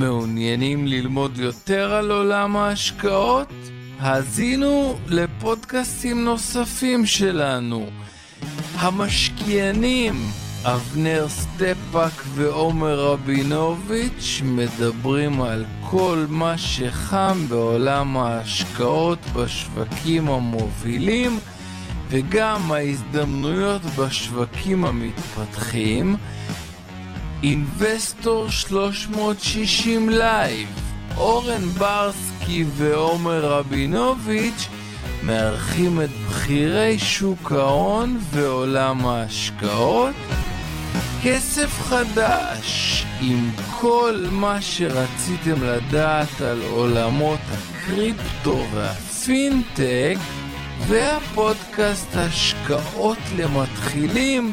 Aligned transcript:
מעוניינים 0.00 0.86
ללמוד 0.86 1.38
יותר 1.38 1.92
על 1.94 2.10
עולם 2.10 2.56
ההשקעות? 2.56 3.48
האזינו 3.98 4.98
לפודקאסטים 5.06 6.24
נוספים 6.24 7.06
שלנו. 7.06 7.86
המשקיענים, 8.74 10.14
אבנר 10.64 11.26
סטפאק 11.28 12.12
ועומר 12.34 13.00
רבינוביץ' 13.00 14.40
מדברים 14.44 15.42
על 15.42 15.64
כל 15.90 16.24
מה 16.28 16.58
שחם 16.58 17.46
בעולם 17.48 18.16
ההשקעות 18.16 19.18
בשווקים 19.34 20.28
המובילים 20.28 21.38
וגם 22.08 22.72
ההזדמנויות 22.72 23.82
בשווקים 23.82 24.84
המתפתחים. 24.84 26.16
אינבסטור 27.42 28.50
360 28.50 30.08
לייב, 30.08 30.68
אורן 31.16 31.62
ברסקי 31.62 32.64
ועומר 32.76 33.46
רבינוביץ' 33.46 34.68
מארחים 35.22 36.00
את 36.00 36.10
בכירי 36.10 36.98
שוק 36.98 37.52
ההון 37.52 38.18
ועולם 38.30 39.06
ההשקעות. 39.06 40.14
כסף 41.22 41.82
חדש 41.82 43.04
עם 43.20 43.50
כל 43.80 44.24
מה 44.30 44.62
שרציתם 44.62 45.62
לדעת 45.62 46.40
על 46.40 46.62
עולמות 46.70 47.40
הקריפטו 47.52 48.66
והפינטק 48.74 50.16
והפודקאסט 50.86 52.16
השקעות 52.16 53.18
למתחילים 53.36 54.52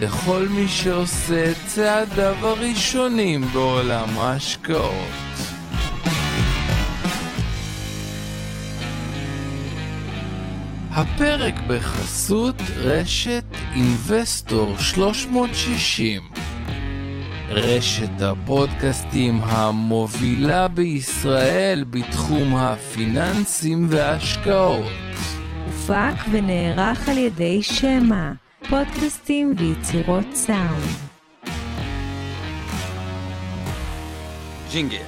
לכל 0.00 0.46
מי 0.50 0.68
שעושה 0.68 1.50
את 1.50 1.56
צעדיו 1.66 2.46
הראשונים 2.46 3.40
בעולם 3.52 4.08
ההשקעות. 4.18 5.22
הפרק 10.90 11.54
בחסות 11.68 12.56
רשת 12.76 13.44
אינבסטור 13.74 14.78
360 14.78 16.22
רשת 17.48 18.22
הפודקאסטים 18.22 19.40
המובילה 19.42 20.68
בישראל 20.68 21.84
בתחום 21.90 22.56
הפיננסים 22.56 23.86
וההשקעות. 23.88 24.92
הופק 25.66 26.24
ונערך 26.30 27.08
על 27.08 27.18
ידי 27.18 27.62
שמע, 27.62 28.32
פודקאסטים 28.70 29.54
ויצירות 29.58 30.24
סאונד. 30.34 30.82
ג'ינגל. 34.72 34.98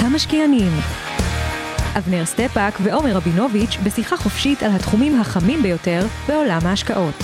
המשקיענים 0.00 0.72
אבנר 1.98 2.24
סטפאק 2.24 2.74
ועומר 2.82 3.16
רבינוביץ' 3.16 3.76
בשיחה 3.84 4.16
חופשית 4.16 4.62
על 4.62 4.70
התחומים 4.72 5.20
החמים 5.20 5.62
ביותר 5.62 6.06
בעולם 6.28 6.60
ההשקעות. 6.62 7.14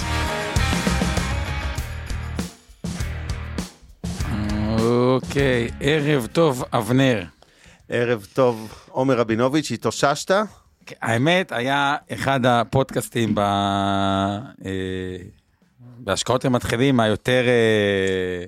אוקיי, 5.36 5.68
ערב 5.80 6.26
טוב, 6.32 6.64
אבנר. 6.72 7.22
ערב 7.88 8.26
טוב, 8.32 8.84
עומר 8.88 9.14
רבינוביץ', 9.18 9.70
התאוששת? 9.72 10.30
האמת, 11.02 11.52
היה 11.52 11.96
אחד 12.12 12.46
הפודקאסטים 12.46 13.34
ב... 13.34 13.38
אה, 13.38 15.16
בהשקעות 15.98 16.44
למתחילים 16.44 17.00
היותר 17.00 17.42
אה, 17.46 18.44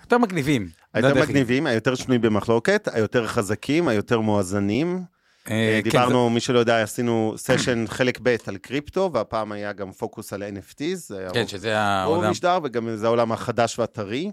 יותר 0.00 0.18
מגניבים. 0.18 0.68
לא 0.94 1.06
היותר 1.06 1.22
מגניבים, 1.22 1.66
היותר 1.66 1.94
שנויים 1.94 2.20
במחלוקת, 2.22 2.88
היותר 2.92 3.26
חזקים, 3.26 3.88
היותר 3.88 4.20
מואזנים. 4.20 5.02
אה, 5.50 5.80
כן, 5.84 5.90
דיברנו, 5.90 6.30
מי 6.30 6.40
שלא 6.40 6.58
יודע, 6.58 6.82
עשינו 6.82 7.34
סשן 7.36 7.84
חלק 7.96 8.18
ב' 8.22 8.36
על 8.46 8.56
קריפטו, 8.56 9.10
והפעם 9.12 9.52
היה 9.52 9.72
גם 9.72 9.92
פוקוס 9.92 10.32
על 10.32 10.42
NFTs. 10.42 10.94
זה 10.94 11.18
היה 11.18 11.30
כן, 11.30 11.40
רוב- 11.40 11.48
שזה 11.48 12.04
רוב. 12.04 12.24
המשדר, 12.24 12.58
וגם 12.64 12.96
זה 12.96 13.06
העולם 13.06 13.32
החדש 13.32 13.78
והטרי. 13.78 14.30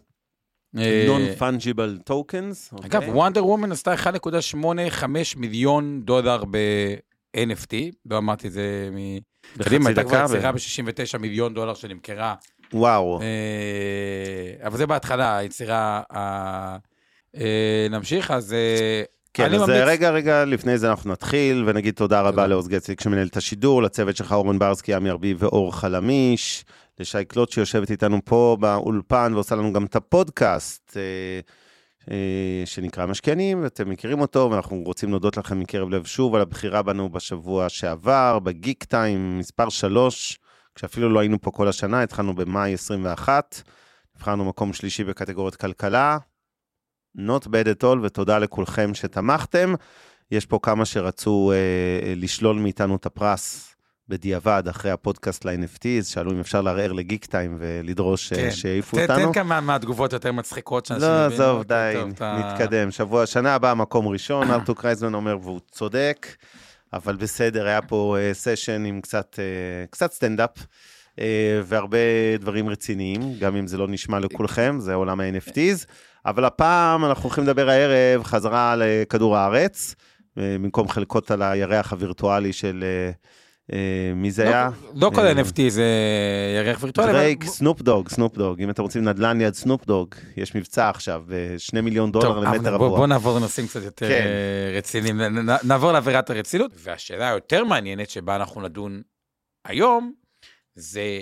אה, 0.77 1.07
Non-fungible 1.07 2.09
tokens. 2.11 2.75
אגב, 2.85 2.95
אוקיי? 2.95 3.09
וונדר 3.09 3.45
וומן 3.45 3.71
עשתה 3.71 3.93
1.85 3.93 5.05
מיליון 5.37 6.01
דולר 6.03 6.43
ב-NFT, 6.51 7.73
לא 8.05 8.17
אמרתי 8.17 8.47
את 8.47 8.51
זה 8.51 8.89
מ... 8.91 8.97
קדימה, 9.63 9.89
הייתה 9.89 10.03
כבר 10.03 10.23
יצירה 10.25 10.51
ו- 10.51 10.53
ב-69 10.53 11.17
מיליון 11.17 11.53
דולר 11.53 11.73
שנמכרה. 11.73 12.35
וואו. 12.73 13.21
אה, 13.21 13.27
אבל 14.67 14.77
זה 14.77 14.87
בהתחלה, 14.87 15.37
היצירה... 15.37 16.01
ה- 16.13 16.77
אה, 17.37 17.87
נמשיך, 17.89 18.31
אז... 18.31 18.53
אה, 18.53 19.01
כן, 19.33 19.53
אז 19.53 19.61
ממליץ- 19.61 19.69
רגע, 19.85 20.09
רגע, 20.09 20.45
לפני 20.45 20.77
זה 20.77 20.89
אנחנו 20.89 21.11
נתחיל, 21.11 21.63
ונגיד 21.67 21.93
תודה 21.93 22.21
רבה. 22.21 22.47
לעוז 22.47 22.67
גציק 22.67 23.01
שמנהל 23.01 23.27
את 23.27 23.37
השידור, 23.37 23.81
לצוות 23.83 24.15
שלך 24.15 24.31
אורן 24.31 24.59
ברסקי, 24.59 24.93
עמי 24.93 25.09
ארביב 25.09 25.43
ואור 25.43 25.75
חלמיש, 25.75 26.65
לשי 26.99 27.25
קלוט 27.25 27.49
שיושבת 27.49 27.91
איתנו 27.91 28.19
פה 28.25 28.57
באולפן 28.59 29.31
ועושה 29.33 29.55
לנו 29.55 29.73
גם 29.73 29.85
את 29.85 29.95
הפודקאסט. 29.95 30.97
אה, 30.97 31.39
אה, 32.11 32.65
שנקרא 32.65 33.05
משקיענים, 33.05 33.63
ואתם 33.63 33.89
מכירים 33.89 34.21
אותו, 34.21 34.49
ואנחנו 34.51 34.83
רוצים 34.85 35.09
להודות 35.09 35.37
לכם 35.37 35.59
מקרב 35.59 35.89
לב 35.89 36.05
שוב 36.05 36.35
על 36.35 36.41
הבחירה 36.41 36.81
בנו 36.81 37.09
בשבוע 37.09 37.69
שעבר, 37.69 38.39
בגיק 38.39 38.83
טיים 38.83 39.39
מספר 39.39 39.69
3, 39.69 40.39
כשאפילו 40.75 41.09
לא 41.09 41.19
היינו 41.19 41.41
פה 41.41 41.51
כל 41.51 41.67
השנה, 41.67 42.03
התחלנו 42.03 42.35
במאי 42.35 42.73
21, 42.73 43.61
נבחרנו 44.15 44.45
מקום 44.45 44.73
שלישי 44.73 45.03
בקטגוריית 45.03 45.55
כלכלה, 45.55 46.17
not 47.17 47.45
bad 47.45 47.67
at 47.79 47.83
all, 47.83 47.97
ותודה 48.03 48.39
לכולכם 48.39 48.93
שתמכתם. 48.93 49.73
יש 50.31 50.45
פה 50.45 50.59
כמה 50.61 50.85
שרצו 50.85 51.51
אה, 51.51 52.13
לשלול 52.15 52.55
מאיתנו 52.59 52.95
את 52.95 53.05
הפרס 53.05 53.68
בדיעבד 54.09 54.63
אחרי 54.69 54.91
הפודקאסט 54.91 55.45
ל-NFTs, 55.45 56.03
שאלו 56.03 56.31
אם 56.31 56.39
אפשר 56.39 56.61
לערער 56.61 56.91
ל-Geektime 56.91 57.57
ולדרוש 57.59 58.33
כן. 58.33 58.35
כן. 58.35 58.51
שיעיפו 58.51 59.01
אותנו. 59.01 59.25
תן 59.25 59.33
כמה 59.33 59.61
מהתגובות 59.61 60.13
יותר 60.13 60.31
מצחיקות 60.31 60.85
שאנשים... 60.85 61.09
לא. 61.09 61.25
עזוב, 61.25 61.59
אוקיי, 61.59 61.93
די, 61.93 62.39
נתקדם. 62.39 62.91
שבוע, 62.91 63.25
שנה 63.25 63.55
הבאה 63.55 63.73
מקום 63.73 64.07
ראשון, 64.07 64.51
ארתור 64.51 64.75
קרייזמן 64.75 65.13
אומר, 65.13 65.37
והוא 65.41 65.59
צודק, 65.71 66.27
אבל 66.93 67.15
בסדר, 67.15 67.67
היה 67.67 67.81
פה 67.81 68.17
אה, 68.19 68.33
סשן 68.33 68.85
עם 68.85 69.01
קצת, 69.01 69.39
אה, 69.39 69.85
קצת 69.89 70.11
סטנדאפ. 70.11 70.51
אה, 71.19 71.61
והרבה 71.63 71.97
דברים 72.39 72.69
רציניים, 72.69 73.21
גם 73.39 73.55
אם 73.55 73.67
זה 73.67 73.77
לא 73.77 73.87
נשמע 73.87 74.19
לכולכם, 74.19 74.77
זה 74.79 74.93
עולם 74.93 75.19
ה-NFTs. 75.19 75.85
אבל 76.25 76.45
הפעם 76.45 77.05
אנחנו 77.05 77.23
הולכים 77.23 77.43
לדבר 77.43 77.69
הערב 77.69 78.23
חזרה 78.23 78.71
על 78.71 78.81
אה, 78.81 79.03
כדור 79.09 79.37
הארץ, 79.37 79.95
אה, 80.37 80.55
במקום 80.59 80.89
חלקות 80.89 81.31
על 81.31 81.41
הירח 81.41 81.91
הווירטואלי 81.91 82.53
של... 82.53 82.83
אה, 83.73 83.77
אה, 83.77 84.13
מי 84.15 84.31
זה 84.31 84.43
לא- 84.43 84.49
היה? 84.49 84.69
לא 84.95 85.11
כל 85.15 85.21
אה, 85.21 85.31
NFT 85.31 85.69
זה 85.69 85.85
ירח 86.57 86.83
וירטואלי. 86.83 87.11
דרייק, 87.11 87.43
סנופ 87.43 87.81
דוג, 87.81 88.09
סנופ 88.09 88.37
דוג. 88.37 88.61
אם 88.61 88.69
אתם 88.69 88.81
רוצים 88.81 89.03
נדל"ן 89.03 89.37
ליד 89.37 89.53
סנופ 89.53 89.85
דוג, 89.85 90.15
יש 90.37 90.55
מבצע 90.55 90.89
עכשיו, 90.89 91.23
ב-2 91.27 91.81
מיליון 91.81 92.11
דולר 92.11 92.39
למטר 92.39 92.73
רבוע. 92.73 92.89
בוא 92.89 93.07
נעבור 93.07 93.37
לנושאים 93.37 93.67
קצת 93.67 93.83
יותר 93.83 94.07
כן. 94.07 94.25
אה, 94.25 94.77
רציניים, 94.77 95.21
נעבור 95.63 95.91
לאווירת 95.91 96.29
הרצינות. 96.29 96.71
והשאלה 96.75 97.29
היותר 97.29 97.63
מעניינת 97.63 98.09
שבה 98.09 98.35
אנחנו 98.35 98.61
נדון 98.61 99.01
היום, 99.65 100.13
זה 100.75 101.21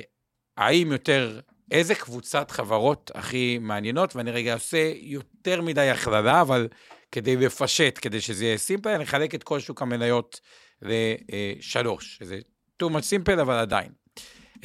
האם 0.58 0.92
יותר, 0.92 1.40
איזה 1.72 1.96
קבוצת 1.96 2.52
חברות 2.52 3.12
הכי 3.16 3.58
מעניינות, 3.62 4.16
ואני 4.16 4.32
רגע 4.32 4.54
עושה 4.54 4.92
יותר 4.96 5.62
מדי 5.62 5.90
הכללה, 5.90 6.42
אבל 6.42 6.68
כדי 7.12 7.36
לפשט, 7.36 8.00
כדי 8.02 8.22
שזה 8.22 8.46
יהיה 8.46 8.58
simple, 8.58 8.90
אני 8.90 9.04
אחלק 9.04 9.36
את 9.36 9.44
כל 9.44 9.60
שוק 9.60 9.82
המניות 9.82 10.40
לשלוש, 10.82 12.18
שזה 12.18 12.40
too 12.84 12.86
much 12.86 13.30
simple, 13.30 13.42
אבל 13.42 13.54
עדיין. 13.54 13.92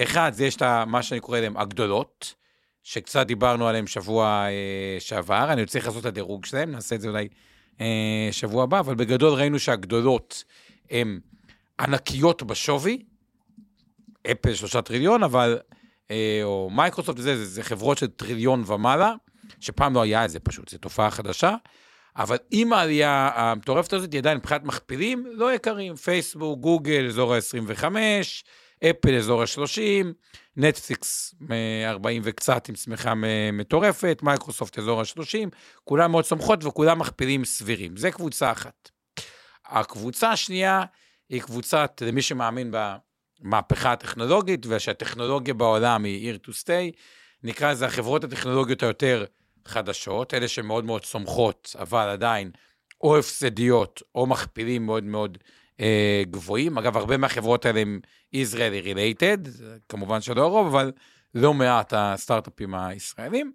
אחד, 0.02 0.32
זה 0.34 0.44
יש 0.46 0.56
את 0.56 0.62
מה 0.86 1.02
שאני 1.02 1.20
קורא 1.20 1.40
להם 1.40 1.56
הגדולות, 1.56 2.34
שקצת 2.82 3.26
דיברנו 3.26 3.68
עליהם 3.68 3.86
שבוע 3.86 4.46
אה, 4.46 4.96
שעבר, 5.00 5.52
אני 5.52 5.66
צריך 5.66 5.86
לעשות 5.86 6.00
את 6.00 6.06
הדירוג 6.06 6.44
שלהם, 6.44 6.70
נעשה 6.70 6.94
את 6.94 7.00
זה 7.00 7.08
אולי 7.08 7.28
אה, 7.80 8.28
שבוע 8.30 8.62
הבא, 8.62 8.80
אבל 8.80 8.94
בגדול 8.94 9.32
ראינו 9.32 9.58
שהגדולות 9.58 10.44
הן 10.90 11.20
ענקיות 11.80 12.42
בשווי, 12.42 13.02
אפל 14.30 14.54
שלושה 14.54 14.82
טריליון, 14.82 15.22
אבל, 15.22 15.58
אה, 16.10 16.40
או 16.42 16.70
מייקרוסופט 16.72 17.18
וזה, 17.18 17.36
זה, 17.36 17.44
זה 17.44 17.62
חברות 17.62 17.98
של 17.98 18.06
טריליון 18.06 18.64
ומעלה, 18.66 19.14
שפעם 19.60 19.94
לא 19.94 20.02
היה 20.02 20.24
את 20.24 20.30
זה 20.30 20.40
פשוט, 20.40 20.68
זו 20.68 20.78
תופעה 20.78 21.10
חדשה. 21.10 21.54
אבל 22.16 22.36
עם 22.50 22.72
העלייה 22.72 23.30
המטורפת 23.34 23.92
הזאת, 23.92 24.12
היא 24.12 24.18
עדיין 24.18 24.38
מבחינת 24.38 24.64
מכפילים 24.64 25.26
לא 25.32 25.54
יקרים. 25.54 25.96
פייסבוק, 25.96 26.60
גוגל, 26.60 27.06
אזור 27.08 27.34
ה-25, 27.34 27.84
אפל, 28.90 29.16
אזור 29.16 29.42
ה-30, 29.42 30.06
נטפליקס, 30.56 31.34
40 31.86 32.22
וקצת 32.24 32.68
עם 32.68 32.74
צמיחה 32.74 33.12
מטורפת, 33.52 34.18
מייקרוסופט, 34.22 34.78
אזור 34.78 35.00
ה-30, 35.00 35.48
כולם 35.84 36.10
מאוד 36.10 36.24
צומחות 36.24 36.64
וכולם 36.64 36.98
מכפילים 36.98 37.44
סבירים. 37.44 37.96
זה 37.96 38.10
קבוצה 38.10 38.52
אחת. 38.52 38.90
הקבוצה 39.66 40.30
השנייה 40.30 40.82
היא 41.28 41.42
קבוצת, 41.42 42.02
למי 42.06 42.22
שמאמין 42.22 42.74
במהפכה 43.42 43.92
הטכנולוגית, 43.92 44.66
ושהטכנולוגיה 44.68 45.54
בעולם 45.54 46.04
היא 46.04 46.32
here 46.32 46.46
to 46.46 46.50
stay, 46.50 46.98
נקרא 47.42 47.70
לזה 47.72 47.86
החברות 47.86 48.24
הטכנולוגיות 48.24 48.82
היותר 48.82 49.24
חדשות, 49.68 50.34
אלה 50.34 50.48
שמאוד 50.48 50.84
מאוד 50.84 51.02
צומחות, 51.02 51.76
אבל 51.78 52.08
עדיין 52.08 52.50
או 53.00 53.18
הפסדיות 53.18 54.02
או 54.14 54.26
מכפילים 54.26 54.86
מאוד 54.86 55.04
מאוד 55.04 55.38
אה, 55.80 56.22
גבוהים. 56.30 56.78
אגב, 56.78 56.96
הרבה 56.96 57.16
מהחברות 57.16 57.66
האלה 57.66 57.80
הם 57.80 58.00
Israeli 58.34 58.86
related, 58.86 59.48
כמובן 59.88 60.20
שלא 60.20 60.42
הרוב, 60.42 60.66
אבל 60.66 60.92
לא 61.34 61.54
מעט 61.54 61.92
הסטארט-אפים 61.96 62.74
הישראלים. 62.74 63.52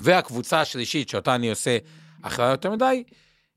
והקבוצה 0.00 0.60
השלישית, 0.60 1.08
שאותה 1.08 1.34
אני 1.34 1.50
עושה 1.50 1.78
הכללה 2.24 2.50
יותר 2.50 2.70
מדי, 2.70 3.04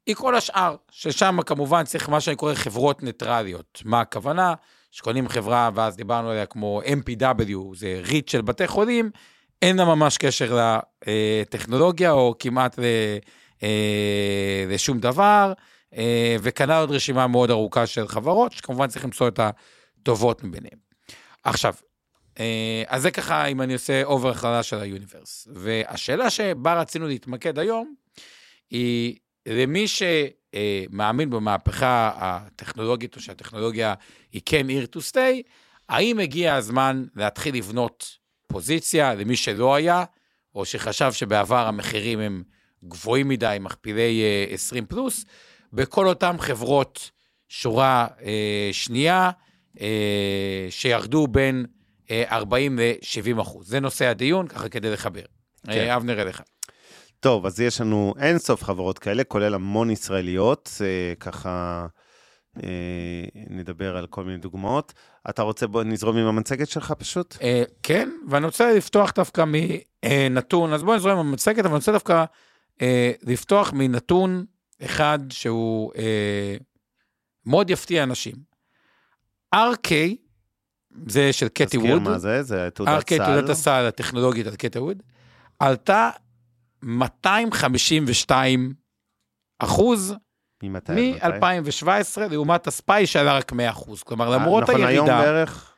היא 0.05 0.15
כל 0.15 0.35
השאר, 0.35 0.75
ששם 0.91 1.37
כמובן 1.45 1.83
צריך 1.83 2.09
מה 2.09 2.21
שאני 2.21 2.35
קורא 2.35 2.53
חברות 2.53 3.03
ניטרליות. 3.03 3.81
מה 3.85 4.01
הכוונה? 4.01 4.53
שקונים 4.91 5.29
חברה, 5.29 5.69
ואז 5.75 5.95
דיברנו 5.95 6.29
עליה 6.29 6.45
כמו 6.45 6.81
MPW, 6.85 7.75
זה 7.75 8.01
ריט 8.03 8.27
של 8.27 8.41
בתי 8.41 8.67
חולים, 8.67 9.11
אין 9.61 9.77
לה 9.77 9.85
ממש 9.85 10.17
קשר 10.17 10.75
לטכנולוגיה, 11.07 12.11
או 12.11 12.35
כמעט 12.39 12.79
אה, 13.63 14.65
לשום 14.67 14.99
דבר, 14.99 15.53
אה, 15.97 16.35
וכנ"ל 16.41 16.71
עוד 16.71 16.91
רשימה 16.91 17.27
מאוד 17.27 17.51
ארוכה 17.51 17.87
של 17.87 18.07
חברות, 18.07 18.51
שכמובן 18.51 18.87
צריך 18.87 19.05
למצוא 19.05 19.27
את 19.27 19.39
הטובות 19.39 20.43
מביניהן. 20.43 20.77
עכשיו, 21.43 21.73
אה, 22.39 22.83
אז 22.87 23.01
זה 23.01 23.11
ככה, 23.11 23.45
אם 23.45 23.61
אני 23.61 23.73
עושה 23.73 24.03
over 24.03 24.29
הכללה 24.29 24.63
של 24.63 24.79
ה 24.79 24.86
universe. 24.86 25.47
והשאלה 25.53 26.29
שבה 26.29 26.81
רצינו 26.81 27.07
להתמקד 27.07 27.59
היום, 27.59 27.95
היא 28.69 29.15
למי 29.45 29.85
שמאמין 29.87 31.29
במהפכה 31.29 32.11
הטכנולוגית, 32.15 33.15
או 33.15 33.21
שהטכנולוגיה 33.21 33.93
היא 34.31 34.41
כן 34.45 34.67
here 34.69 34.95
to 34.95 34.99
stay, 35.11 35.49
האם 35.89 36.19
הגיע 36.19 36.55
הזמן 36.55 37.05
להתחיל 37.15 37.55
לבנות 37.55 38.18
פוזיציה 38.49 39.13
למי 39.13 39.35
שלא 39.35 39.75
היה, 39.75 40.03
או 40.55 40.65
שחשב 40.65 41.11
שבעבר 41.11 41.67
המחירים 41.67 42.19
הם 42.19 42.43
גבוהים 42.83 43.27
מדי, 43.27 43.57
מכפילי 43.59 44.21
20 44.49 44.85
פלוס, 44.85 45.25
בכל 45.73 46.07
אותן 46.07 46.37
חברות 46.39 47.11
שורה 47.49 48.07
אה, 48.23 48.69
שנייה, 48.71 49.31
אה, 49.81 50.67
שירדו 50.69 51.27
בין 51.27 51.65
אה, 52.11 52.23
40 52.31 52.79
ל-70 52.79 53.41
אחוז. 53.41 53.67
זה 53.67 53.79
נושא 53.79 54.05
הדיון, 54.05 54.47
ככה 54.47 54.69
כדי 54.69 54.91
לחבר. 54.91 55.21
כן. 55.65 55.71
אה, 55.71 55.95
אבנר 55.95 56.21
אליך. 56.21 56.41
טוב, 57.19 57.45
אז 57.45 57.59
יש 57.59 57.81
לנו 57.81 58.13
אין 58.19 58.37
סוף 58.37 58.63
חברות 58.63 58.99
כאלה, 58.99 59.23
כולל 59.23 59.53
המון 59.53 59.91
ישראליות, 59.91 60.71
אה, 60.81 61.13
ככה 61.19 61.49
אה, 61.83 61.87
נדבר 63.49 63.97
על 63.97 64.07
כל 64.07 64.23
מיני 64.23 64.37
דוגמאות. 64.37 64.93
אתה 65.29 65.41
רוצה, 65.41 65.67
בוא 65.67 65.83
נזרום 65.83 66.17
עם 66.17 66.25
המצגת 66.25 66.69
שלך 66.69 66.91
פשוט? 66.91 67.37
אה, 67.41 67.63
כן, 67.83 68.09
ואני 68.29 68.45
רוצה 68.45 68.73
לפתוח 68.73 69.11
דווקא 69.15 69.43
מנתון, 69.47 70.73
אז 70.73 70.83
בואו 70.83 70.95
נזרום 70.95 71.19
עם 71.19 71.27
המצגת, 71.27 71.59
אבל 71.59 71.67
אני 71.67 71.75
רוצה 71.75 71.91
דווקא 71.91 72.25
אה, 72.81 73.11
לפתוח 73.23 73.73
מנתון 73.73 74.45
אחד 74.85 75.19
שהוא 75.29 75.91
אה, 75.97 76.55
מאוד 77.45 77.69
יפתיע 77.69 78.03
אנשים. 78.03 78.35
RK, 79.55 79.91
זה 81.07 81.33
של 81.33 81.47
קטי 81.47 81.65
תזכיר 81.65 81.93
ווד, 81.93 82.01
מה 82.01 82.19
זה, 82.19 82.43
זה 82.43 82.69
תעודת 82.73 83.11
RK, 83.11 83.15
סל. 83.17 83.25
תעודת 83.25 83.49
הסל 83.49 83.85
הטכנולוגית 83.87 84.47
על 84.47 84.55
קטי 84.55 84.79
ווד, 84.79 85.03
עלתה 85.59 86.09
252 86.83 88.73
אחוז 89.59 90.15
ממתי? 90.63 90.91
מתי? 90.91 91.19
מ-2017 91.27 92.21
לעומת 92.31 92.67
הספאי 92.67 93.05
שעלה 93.05 93.37
רק 93.37 93.51
100 93.51 93.69
אחוז. 93.69 94.03
כלומר, 94.03 94.29
למרות 94.29 94.63
נכון, 94.63 94.75
היום 94.75 94.87
הירידה, 94.87 95.21
בערך, 95.21 95.73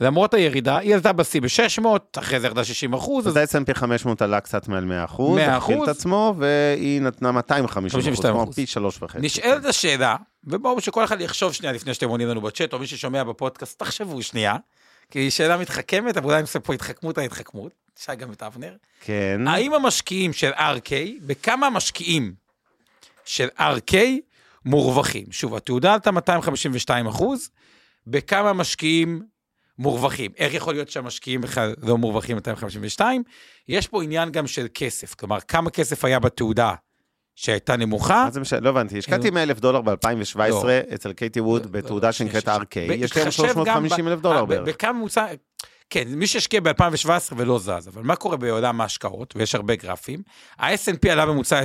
למרות 0.00 0.34
הירידה, 0.34 0.78
היא 0.78 0.94
עלתה 0.94 1.12
בשיא 1.12 1.40
ב-600, 1.40 1.86
אחרי 2.18 2.40
זה 2.40 2.46
ירדה 2.46 2.64
60 2.64 2.94
אחוז, 2.94 3.28
אז 3.28 3.36
ה-S&P 3.36 3.74
500 3.74 4.22
עלה 4.22 4.40
קצת 4.40 4.68
מעל 4.68 4.84
100 4.84 5.04
אחוז, 5.04 5.38
100%. 5.38 5.42
הכפיל 5.42 5.82
את 5.82 5.88
עצמו, 5.88 6.34
והיא 6.38 7.00
נתנה 7.00 7.32
250 7.32 8.00
אחוז, 8.00 8.20
52%. 8.20 8.22
כלומר 8.22 8.52
פי 8.52 8.66
שלוש 8.66 9.02
וחצי. 9.02 9.18
נשאלת 9.20 9.64
השאלה, 9.64 10.16
ובואו 10.44 10.80
שכל 10.80 11.04
אחד 11.04 11.20
יחשוב 11.20 11.52
שנייה 11.52 11.72
לפני 11.72 11.94
שאתם 11.94 12.08
עונים 12.08 12.28
לנו 12.28 12.40
בצ'אט, 12.40 12.72
או 12.72 12.78
מי 12.78 12.86
ששומע 12.86 13.24
בפודקאסט, 13.24 13.78
תחשבו 13.78 14.22
שנייה, 14.22 14.56
כי 15.10 15.18
היא 15.18 15.30
שאלה 15.30 15.56
מתחכמת, 15.56 16.16
אבל 16.16 16.26
אולי 16.26 16.36
אני 16.36 16.42
עושה 16.42 16.60
פה 16.60 16.74
התחכמות 16.74 17.18
על 17.18 17.24
התחכמות, 17.24 17.72
תשאל 17.94 18.14
גם 18.14 18.32
את 18.32 18.42
אבנר. 18.42 18.72
כן, 19.00 19.40
האם 19.46 19.74
המשקיעים 19.74 20.32
של 20.32 20.50
RK, 20.50 20.92
בכמה 21.26 21.66
המשקיעים 21.66 22.41
של 23.24 23.48
RK 23.58 23.94
מורווחים? 24.64 25.24
שוב, 25.30 25.54
התעודה 25.54 25.94
עלתה 25.94 26.10
252 26.10 27.06
אחוז, 27.06 27.50
בכמה 28.06 28.52
משקיעים 28.52 29.22
מורווחים? 29.78 30.30
איך 30.38 30.54
יכול 30.54 30.74
להיות 30.74 30.88
שהמשקיעים 30.88 31.40
בכלל 31.40 31.74
לא 31.82 31.98
מורווחים 31.98 32.36
252? 32.36 33.22
יש 33.68 33.86
פה 33.86 34.02
עניין 34.02 34.30
גם 34.30 34.46
של 34.46 34.66
כסף, 34.74 35.14
כלומר, 35.14 35.40
כמה 35.40 35.70
כסף 35.70 36.04
היה 36.04 36.18
בתעודה 36.18 36.74
שהייתה 37.34 37.76
נמוכה, 37.76 38.24
מה 38.24 38.30
זה 38.30 38.40
משנה? 38.40 38.60
לא 38.60 38.68
הבנתי, 38.68 38.98
השקעתי 38.98 39.30
100 39.30 39.42
אלף 39.42 39.60
דולר 39.60 39.80
ב-2017 39.80 40.38
לא. 40.38 40.68
אצל 40.94 41.12
קייטי 41.12 41.40
ווד 41.40 41.64
לא, 41.64 41.70
בתעודה 41.70 42.08
לא, 42.08 42.12
שנקראת 42.12 42.48
RK. 42.48 42.78
יש 42.78 43.16
להם 43.16 43.24
בהתחשב 43.24 43.24
גם 43.24 43.30
350 43.30 44.08
אלף 44.08 44.20
דולר 44.20 44.44
ב- 44.44 44.48
בערך. 44.48 44.68
בכמה 44.68 44.98
כן, 45.92 46.08
מי 46.08 46.26
שהשקיע 46.26 46.60
ב-2017 46.60 47.32
ולא 47.36 47.58
זז, 47.58 47.88
אבל 47.88 48.02
מה 48.02 48.16
קורה 48.16 48.36
בעולם 48.36 48.80
ההשקעות, 48.80 49.36
ויש 49.36 49.54
הרבה 49.54 49.76
גרפים, 49.76 50.22
ה-S&P 50.58 51.08
עלה 51.10 51.26
בממוצע 51.26 51.62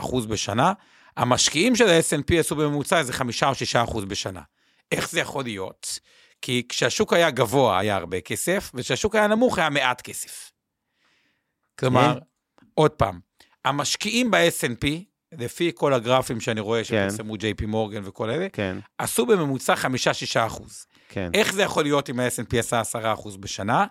10% 0.00 0.26
בשנה, 0.28 0.72
המשקיעים 1.16 1.76
של 1.76 1.88
ה-S&P 1.88 2.34
עשו 2.34 2.56
בממוצע 2.56 2.98
איזה 2.98 3.12
5 3.12 3.42
או 3.42 3.54
6 3.54 3.76
אחוז 3.76 4.04
בשנה. 4.04 4.40
איך 4.92 5.10
זה 5.10 5.20
יכול 5.20 5.44
להיות? 5.44 5.98
כי 6.42 6.62
כשהשוק 6.68 7.12
היה 7.12 7.30
גבוה 7.30 7.78
היה 7.78 7.96
הרבה 7.96 8.20
כסף, 8.20 8.70
וכשהשוק 8.74 9.14
היה 9.14 9.26
נמוך 9.26 9.58
היה 9.58 9.70
מעט 9.70 10.00
כסף. 10.00 10.52
כלומר, 11.78 12.18
עוד 12.74 12.90
פעם, 12.90 13.20
המשקיעים 13.64 14.30
ב-S&P, 14.30 14.86
לפי 15.32 15.72
כל 15.74 15.94
הגרפים 15.94 16.40
שאני 16.40 16.60
רואה 16.60 16.84
שפרסמו 16.84 17.34
JP 17.34 17.66
מורגן 17.66 18.02
וכל 18.04 18.30
אלה, 18.30 18.48
כן, 18.48 18.78
עשו 18.98 19.26
בממוצע 19.26 19.74
5-6 19.74 19.86
אחוז. 20.46 20.86
כן. 21.12 21.30
איך 21.34 21.52
זה 21.52 21.62
יכול 21.62 21.82
להיות 21.82 22.10
אם 22.10 22.20
ה-S&P 22.20 22.58
עשה 22.58 22.80
10 22.80 23.12
אחוז 23.12 23.36
בשנה? 23.36 23.86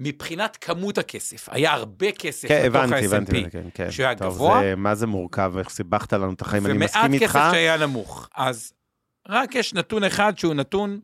מבחינת 0.00 0.56
כמות 0.56 0.98
הכסף, 0.98 1.48
היה 1.48 1.72
הרבה 1.72 2.12
כסף 2.12 2.48
כן, 2.48 2.62
בתוך 2.68 2.76
הבנתי, 2.76 3.06
הבנתי, 3.06 3.44
ה-S&P, 3.44 3.50
כן, 3.50 3.66
כן. 3.74 3.90
שהוא 3.90 4.06
היה 4.06 4.14
טוב, 4.16 4.34
גבוה. 4.34 4.60
זה- 4.60 4.74
מה 4.76 4.94
זה 4.94 5.06
מורכב, 5.06 5.52
איך 5.58 5.68
סיבכת 5.68 6.12
לנו 6.12 6.32
את 6.32 6.40
החיים, 6.40 6.66
אני 6.66 6.72
ומעט 6.74 6.90
מסכים 6.90 7.12
איתך. 7.12 7.24
כסף 7.24 7.50
שהיה 7.52 7.76
נמוך. 7.76 8.28
אז 8.34 8.72
רק 9.28 9.54
יש 9.54 9.74
נתון 9.74 10.04
אחד 10.04 10.38
שהוא 10.38 10.54
נתון 10.54 11.00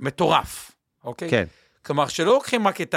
מטורף, 0.00 0.70
אוקיי? 1.04 1.30
כן, 1.30 1.44
כלומר, 1.82 2.08
שלא 2.08 2.32
לוקחים 2.32 2.68
רק 2.68 2.80
את 2.80 2.94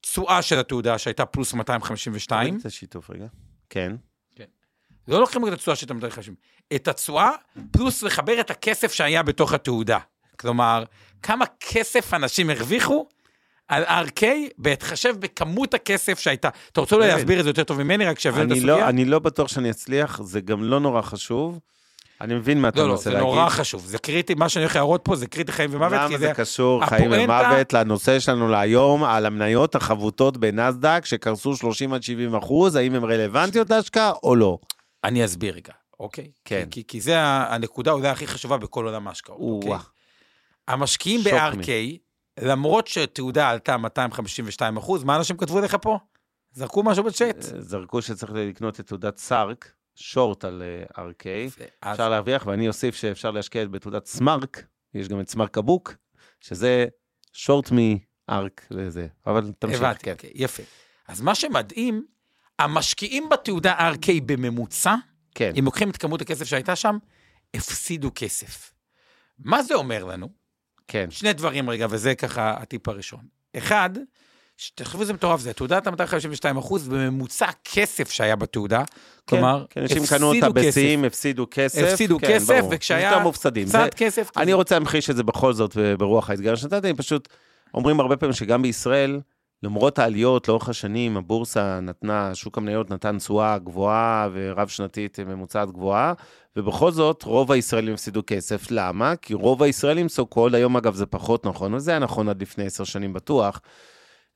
התשואה 0.00 0.42
של 0.42 0.58
התעודה 0.58 0.98
שהייתה 0.98 1.26
פלוס 1.26 1.54
252, 1.54 2.58
זה 2.60 2.70
שיתוף 2.70 3.10
רגע. 3.10 3.26
כן, 3.70 3.92
לא 5.08 5.20
לוקחים 5.20 5.44
רק 5.44 5.48
את 5.48 5.58
התשואה 5.58 5.76
שהייתה 5.76 5.94
250, 5.94 6.34
את 6.74 6.88
התשואה 6.88 7.30
פלוס 7.70 8.02
לחבר 8.02 8.40
את 8.40 8.50
הכסף 8.50 8.92
שהיה 8.92 9.22
בתוך 9.22 9.52
התעודה. 9.52 9.98
כלומר, 10.36 10.84
כמה 11.22 11.44
כסף 11.60 12.14
אנשים 12.14 12.50
הרוויחו 12.50 13.06
על 13.68 13.84
RK 13.84 14.22
בהתחשב 14.58 15.14
בכמות 15.18 15.74
הכסף 15.74 16.18
שהייתה. 16.18 16.48
אתה 16.72 16.80
רוצה 16.80 16.96
אולי 16.96 17.10
כן. 17.10 17.16
להסביר 17.16 17.38
את 17.38 17.44
זה 17.44 17.50
יותר 17.50 17.64
טוב 17.64 17.82
ממני, 17.82 18.06
רק 18.06 18.18
שיבין 18.18 18.46
את 18.46 18.50
אני 18.50 18.58
הסוגיה? 18.58 18.76
לא, 18.76 18.88
אני 18.88 19.04
לא 19.04 19.18
בטוח 19.18 19.48
שאני 19.48 19.70
אצליח, 19.70 20.22
זה 20.22 20.40
גם 20.40 20.64
לא 20.64 20.80
נורא 20.80 21.02
חשוב. 21.02 21.58
אני 22.20 22.34
מבין 22.34 22.60
מה 22.60 22.68
אתה 22.68 22.80
לא, 22.80 22.86
לא, 22.86 22.90
מנסה 22.92 23.04
זה 23.04 23.10
להגיד. 23.10 23.26
נורא 23.26 23.48
חשוב, 23.48 23.86
זה 23.86 23.98
קריטי, 23.98 24.34
מה 24.34 24.48
שאני 24.48 24.62
הולך 24.62 24.76
להראות 24.76 25.00
פה 25.04 25.16
זה 25.16 25.26
קריטי 25.26 25.52
חיים 25.52 25.70
ומוות, 25.74 25.92
למה 25.92 26.08
כי 26.08 26.18
זה 26.18 26.26
זה... 26.26 26.32
קשור, 26.34 26.86
חיים 26.86 27.10
ומוות, 27.12 27.72
לנושא 27.72 28.20
שלנו 28.20 28.48
להיום, 28.48 29.04
על 29.04 29.26
המניות 29.26 29.74
החבוטות 29.74 30.36
בנסדק, 30.36 31.04
שקרסו 31.04 31.56
30 31.56 31.92
עד 31.92 32.02
70 32.02 32.34
אחוז, 32.34 32.76
האם 32.76 32.94
הן 32.94 33.04
רלוונטיות 33.04 33.70
להשקעה 33.70 34.12
או 34.22 34.36
לא? 34.36 34.58
אני 35.04 35.24
אסביר 35.24 35.54
רגע, 35.54 35.72
אוקיי? 36.00 36.30
כן. 36.44 36.64
כי, 36.70 36.82
כי 36.88 37.00
זה 37.00 37.14
הנקודה 37.20 37.92
אולי 37.92 38.08
הכי 38.08 38.26
חשובה 38.26 38.56
בכל 38.56 38.86
עולם 38.86 39.08
ההשקעות, 39.08 39.64
אוקיי? 39.64 39.78
המשקיעים 40.68 41.20
ב-RK, 41.24 41.68
למרות 42.40 42.86
שתעודה 42.86 43.50
עלתה 43.50 43.76
252 43.76 44.76
אחוז, 44.76 45.04
מה 45.04 45.16
אנשים 45.16 45.36
כתבו 45.36 45.60
לך 45.60 45.76
פה? 45.82 45.98
זרקו 46.52 46.82
משהו 46.82 47.04
בצ'אט. 47.04 47.36
זרקו 47.40 48.02
שצריך 48.02 48.32
לקנות 48.34 48.80
את 48.80 48.86
תעודת 48.86 49.18
סארק, 49.18 49.72
שורט 49.94 50.44
על 50.44 50.62
אה, 50.96 51.04
RK, 51.04 51.26
אז- 51.82 51.92
אפשר 51.92 52.08
להרוויח, 52.08 52.46
ואני 52.46 52.68
אוסיף 52.68 52.94
שאפשר 52.96 53.30
להשקיע 53.30 53.66
בתעודת 53.66 54.06
סמארק, 54.06 54.64
יש 54.94 55.08
גם 55.08 55.20
את 55.20 55.28
סמארק 55.28 55.58
הבוק, 55.58 55.94
שזה 56.40 56.86
שורט 57.32 57.70
מארק 57.72 58.66
וזה, 58.70 59.06
אבל 59.26 59.52
תמשיך, 59.58 59.78
הבנתי, 59.80 60.04
כן. 60.04 60.12
אוקיי, 60.12 60.30
יפה. 60.34 60.62
אז 61.08 61.20
מה 61.20 61.34
שמדהים, 61.34 62.06
המשקיעים 62.58 63.28
בתעודה 63.28 63.90
RK 63.92 64.06
בממוצע, 64.26 64.94
כן, 65.34 65.52
אם 65.58 65.64
לוקחים 65.64 65.90
את 65.90 65.96
כמות 65.96 66.20
הכסף 66.20 66.44
שהייתה 66.44 66.76
שם, 66.76 66.98
הפסידו 67.54 68.10
כסף. 68.14 68.72
מה 69.38 69.62
זה 69.62 69.74
אומר 69.74 70.04
לנו? 70.04 70.41
כן, 70.92 71.10
שני 71.10 71.32
דברים 71.32 71.70
רגע, 71.70 71.86
וזה 71.90 72.14
ככה 72.14 72.54
הטיפ 72.58 72.88
הראשון. 72.88 73.20
אחד, 73.56 73.90
תחשבו 74.74 75.00
איזה 75.00 75.12
מטורף 75.12 75.40
זה, 75.40 75.52
תעודת 75.52 75.88
252 75.88 76.56
אחוז, 76.56 76.88
בממוצע 76.88 77.46
כסף 77.72 78.10
שהיה 78.10 78.36
בתעודה, 78.36 78.82
כלומר, 79.24 79.64
כן, 79.70 79.80
אנשים 79.80 80.02
קנו 80.08 80.34
אותה 80.34 80.48
בשיאים, 80.50 81.04
הפסידו 81.04 81.46
כסף. 81.50 81.82
הפסידו 81.82 82.18
כן, 82.18 82.26
כסף, 82.34 82.58
ברור. 82.58 82.70
וכשהיה 82.74 83.18
מופסדים. 83.18 83.68
קצת 83.68 83.78
זה- 83.78 83.88
כסף, 83.96 84.30
אני 84.36 84.52
רוצה 84.52 84.74
להמחיש 84.74 85.10
את 85.10 85.16
זה 85.16 85.22
בכל 85.22 85.52
זאת 85.52 85.76
ברוח 85.98 86.30
האתגר 86.30 86.54
שנתתי, 86.54 86.94
פשוט 86.94 87.28
אומרים 87.74 88.00
הרבה 88.00 88.16
פעמים 88.16 88.32
שגם 88.32 88.62
בישראל, 88.62 89.20
למרות 89.62 89.98
העליות 89.98 90.48
לאורך 90.48 90.68
השנים, 90.68 91.16
הבורסה 91.16 91.80
נתנה, 91.80 92.34
שוק 92.34 92.58
המניות 92.58 92.90
נתן 92.90 93.18
תשואה 93.18 93.58
גבוהה 93.58 94.28
ורב 94.32 94.68
שנתית 94.68 95.20
ממוצעת 95.20 95.70
גבוהה, 95.70 96.12
ובכל 96.56 96.90
זאת 96.90 97.22
רוב 97.22 97.52
הישראלים 97.52 97.94
הפסידו 97.94 98.22
כסף. 98.26 98.70
למה? 98.70 99.16
כי 99.16 99.34
רוב 99.34 99.62
הישראלים 99.62 100.08
so 100.08 100.26
called, 100.26 100.54
היום 100.54 100.76
אגב 100.76 100.94
זה 100.94 101.06
פחות 101.06 101.46
נכון, 101.46 101.74
וזה 101.74 101.90
היה 101.90 102.00
נכון 102.00 102.28
עד 102.28 102.42
לפני 102.42 102.64
עשר 102.64 102.84
שנים 102.84 103.12
בטוח. 103.12 103.60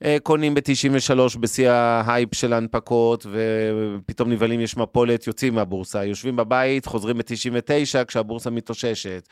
אה, 0.04 0.16
קונים 0.23 0.54
ב-93 0.54 1.38
בשיא 1.40 1.71
ההייפ 1.71 2.35
של 2.35 2.52
ההנפקות, 2.52 3.26
ופתאום 3.33 4.33
נבהלים 4.33 4.61
יש 4.61 4.76
מפולת, 4.76 5.26
יוצאים 5.26 5.54
מהבורסה, 5.54 6.04
יושבים 6.04 6.37
בבית, 6.37 6.87
חוזרים 6.87 7.18
ב-99 7.18 8.04
כשהבורסה 8.04 8.50
מתאוששת. 8.50 9.28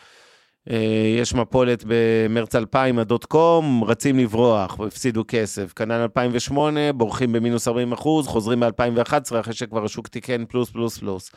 אה, 0.71 1.17
יש 1.19 1.35
מפולת 1.35 1.85
במרץ 1.87 2.55
2000, 2.55 2.99
הדוט 2.99 3.25
קום, 3.25 3.85
רצים 3.85 4.19
לברוח, 4.19 4.81
הפסידו 4.81 5.25
כסף. 5.29 5.73
כנ"ל 5.73 5.93
2008, 5.93 6.93
בורחים 6.93 7.33
במינוס 7.33 7.69
40 7.69 7.93
אחוז, 7.93 8.27
חוזרים 8.27 8.61
ב-2011, 8.61 9.41
אחרי 9.41 9.55
שכבר 9.55 9.85
השוק 9.85 10.09
תיקן 10.09 10.45
פלוס 10.45 10.71
פלוס 10.71 10.99
פלוס. 10.99 11.31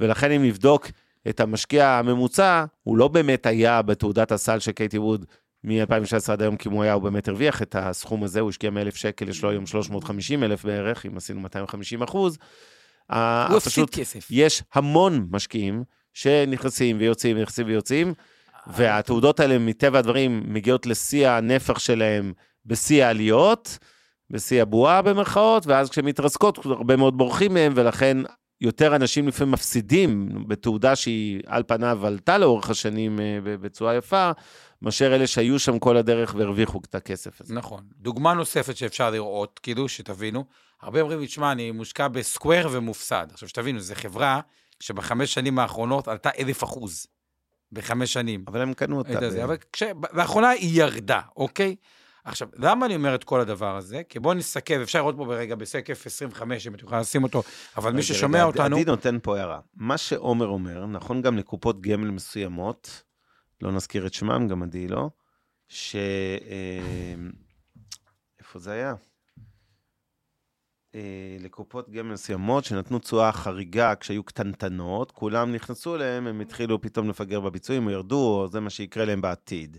ולכן 0.00 0.30
אם 0.30 0.44
נבדוק 0.44 0.86
את 1.28 1.40
המשקיע 1.40 1.88
הממוצע, 1.88 2.64
הוא 2.82 2.96
לא 2.96 3.08
באמת 3.08 3.46
היה 3.46 3.82
בתעודת 3.82 4.32
הסל 4.32 4.58
של 4.58 4.72
קייטי 4.72 4.98
ווד 4.98 5.24
מ-2016 5.64 6.32
עד 6.32 6.42
היום, 6.42 6.56
כי 6.56 6.68
אם 6.68 6.74
הוא 6.74 6.82
היה, 6.82 6.92
הוא 6.92 7.02
באמת 7.02 7.28
הרוויח 7.28 7.62
את 7.62 7.76
הסכום 7.78 8.24
הזה, 8.24 8.40
הוא 8.40 8.50
השקיע 8.50 8.70
מ-1,000 8.70 8.96
שקל, 8.96 9.28
יש 9.28 9.42
לו 9.42 9.50
היום 9.50 9.66
350 9.66 10.44
אלף 10.44 10.64
בערך, 10.64 11.06
אם 11.06 11.16
עשינו 11.16 11.40
250 11.40 12.02
אחוז. 12.02 12.38
הוא 13.10 13.16
הפסיד 13.56 13.90
כסף. 13.90 14.28
יש 14.30 14.62
המון 14.74 15.26
משקיעים 15.30 15.84
שנכנסים 16.14 16.96
ויוצאים, 17.00 17.38
נכנסים 17.38 17.66
ויוצאים, 17.66 18.14
והתעודות 18.66 19.40
האלה, 19.40 19.58
מטבע 19.58 19.98
הדברים, 19.98 20.42
מגיעות 20.46 20.86
לשיא 20.86 21.28
הנפח 21.28 21.78
שלהם 21.78 22.32
בשיא 22.66 23.04
העליות, 23.04 23.78
בשיא 24.30 24.62
הבועה 24.62 25.02
במרכאות, 25.02 25.66
ואז 25.66 25.90
כשהן 25.90 26.04
מתרסקות, 26.04 26.66
הרבה 26.66 26.96
מאוד 26.96 27.18
בורחים 27.18 27.54
מהם, 27.54 27.72
ולכן 27.76 28.16
יותר 28.60 28.96
אנשים 28.96 29.28
לפעמים 29.28 29.52
מפסידים 29.52 30.28
בתעודה 30.48 30.96
שהיא 30.96 31.40
על 31.46 31.62
פניו 31.66 32.06
עלתה 32.06 32.38
לאורך 32.38 32.70
השנים 32.70 33.20
אה, 33.20 33.38
בצורה 33.42 33.94
יפה, 33.94 34.30
מאשר 34.82 35.14
אלה 35.14 35.26
שהיו 35.26 35.58
שם 35.58 35.78
כל 35.78 35.96
הדרך 35.96 36.34
והרוויחו 36.38 36.80
את 36.90 36.94
הכסף 36.94 37.40
הזה. 37.40 37.54
נכון. 37.54 37.84
דוגמה 37.96 38.34
נוספת 38.34 38.76
שאפשר 38.76 39.10
לראות, 39.10 39.60
כאילו, 39.62 39.88
שתבינו, 39.88 40.44
הרבה 40.82 41.00
אומרים 41.00 41.20
לי, 41.20 41.26
תשמע, 41.26 41.52
אני 41.52 41.70
מושקע 41.70 42.08
בסקוואר 42.08 42.68
ומופסד. 42.70 43.26
עכשיו, 43.32 43.48
שתבינו, 43.48 43.80
זו 43.80 43.94
חברה 43.94 44.40
שבחמש 44.80 45.34
שנים 45.34 45.58
האחרונות 45.58 46.08
עלתה 46.08 46.30
אלף 46.38 46.64
אחוז. 46.64 47.06
בחמש 47.74 48.12
שנים. 48.12 48.44
אבל 48.48 48.60
הם 48.60 48.74
קנו 48.74 48.98
אותה. 48.98 49.20
ב- 49.20 49.24
אבל 49.24 49.56
כש... 49.72 49.82
לאחרונה 50.12 50.48
היא 50.50 50.82
ירדה, 50.82 51.20
אוקיי? 51.36 51.76
עכשיו, 52.24 52.48
למה 52.56 52.86
אני 52.86 52.96
אומר 52.96 53.14
את 53.14 53.24
כל 53.24 53.40
הדבר 53.40 53.76
הזה? 53.76 54.02
כי 54.08 54.18
בואו 54.18 54.34
נסתכל, 54.34 54.82
אפשר 54.82 54.98
לראות 54.98 55.16
פה 55.16 55.24
ברגע 55.24 55.54
בסקף 55.54 56.06
25, 56.06 56.66
אם 56.66 56.74
את 56.74 56.82
יכולה 56.82 57.00
לשים 57.00 57.22
אותו, 57.22 57.42
אבל 57.76 57.92
מי 57.92 58.02
ששומע 58.02 58.38
רגע, 58.38 58.46
אותנו... 58.46 58.76
עדי 58.76 58.84
נותן 58.84 59.18
פה 59.22 59.38
הערה. 59.38 59.60
מה 59.74 59.98
שעומר 59.98 60.46
אומר, 60.46 60.86
נכון 60.86 61.22
גם 61.22 61.38
לקופות 61.38 61.80
גמל 61.80 62.10
מסוימות, 62.10 63.02
לא 63.62 63.72
נזכיר 63.72 64.06
את 64.06 64.14
שמם, 64.14 64.48
גם 64.48 64.62
עדי 64.62 64.88
לא, 64.88 65.10
ש... 65.68 65.96
אה, 65.96 67.14
איפה 68.38 68.58
זה 68.58 68.72
היה? 68.72 68.94
אה, 70.94 71.36
לקופות 71.40 71.90
גמל 71.90 72.12
מסוימות 72.12 72.64
שנתנו 72.64 72.98
תשואה 72.98 73.32
חריגה 73.32 73.94
כשהיו 73.94 74.24
קטנטנות, 74.24 75.10
כולם 75.10 75.52
נכנסו 75.52 75.96
אליהם, 75.96 76.26
הם 76.26 76.40
התחילו 76.40 76.80
פתאום 76.80 77.08
לפגר 77.08 77.40
בביצועים, 77.40 77.86
או 77.86 77.90
ירדו, 77.90 78.16
או 78.16 78.48
זה 78.48 78.60
מה 78.60 78.70
שיקרה 78.70 79.04
להם 79.04 79.20
בעתיד. 79.20 79.78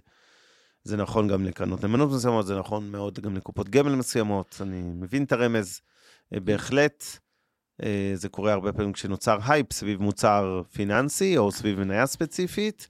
זה 0.84 0.98
נכון 0.98 1.28
גם 1.28 1.46
לקרנות 1.46 1.82
נאמנות 1.82 2.12
מסוימות, 2.12 2.46
זה 2.46 2.60
נכון 2.60 2.92
מאוד 2.92 3.20
גם 3.20 3.36
לקופות 3.36 3.70
גמל 3.70 3.96
מסוימות, 3.96 4.58
אני 4.62 4.82
מבין 4.82 5.24
את 5.24 5.32
הרמז. 5.32 5.82
אה, 6.34 6.40
בהחלט, 6.40 7.06
אה, 7.84 8.12
זה 8.14 8.30
קורה 8.30 8.54
הרבה 8.54 8.74
פעמים 8.74 8.94
כשנוצר 8.94 9.38
הייפ 9.48 9.74
סביב 9.74 10.02
מוצר 10.02 10.62
פיננסי, 10.72 11.38
או 11.38 11.52
סביב 11.52 11.80
מניה 11.80 12.06
ספציפית. 12.06 12.88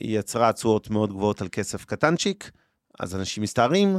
היא 0.00 0.18
יצרה 0.18 0.52
תשואות 0.52 0.90
מאוד 0.90 1.10
גבוהות 1.10 1.40
על 1.40 1.48
כסף 1.52 1.84
קטנצ'יק, 1.84 2.50
אז 3.00 3.16
אנשים 3.16 3.42
מסתערים, 3.42 3.96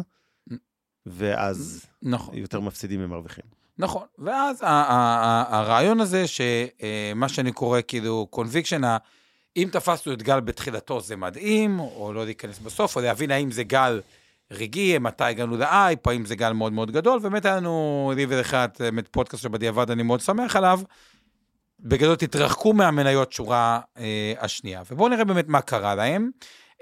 ואז 1.11 1.85
נכון. 2.03 2.35
יותר 2.37 2.59
מפסידים 2.59 3.01
ממרוויחים. 3.01 3.43
נכון, 3.77 4.03
ואז 4.19 4.63
הרעיון 5.49 5.99
הזה, 5.99 6.25
שמה 6.27 7.29
שאני 7.29 7.51
קורא 7.51 7.79
כאילו 7.87 8.27
conviction, 8.29 8.81
אם 9.57 9.69
תפסנו 9.71 10.13
את 10.13 10.23
גל 10.23 10.39
בתחילתו 10.39 11.01
זה 11.01 11.15
מדהים, 11.15 11.79
או 11.79 12.13
לא 12.13 12.25
להיכנס 12.25 12.59
בסוף, 12.59 12.95
או 12.95 13.01
להבין 13.01 13.31
האם 13.31 13.51
זה 13.51 13.63
גל 13.63 14.01
רגעי, 14.51 14.97
מתי 14.97 15.23
הגענו 15.23 15.57
להייפ, 15.57 16.07
האם 16.07 16.25
זה 16.25 16.35
גל 16.35 16.53
מאוד 16.53 16.73
מאוד 16.73 16.91
גדול, 16.91 17.19
באמת 17.19 17.45
היה 17.45 17.55
לנו, 17.55 18.13
לי 18.15 18.25
ולך, 18.29 18.53
את 18.53 18.81
באמת 18.81 19.07
פודקאסט 19.07 19.43
שבדיעבד 19.43 19.91
אני 19.91 20.03
מאוד 20.03 20.19
שמח 20.19 20.55
עליו. 20.55 20.79
בגדול 21.79 22.15
תתרחקו 22.15 22.73
מהמניות 22.73 23.31
שורה 23.31 23.79
אה, 23.97 24.33
השנייה, 24.39 24.81
ובואו 24.91 25.09
נראה 25.09 25.23
באמת 25.23 25.47
מה 25.47 25.61
קרה 25.61 25.95
להם. 25.95 26.29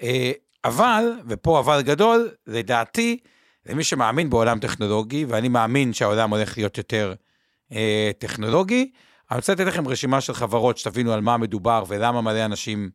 אה, 0.02 0.32
אבל, 0.66 1.14
ופה 1.28 1.60
אבל 1.60 1.82
גדול, 1.82 2.30
לדעתי, 2.48 3.18
למי 3.66 3.84
שמאמין 3.84 4.30
בעולם 4.30 4.60
טכנולוגי, 4.60 5.26
ואני 5.26 5.50
מאמין 5.50 5.94
שהעולם 5.94 6.30
הולך 6.34 6.58
להיות 6.58 6.78
יותר 6.78 7.14
אה, 7.72 8.12
טכנולוגי, 8.18 8.92
אני 9.32 9.38
רוצה 9.38 9.54
לתת 9.54 9.66
לכם 9.66 9.88
רשימה 9.88 10.22
של 10.22 10.34
חברות 10.34 10.78
שתבינו 10.78 11.14
על 11.14 11.22
מה 11.22 11.38
מדובר 11.38 11.84
ולמה 11.88 12.22
מלא 12.22 12.46
אנשים 12.46 12.90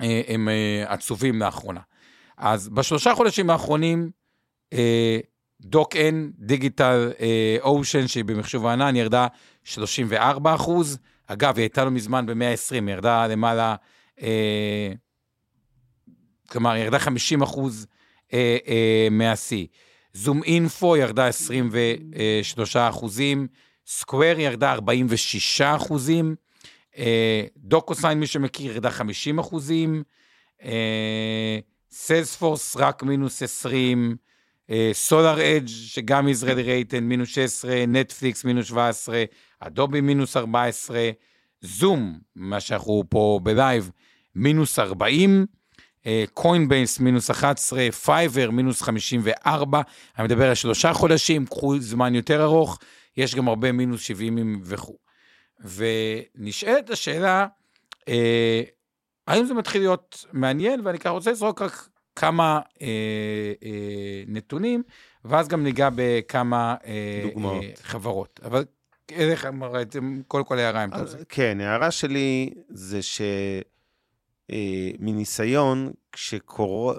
אה, 0.00 0.20
הם 0.28 0.48
אה, 0.48 0.84
עצובים 0.92 1.40
לאחרונה. 1.40 1.80
אז 2.36 2.68
בשלושה 2.68 3.14
חודשים 3.14 3.50
האחרונים, 3.50 4.10
אה, 4.72 5.18
דוק 5.60 5.96
אן, 5.96 6.30
דיגיטל 6.38 7.12
אושן, 7.60 8.06
שהיא 8.06 8.24
במחשוב 8.24 8.66
הענן, 8.66 8.96
ירדה 8.96 9.26
34 9.64 10.54
אחוז. 10.54 10.98
אגב, 11.26 11.56
היא 11.56 11.62
הייתה 11.62 11.84
לא 11.84 11.90
מזמן 11.90 12.26
ב-120, 12.26 12.72
היא 12.72 12.90
ירדה 12.90 13.26
למעלה, 13.26 13.76
אה, 14.22 14.92
כלומר, 16.48 16.70
היא 16.70 16.84
ירדה 16.84 16.98
50 16.98 17.42
אחוז 17.42 17.86
אה, 18.32 18.56
אה, 18.68 19.08
מהשיא. 19.10 19.66
זום 20.12 20.42
אינפו 20.42 20.96
ירדה 20.96 21.26
23 21.26 22.76
אחוזים, 22.76 23.46
סקוואר 23.86 24.38
ירדה 24.38 24.72
46 24.72 25.60
אחוזים, 25.60 26.34
אה, 26.98 27.44
דוקוסיין, 27.56 28.20
מי 28.20 28.26
שמכיר, 28.26 28.72
ירדה 28.72 28.90
50 28.90 29.38
אחוזים, 29.38 30.02
אה, 30.64 31.58
סיילספורס 31.92 32.76
רק 32.76 33.02
מינוס 33.02 33.42
20, 33.42 34.16
סולאר 34.92 35.56
אדג' 35.56 35.68
שגם 35.68 36.28
יזרדי 36.28 36.62
רייטן 36.62 37.04
מינוס 37.04 37.28
16, 37.28 37.86
נטפליקס 37.86 38.44
מינוס 38.44 38.66
17, 38.66 39.24
אדובי 39.60 40.00
מינוס 40.00 40.36
14, 40.36 41.10
זום, 41.60 42.18
מה 42.36 42.60
שאנחנו 42.60 43.04
פה 43.08 43.40
בלייב, 43.42 43.90
מינוס 44.34 44.78
40, 44.78 45.46
קוינבייס 46.34 47.00
מינוס 47.00 47.30
11, 47.30 47.90
פייבר 47.90 48.50
מינוס 48.50 48.82
54, 48.82 49.80
אני 50.18 50.24
מדבר 50.24 50.48
על 50.48 50.54
שלושה 50.54 50.92
חודשים, 50.92 51.46
קחו 51.46 51.78
זמן 51.78 52.14
יותר 52.14 52.42
ארוך, 52.42 52.78
יש 53.16 53.34
גם 53.34 53.48
הרבה 53.48 53.72
מינוס 53.72 54.00
70 54.00 54.60
וכו'. 54.64 54.96
ונשאלת 55.60 56.90
השאלה, 56.90 57.46
אה, 58.08 58.62
האם 59.26 59.46
זה 59.46 59.54
מתחיל 59.54 59.80
להיות 59.80 60.24
מעניין, 60.32 60.80
ואני 60.84 60.98
ככה 60.98 61.10
רוצה 61.10 61.30
לזרוק 61.30 61.62
רק 61.62 61.88
כמה 62.16 62.60
אה, 62.82 62.86
אה, 63.64 64.22
נתונים, 64.26 64.82
ואז 65.24 65.48
גם 65.48 65.62
ניגע 65.62 65.88
בכמה 65.94 66.74
אה, 66.86 67.22
דוגמאות. 67.22 67.64
אה, 67.64 67.70
חברות. 67.82 68.40
אבל 68.44 68.64
איך 69.10 69.46
אמרתם, 69.46 70.20
קודם 70.28 70.44
כל 70.44 70.58
הערה 70.58 70.84
אם 70.84 70.88
אתה 70.88 71.00
רוצה. 71.00 71.18
כן, 71.28 71.60
ההערה 71.60 71.90
שלי 71.90 72.54
זה 72.68 73.02
ש... 73.02 73.20
אה, 74.50 74.90
מניסיון, 74.98 75.92
כשקורה, 76.12 76.94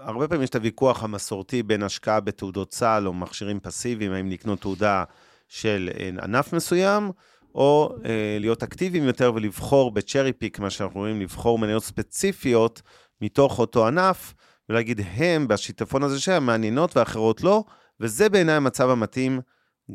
הרבה 0.00 0.28
פעמים 0.28 0.42
יש 0.42 0.50
את 0.50 0.54
הוויכוח 0.54 1.04
המסורתי 1.04 1.62
בין 1.62 1.82
השקעה 1.82 2.20
בתעודות 2.20 2.74
סל 2.74 3.02
או 3.06 3.12
מכשירים 3.12 3.60
פסיביים, 3.60 4.12
האם 4.12 4.30
לקנות 4.30 4.60
תעודה 4.60 5.04
של 5.48 5.90
אה, 5.98 6.10
ענף 6.22 6.52
מסוים, 6.52 7.10
או 7.54 7.94
אה, 8.04 8.36
להיות 8.40 8.62
אקטיביים 8.62 9.04
יותר 9.04 9.32
ולבחור 9.34 9.90
בצ'רי 9.90 10.32
פיק, 10.32 10.58
מה 10.58 10.70
שאנחנו 10.70 11.00
רואים, 11.00 11.20
לבחור 11.20 11.58
מניות 11.58 11.84
ספציפיות 11.84 12.82
מתוך 13.20 13.58
אותו 13.58 13.86
ענף, 13.86 14.34
ולהגיד, 14.68 15.00
הם 15.14 15.48
בשיטפון 15.48 16.02
הזה 16.02 16.20
שלהם 16.20 16.46
מעניינות 16.46 16.96
ואחרות 16.96 17.42
לא, 17.42 17.64
וזה 18.00 18.28
בעיניי 18.28 18.54
המצב 18.54 18.90
המתאים 18.90 19.40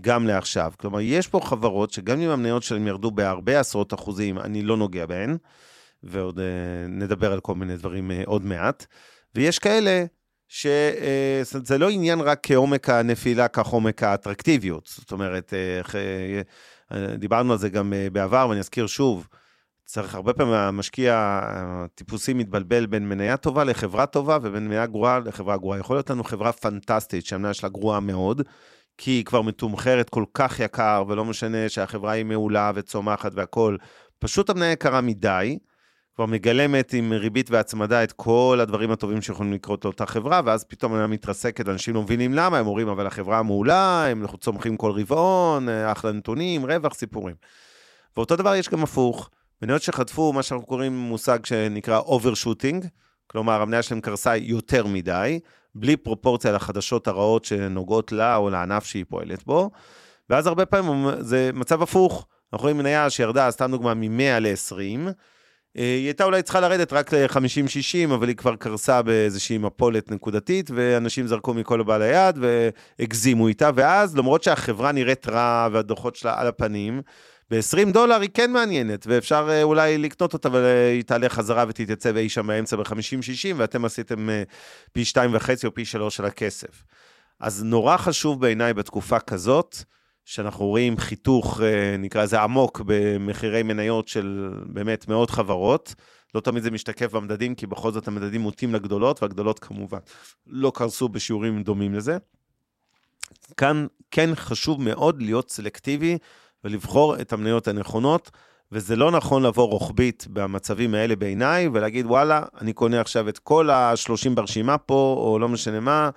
גם 0.01 0.27
לעכשיו. 0.27 0.73
כלומר, 0.79 0.99
יש 1.01 1.27
פה 1.27 1.39
חברות 1.43 1.91
שגם 1.91 2.21
אם 2.21 2.29
המניות 2.29 2.63
שלהם 2.63 2.87
ירדו 2.87 3.11
בהרבה 3.11 3.59
עשרות 3.59 3.93
אחוזים, 3.93 4.39
אני 4.39 4.61
לא 4.61 4.77
נוגע 4.77 5.05
בהן. 5.05 5.37
ועוד 6.03 6.39
uh, 6.39 6.41
נדבר 6.87 7.33
על 7.33 7.39
כל 7.39 7.55
מיני 7.55 7.77
דברים 7.77 8.11
uh, 8.11 8.13
עוד 8.25 8.45
מעט. 8.45 8.85
ויש 9.35 9.59
כאלה 9.59 10.05
שזה 10.49 11.77
לא 11.77 11.89
עניין 11.89 12.21
רק 12.21 12.39
כעומק 12.43 12.89
הנפילה, 12.89 13.47
כך 13.47 13.67
עומק 13.67 14.03
האטרקטיביות. 14.03 14.89
זאת 14.95 15.11
אומרת, 15.11 15.53
דיברנו 17.17 17.51
על 17.51 17.59
זה 17.59 17.69
גם 17.69 17.93
בעבר, 18.11 18.47
ואני 18.49 18.59
אזכיר 18.59 18.87
שוב, 18.87 19.27
צריך 19.85 20.15
הרבה 20.15 20.33
פעמים 20.33 20.53
המשקיע 20.53 21.39
הטיפוסי 21.43 22.33
מתבלבל 22.33 22.85
בין 22.85 23.09
מניה 23.09 23.37
טובה 23.37 23.63
לחברה 23.63 24.05
טובה 24.05 24.37
ובין 24.41 24.67
מניה 24.67 24.85
גרועה 24.85 25.19
לחברה 25.19 25.57
גרועה. 25.57 25.79
יכול 25.79 25.95
להיות 25.95 26.09
לנו 26.09 26.23
חברה 26.23 26.51
פנטסטית 26.51 27.25
שהמניה 27.25 27.53
שלה 27.53 27.69
גרועה 27.69 27.99
מאוד, 27.99 28.41
כי 28.97 29.11
היא 29.11 29.25
כבר 29.25 29.41
מתומחרת 29.41 30.09
כל 30.09 30.25
כך 30.33 30.59
יקר, 30.59 31.03
ולא 31.07 31.25
משנה 31.25 31.69
שהחברה 31.69 32.11
היא 32.11 32.25
מעולה 32.25 32.71
וצומחת 32.75 33.31
והכול, 33.35 33.77
פשוט 34.19 34.49
המניה 34.49 34.71
יקרה 34.71 35.01
מדי, 35.01 35.57
כבר 36.17 36.25
מגלמת 36.25 36.93
עם 36.93 37.13
ריבית 37.13 37.51
והצמדה 37.51 38.03
את 38.03 38.11
כל 38.11 38.59
הדברים 38.61 38.91
הטובים 38.91 39.21
שיכולים 39.21 39.53
לקרות 39.53 39.85
לאותה 39.85 40.05
חברה, 40.05 40.41
ואז 40.45 40.63
פתאום 40.63 40.91
המניה 40.91 41.07
מתרסקת, 41.07 41.69
אנשים 41.69 41.93
לא 41.95 42.01
מבינים 42.01 42.33
למה, 42.33 42.57
הם 42.57 42.67
אומרים, 42.67 42.87
אבל 42.87 43.07
החברה 43.07 43.43
מעולה, 43.43 44.05
הם 44.07 44.25
צומחים 44.39 44.77
כל 44.77 44.91
רבעון, 44.91 45.69
אחלה 45.69 46.11
נתונים, 46.11 46.65
רווח, 46.65 46.93
סיפורים. 46.93 47.35
ואותו 48.17 48.35
דבר 48.35 48.55
יש 48.55 48.69
גם 48.69 48.83
הפוך. 48.83 49.29
מניות 49.61 49.81
שחטפו 49.81 50.33
מה 50.33 50.43
שאנחנו 50.43 50.67
קוראים 50.67 50.97
מושג 50.97 51.45
שנקרא 51.45 52.01
overshooting, 52.01 52.87
כלומר 53.27 53.61
המניה 53.61 53.81
שלהם 53.81 54.01
קרסה 54.01 54.37
יותר 54.37 54.87
מדי, 54.87 55.39
בלי 55.75 55.97
פרופורציה 55.97 56.51
לחדשות 56.51 57.07
הרעות 57.07 57.45
שנוגעות 57.45 58.11
לה 58.11 58.35
או 58.35 58.49
לענף 58.49 58.85
שהיא 58.85 59.05
פועלת 59.09 59.43
בו, 59.45 59.71
ואז 60.29 60.47
הרבה 60.47 60.65
פעמים 60.65 61.07
זה 61.19 61.49
מצב 61.53 61.81
הפוך. 61.81 62.27
אנחנו 62.53 62.63
רואים 62.63 62.77
מניה 62.77 63.09
שירדה, 63.09 63.51
סתם 63.51 63.71
דוגמה, 63.71 63.93
מ-100 63.93 64.39
ל-20, 64.39 65.11
היא 65.77 66.05
הייתה 66.05 66.23
אולי 66.23 66.41
צריכה 66.41 66.59
לרדת 66.59 66.93
רק 66.93 67.13
ל-50-60, 67.13 68.13
אבל 68.13 68.27
היא 68.27 68.35
כבר 68.35 68.55
קרסה 68.55 69.01
באיזושהי 69.01 69.57
מפולת 69.57 70.11
נקודתית, 70.11 70.71
ואנשים 70.75 71.27
זרקו 71.27 71.53
מכל 71.53 71.81
הבעל 71.81 72.01
היד 72.01 72.39
והגזימו 72.39 73.47
איתה, 73.47 73.69
ואז 73.75 74.17
למרות 74.17 74.43
שהחברה 74.43 74.91
נראית 74.91 75.27
רע 75.27 75.67
והדוחות 75.71 76.15
שלה 76.15 76.41
על 76.41 76.47
הפנים, 76.47 77.01
ב-20 77.51 77.91
דולר 77.91 78.21
היא 78.21 78.29
כן 78.33 78.51
מעניינת, 78.51 79.07
ואפשר 79.07 79.47
אה, 79.49 79.63
אולי 79.63 79.97
לקנות 79.97 80.33
אותה, 80.33 80.47
אבל 80.47 80.63
אה, 80.63 80.89
היא 80.89 81.03
תעלה 81.03 81.29
חזרה 81.29 81.65
ותתייצב 81.67 82.17
אי 82.17 82.29
שם 82.29 82.47
באמצע 82.47 82.75
ב-50-60, 82.75 83.55
ואתם 83.55 83.85
עשיתם 83.85 84.29
אה, 84.29 84.43
פי 84.91 85.03
2.5 85.13 85.49
או 85.65 85.73
פי 85.73 85.85
3 85.85 86.15
של 86.15 86.25
הכסף. 86.25 86.83
אז 87.39 87.63
נורא 87.63 87.97
חשוב 87.97 88.41
בעיניי 88.41 88.73
בתקופה 88.73 89.19
כזאת, 89.19 89.77
שאנחנו 90.29 90.65
רואים 90.65 90.97
חיתוך, 90.97 91.61
נקרא 91.99 92.23
לזה 92.23 92.41
עמוק, 92.41 92.81
במחירי 92.85 93.63
מניות 93.63 94.07
של 94.07 94.53
באמת 94.65 95.07
מאות 95.07 95.29
חברות. 95.29 95.95
לא 96.35 96.39
תמיד 96.41 96.63
זה 96.63 96.71
משתקף 96.71 97.11
במדדים, 97.11 97.55
כי 97.55 97.67
בכל 97.67 97.91
זאת 97.91 98.07
המדדים 98.07 98.41
מוטים 98.41 98.73
לגדולות, 98.73 99.23
והגדולות 99.23 99.59
כמובן 99.59 99.97
לא 100.47 100.71
קרסו 100.75 101.09
בשיעורים 101.09 101.63
דומים 101.63 101.93
לזה. 101.93 102.17
כאן 103.57 103.87
כן 104.11 104.29
חשוב 104.35 104.81
מאוד 104.81 105.21
להיות 105.21 105.51
סלקטיבי 105.51 106.17
ולבחור 106.63 107.21
את 107.21 107.33
המניות 107.33 107.67
הנכונות, 107.67 108.31
וזה 108.71 108.95
לא 108.95 109.11
נכון 109.11 109.43
לבוא 109.43 109.67
רוחבית 109.67 110.27
במצבים 110.29 110.93
האלה 110.93 111.15
בעיניי, 111.15 111.67
ולהגיד, 111.67 112.05
וואלה, 112.05 112.43
אני 112.61 112.73
קונה 112.73 113.01
עכשיו 113.01 113.29
את 113.29 113.39
כל 113.39 113.69
ה-30 113.69 114.29
ברשימה 114.35 114.77
פה, 114.77 115.15
או 115.17 115.39
לא 115.39 115.49
משנה 115.49 115.79
מה, 115.79 116.09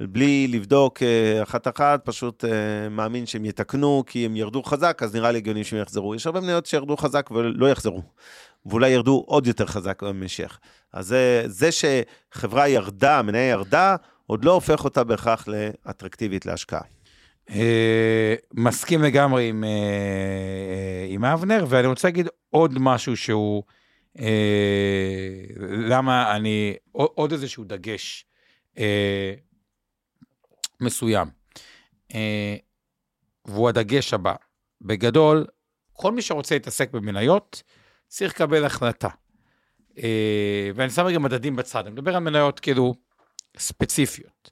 בלי 0.00 0.48
לבדוק 0.48 1.02
אה, 1.02 1.42
אחת-אחת, 1.42 2.04
פשוט 2.04 2.44
uh, 2.44 2.48
מאמין 2.90 3.26
שהם 3.26 3.44
יתקנו, 3.44 4.02
כי 4.06 4.24
הם 4.24 4.36
ירדו 4.36 4.62
חזק, 4.62 5.00
אז 5.02 5.14
נראה 5.14 5.32
לי 5.32 5.38
הגיוני 5.38 5.64
שהם 5.64 5.80
יחזרו. 5.80 6.14
יש 6.14 6.26
הרבה 6.26 6.40
מניות 6.40 6.66
שירדו 6.66 6.96
חזק 6.96 7.30
ולא 7.30 7.70
יחזרו, 7.70 8.02
ואולי 8.66 8.90
ירדו 8.90 9.24
עוד 9.26 9.46
יותר 9.46 9.66
חזק 9.66 10.02
במשך. 10.02 10.58
אז 10.92 11.06
זה, 11.06 11.42
זה 11.46 11.68
שחברה 11.72 12.68
ירדה, 12.68 13.22
מניה 13.22 13.48
ירדה, 13.48 13.96
עוד 14.26 14.44
לא 14.44 14.52
הופך 14.52 14.84
אותה 14.84 15.04
בהכרח 15.04 15.48
לאטרקטיבית 15.48 16.46
להשקעה. 16.46 16.80
אה, 17.50 18.34
מסכים 18.54 19.02
לגמרי 19.02 19.48
עם, 19.48 19.64
אה, 19.64 19.68
אה, 19.68 21.06
עם 21.08 21.24
אבנר, 21.24 21.64
ואני 21.68 21.86
רוצה 21.86 22.08
להגיד 22.08 22.28
עוד 22.50 22.78
משהו 22.78 23.16
שהוא, 23.16 23.62
למה 25.68 26.36
אני, 26.36 26.74
עוד 26.92 27.32
איזשהו 27.32 27.64
דגש 27.64 28.26
מסוים, 30.80 31.28
והוא 33.44 33.68
הדגש 33.68 34.14
הבא. 34.14 34.34
בגדול, 34.80 35.46
כל 35.92 36.12
מי 36.12 36.22
שרוצה 36.22 36.54
להתעסק 36.54 36.90
במניות, 36.90 37.62
צריך 38.08 38.34
לקבל 38.34 38.64
החלטה. 38.64 39.08
ואני 40.74 40.90
שם 40.90 41.02
רגע 41.02 41.18
מדדים 41.18 41.56
בצד, 41.56 41.86
אני 41.86 41.90
מדבר 41.90 42.16
על 42.16 42.22
מניות 42.22 42.60
כאילו 42.60 42.94
ספציפיות. 43.56 44.50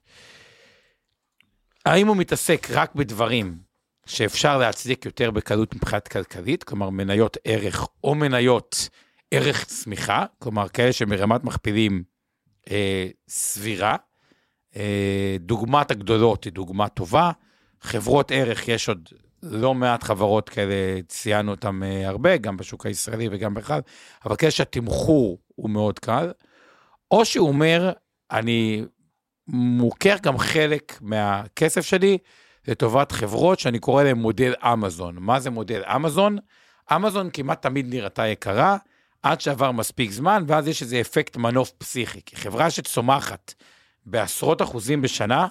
האם 1.85 2.07
הוא 2.07 2.17
מתעסק 2.17 2.67
רק 2.69 2.95
בדברים 2.95 3.57
שאפשר 4.05 4.57
להצדיק 4.57 5.05
יותר 5.05 5.31
בקלות 5.31 5.75
מבחינת 5.75 6.07
כלכלית, 6.07 6.63
כלומר 6.63 6.89
מניות 6.89 7.37
ערך 7.43 7.87
או 8.03 8.15
מניות 8.15 8.89
ערך 9.31 9.65
צמיחה, 9.65 10.25
כלומר 10.39 10.69
כאלה 10.69 10.93
שמרמת 10.93 11.43
מכפילים 11.43 12.03
אה, 12.71 13.07
סבירה. 13.29 13.95
אה, 14.75 15.37
דוגמת 15.39 15.91
הגדולות 15.91 16.43
היא 16.43 16.53
דוגמה 16.53 16.87
טובה. 16.87 17.31
חברות 17.81 18.31
ערך, 18.31 18.67
יש 18.67 18.89
עוד 18.89 19.09
לא 19.43 19.73
מעט 19.73 20.03
חברות 20.03 20.49
כאלה, 20.49 21.01
ציינו 21.07 21.51
אותן 21.51 21.83
אה, 21.83 22.07
הרבה, 22.07 22.37
גם 22.37 22.57
בשוק 22.57 22.85
הישראלי 22.85 23.27
וגם 23.31 23.53
בכלל, 23.53 23.81
אבל 24.25 24.35
כאלה 24.35 24.51
שהתמחור 24.51 25.37
הוא 25.55 25.69
מאוד 25.69 25.99
קל. 25.99 26.31
או 27.11 27.25
שהוא 27.25 27.47
אומר, 27.47 27.91
אני 28.31 28.85
מוכר 29.47 30.15
גם 30.21 30.37
חלק 30.37 30.97
מהכסף 31.01 31.85
שלי 31.85 32.17
לטובת 32.67 33.11
חברות 33.11 33.59
שאני 33.59 33.79
קורא 33.79 34.03
להן 34.03 34.17
מודל 34.17 34.53
אמזון. 34.63 35.15
מה 35.19 35.39
זה 35.39 35.49
מודל 35.49 35.83
אמזון? 35.95 36.37
אמזון 36.95 37.29
כמעט 37.33 37.61
תמיד 37.61 37.93
נראתה 37.95 38.27
יקרה, 38.27 38.77
עד 39.23 39.41
שעבר 39.41 39.71
מספיק 39.71 40.11
זמן, 40.11 40.43
ואז 40.47 40.67
יש 40.67 40.81
איזה 40.81 41.01
אפקט 41.01 41.37
מנוף 41.37 41.71
פסיכי. 41.71 42.21
כי 42.25 42.35
חברה 42.35 42.69
שצומחת 42.69 43.53
בעשרות 44.05 44.61
אחוזים 44.61 45.01
בשנה, 45.01 45.47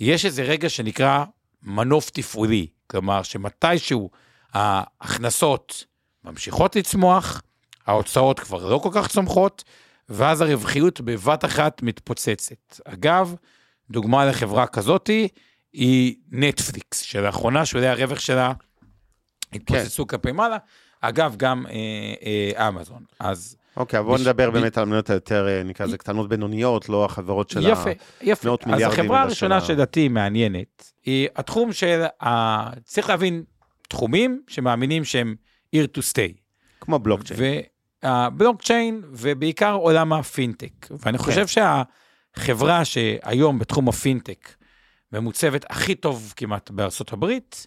יש 0.00 0.24
איזה 0.24 0.42
רגע 0.42 0.68
שנקרא 0.68 1.24
מנוף 1.62 2.10
תפעולי. 2.10 2.66
כלומר, 2.86 3.22
שמתישהו 3.22 4.10
ההכנסות 4.52 5.84
ממשיכות 6.24 6.76
לצמוח, 6.76 7.42
ההוצאות 7.86 8.40
כבר 8.40 8.68
לא 8.70 8.78
כל 8.78 8.90
כך 8.92 9.08
צומחות, 9.08 9.64
ואז 10.08 10.40
הרווחיות 10.40 11.00
בבת 11.00 11.44
אחת 11.44 11.82
מתפוצצת. 11.82 12.80
אגב, 12.84 13.34
דוגמה 13.90 14.26
לחברה 14.26 14.66
כזאתי 14.66 15.28
היא 15.72 16.14
נטפליקס, 16.30 17.00
שלאחרונה 17.00 17.66
שולי 17.66 17.86
הרווח 17.88 18.20
שלה 18.20 18.52
התפוצצו 19.52 20.06
כן. 20.06 20.16
כלפי 20.16 20.32
מעלה. 20.32 20.56
אגב, 21.00 21.34
גם 21.36 21.66
אה, 21.66 21.72
אה, 22.56 22.68
אמזון. 22.68 23.04
אז... 23.20 23.56
אוקיי, 23.76 23.98
אבל 23.98 24.06
בואו 24.08 24.20
נדבר 24.20 24.50
ב... 24.50 24.52
באמת 24.52 24.78
על 24.78 24.82
המניות 24.82 25.10
היותר, 25.10 25.48
אה, 25.48 25.62
נקרא 25.62 25.86
לזה 25.86 25.98
קטנות 25.98 26.28
בינוניות, 26.28 26.88
לא 26.88 27.04
החברות 27.04 27.50
של 27.50 27.66
יפה, 27.66 27.90
יפה. 28.22 28.48
מאות 28.48 28.66
מיליארדים. 28.66 28.98
אז 28.98 28.98
החברה 28.98 29.22
הראשונה 29.22 29.60
שלדעתי 29.60 30.08
מעניינת, 30.08 30.92
היא 31.04 31.28
התחום 31.36 31.72
של, 31.72 32.04
ה... 32.22 32.80
צריך 32.84 33.08
להבין 33.08 33.44
תחומים 33.88 34.42
שמאמינים 34.48 35.04
שהם 35.04 35.34
ear 35.76 35.98
to 35.98 36.00
stay. 36.00 36.40
כמו 36.80 36.98
בלוקצ'יין. 36.98 37.60
הבלוקצ'יין 38.02 39.02
ובעיקר 39.10 39.72
עולם 39.72 40.12
הפינטק. 40.12 40.86
ואני 40.90 41.18
כן. 41.18 41.24
חושב 41.24 41.46
שהחברה 41.46 42.84
שהיום 42.84 43.58
בתחום 43.58 43.88
הפינטק 43.88 44.48
ממוצבת 45.12 45.64
הכי 45.70 45.94
טוב 45.94 46.32
כמעט 46.36 46.70
בארצות 46.70 47.12
הברית, 47.12 47.66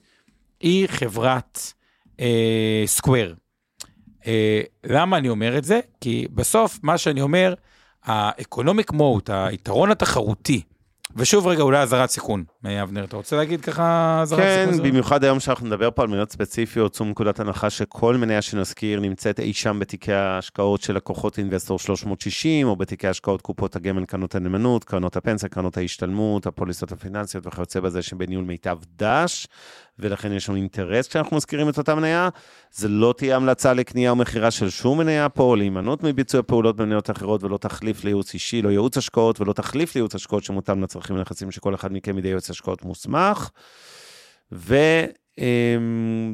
היא 0.60 0.88
חברת. 0.88 1.74
אה, 2.20 2.26
אה, 2.26 2.84
למה 4.84 5.18
אני 5.18 5.30
אומר 5.30 5.58
את 5.58 5.64
זה? 5.64 5.80
כי 6.02 6.28
בסוף 6.34 6.80
מה 6.84 6.98
שאני 6.98 7.22
אומר, 7.22 7.54
ה 8.04 8.13
economic 8.13 8.92
moat, 8.92 9.30
היתרון 9.30 9.92
התחרותי 9.92 10.62
ושוב 11.16 11.48
רגע, 11.48 11.64
אולי 11.64 11.80
אזהרת 11.80 12.10
סיכון. 12.10 12.44
אבנר, 12.84 13.04
אתה 13.04 13.18
רוצה 13.18 13.36
להגיד 13.36 13.62
ככה 13.62 14.20
אזהרת 14.22 14.42
כן, 14.42 14.66
סיכון? 14.66 14.84
כן, 14.84 14.90
במיוחד 14.90 15.24
היום 15.24 15.40
שאנחנו 15.40 15.68
נדבר 15.68 15.92
פה 15.92 16.02
על 16.02 16.08
מניות 16.08 16.32
ספציפיות, 16.32 16.92
צאו 16.92 17.06
מנקודת 17.06 17.40
הנחה 17.40 17.70
שכל 17.70 18.16
מניה 18.16 18.42
שנזכיר 18.42 19.00
נמצאת 19.00 19.40
אי 19.40 19.54
שם 19.54 19.80
בתיקי 19.80 20.14
ההשקעות 20.14 20.82
של 20.82 20.96
לקוחות 20.96 21.38
אינבסטור 21.38 21.80
360, 21.80 22.68
או 22.68 22.76
בתיקי 22.76 23.08
השקעות 23.08 23.42
קופות 23.42 23.76
הגמל, 23.76 24.06
קרנות 24.06 24.36
הנאמנות, 24.36 24.84
קרנות 24.84 25.16
הפנסיה, 25.18 25.50
קרנות 25.50 25.78
ההשתלמות, 25.78 26.46
הפוליסות 26.46 26.92
הפיננסיות 26.92 27.48
וכיוצא 27.48 27.80
בזה 27.80 28.02
שבניהול 28.02 28.46
מיטב 28.46 28.78
דש. 28.96 29.48
ולכן 30.00 30.32
יש 30.32 30.50
לנו 30.50 30.58
אינטרס 30.58 31.08
כשאנחנו 31.08 31.38
מזכירים 31.38 31.70
את 31.70 31.78
אותה 31.78 31.96
מניה. 31.96 32.30
זה 32.72 32.88
לא 32.88 33.14
תהיה 33.18 33.36
המלצה 33.36 33.74
לקנייה 33.74 34.12
או 34.12 34.16
מכירה 34.16 34.52
של 34.52 34.70
שום 34.70 34.98
מניה 34.98 35.30
פה, 35.30 35.44
או 35.44 35.56
להימנעות 35.56 36.04
מביצוע 36.04 36.42
פעולות 36.42 36.76
במניות 36.76 37.10
אחרות, 37.10 37.44
ולא 37.44 37.58
תחליף 37.58 38.04
לייעוץ 38.04 38.34
אישי, 38.34 38.62
לא 38.62 38.70
ייעוץ 38.70 38.98
השקעות, 38.98 39.42
ולא 39.42 39.54
תחליף 39.54 39.96
לייעוץ 39.96 40.16
השקעות 40.16 40.44
שמותאם 40.44 40.84
לצרכים 40.84 41.16
ונכסים 41.16 41.52
שכל 41.52 41.76
אחד 41.76 41.94
מכם 41.94 42.16
מידי 42.16 42.28
יועץ 42.28 42.50
השקעות 42.50 42.86
מוסמך. 42.86 43.50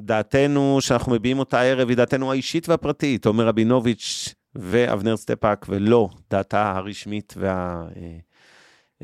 ודעתנו 0.03 0.77
שאנחנו 0.81 1.11
מביעים 1.11 1.39
אותה 1.39 1.59
הערב 1.59 1.89
היא 1.89 1.97
דעתנו 1.97 2.31
האישית 2.31 2.69
והפרטית, 2.69 3.25
עומר 3.25 3.47
רבינוביץ' 3.47 4.33
ואבנר 4.55 5.17
סטפאק, 5.17 5.65
ולא 5.69 6.09
דעתה 6.31 6.71
הרשמית 6.71 7.33
וה... 7.37 7.83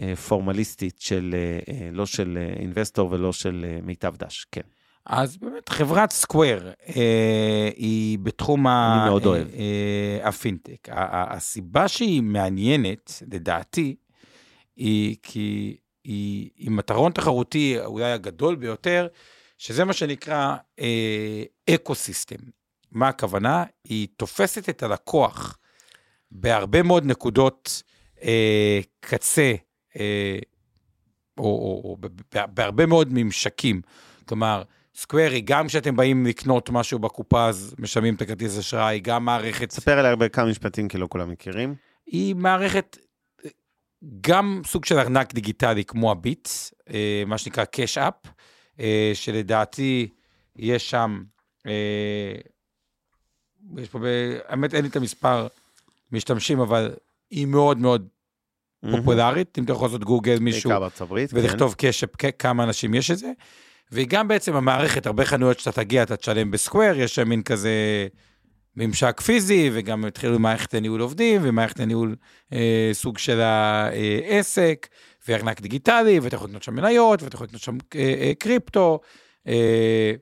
אה, 0.01 0.15
פורמליסטית 0.15 0.95
של, 1.01 1.35
אה, 1.37 1.73
אה, 1.73 1.89
לא 1.91 2.05
של 2.05 2.37
אינבסטור 2.59 3.11
ולא 3.11 3.33
של 3.33 3.65
מיטב 3.83 4.15
דש, 4.17 4.45
כן. 4.51 4.61
אז 5.05 5.37
באמת, 5.37 5.69
חברת 5.69 6.11
Square 6.11 6.71
אה, 6.95 7.69
היא 7.75 8.19
בתחום 8.19 8.67
ה- 8.67 8.97
אני 9.01 9.09
מאוד 9.09 9.25
אוהב. 9.25 9.47
אה, 9.53 10.27
הפינטק. 10.27 10.89
ה- 10.89 10.93
ה- 10.93 11.35
הסיבה 11.35 11.87
שהיא 11.87 12.21
מעניינת, 12.23 13.23
לדעתי, 13.31 13.95
היא 14.75 15.15
כי 15.23 15.77
היא 16.03 16.49
עם 16.57 16.79
יתרון 16.79 17.11
תחרותי 17.11 17.77
אולי 17.85 18.11
הגדול 18.11 18.55
ביותר, 18.55 19.07
שזה 19.57 19.85
מה 19.85 19.93
שנקרא 19.93 20.55
אה, 20.79 21.43
ecosystem. 21.69 22.35
מה 22.91 23.07
הכוונה? 23.07 23.63
היא 23.83 24.07
תופסת 24.17 24.69
את 24.69 24.83
הלקוח 24.83 25.57
בהרבה 26.31 26.83
מאוד 26.83 27.05
נקודות 27.05 27.83
אה, 28.23 28.79
קצה, 28.99 29.53
או, 29.95 31.43
או, 31.43 31.81
או 31.83 31.97
ב- 31.99 32.45
בהרבה 32.53 32.85
מאוד 32.85 33.07
ממשקים. 33.11 33.81
כלומר, 34.25 34.63
סקווירי, 34.95 35.41
גם 35.41 35.67
כשאתם 35.67 35.95
באים 35.95 36.25
לקנות 36.25 36.69
משהו 36.69 36.99
בקופה, 36.99 37.47
אז 37.47 37.75
משלמים 37.79 38.15
את 38.15 38.21
הכרטיס 38.21 38.59
אשראי, 38.59 38.99
גם 38.99 39.25
מערכת, 39.25 39.71
ספר 39.71 39.99
עליה 39.99 40.15
בכמה 40.15 40.45
משפטים, 40.45 40.87
כי 40.87 40.97
לא 40.97 41.07
כולם 41.09 41.31
מכירים. 41.31 41.75
היא 42.05 42.35
מערכת, 42.35 42.97
אה, 43.45 43.49
גם 44.21 44.61
סוג 44.65 44.85
של 44.85 44.99
ארנק 44.99 45.33
דיגיטלי 45.33 45.85
כמו 45.85 46.11
הביט, 46.11 46.49
אה, 46.89 47.23
מה 47.27 47.37
שנקרא 47.37 47.65
קאש 47.65 47.97
אפ, 47.97 48.13
אה, 48.79 49.11
שלדעתי 49.13 50.09
יש 50.55 50.89
שם, 50.89 51.23
אה, 51.67 52.35
יש 53.77 53.89
פה, 53.89 53.99
האמת 54.47 54.73
אין 54.73 54.81
לי 54.83 54.89
את 54.89 54.95
המספר 54.95 55.47
משתמשים, 56.11 56.59
אבל 56.59 56.95
היא 57.29 57.45
מאוד 57.45 57.77
מאוד 57.77 58.07
פופולרית, 58.91 59.57
אם 59.59 59.63
אתה 59.63 59.71
יכול 59.71 59.87
לעשות 59.87 60.03
גוגל 60.03 60.39
מישהו 60.39 60.71
כן. 60.71 60.75
ולכתוב 61.33 61.75
קשפ, 61.77 62.07
כמה 62.39 62.63
אנשים 62.63 62.93
יש 62.93 63.11
את 63.11 63.17
זה. 63.17 63.31
והיא 63.91 64.07
גם 64.09 64.27
בעצם 64.27 64.55
המערכת, 64.55 65.05
הרבה 65.05 65.25
חנויות 65.25 65.59
שאתה 65.59 65.71
תגיע, 65.71 66.03
אתה 66.03 66.15
תשלם 66.15 66.51
בסקוויר, 66.51 66.99
יש 66.99 67.15
שם 67.15 67.29
מין 67.29 67.43
כזה 67.43 67.71
ממשק 68.75 69.21
פיזי, 69.21 69.69
וגם 69.73 70.05
התחילו 70.05 70.35
עם 70.35 70.41
מערכת 70.41 70.73
לניהול 70.73 71.01
עובדים, 71.01 71.41
ומערכת 71.43 71.79
לניהול 71.79 72.15
אה, 72.53 72.89
סוג 72.93 73.17
של 73.17 73.39
העסק, 73.41 74.87
וארנק 75.27 75.61
דיגיטלי, 75.61 76.19
ואתה 76.19 76.35
יכול 76.35 76.47
לקנות 76.47 76.63
שם 76.63 76.75
מניות, 76.75 77.23
ואתה 77.23 77.35
יכול 77.35 77.47
לקנות 77.47 77.61
שם 77.61 77.77
אה, 77.95 77.99
אה, 78.19 78.31
קריפטו, 78.39 78.99
אה, 79.47 80.13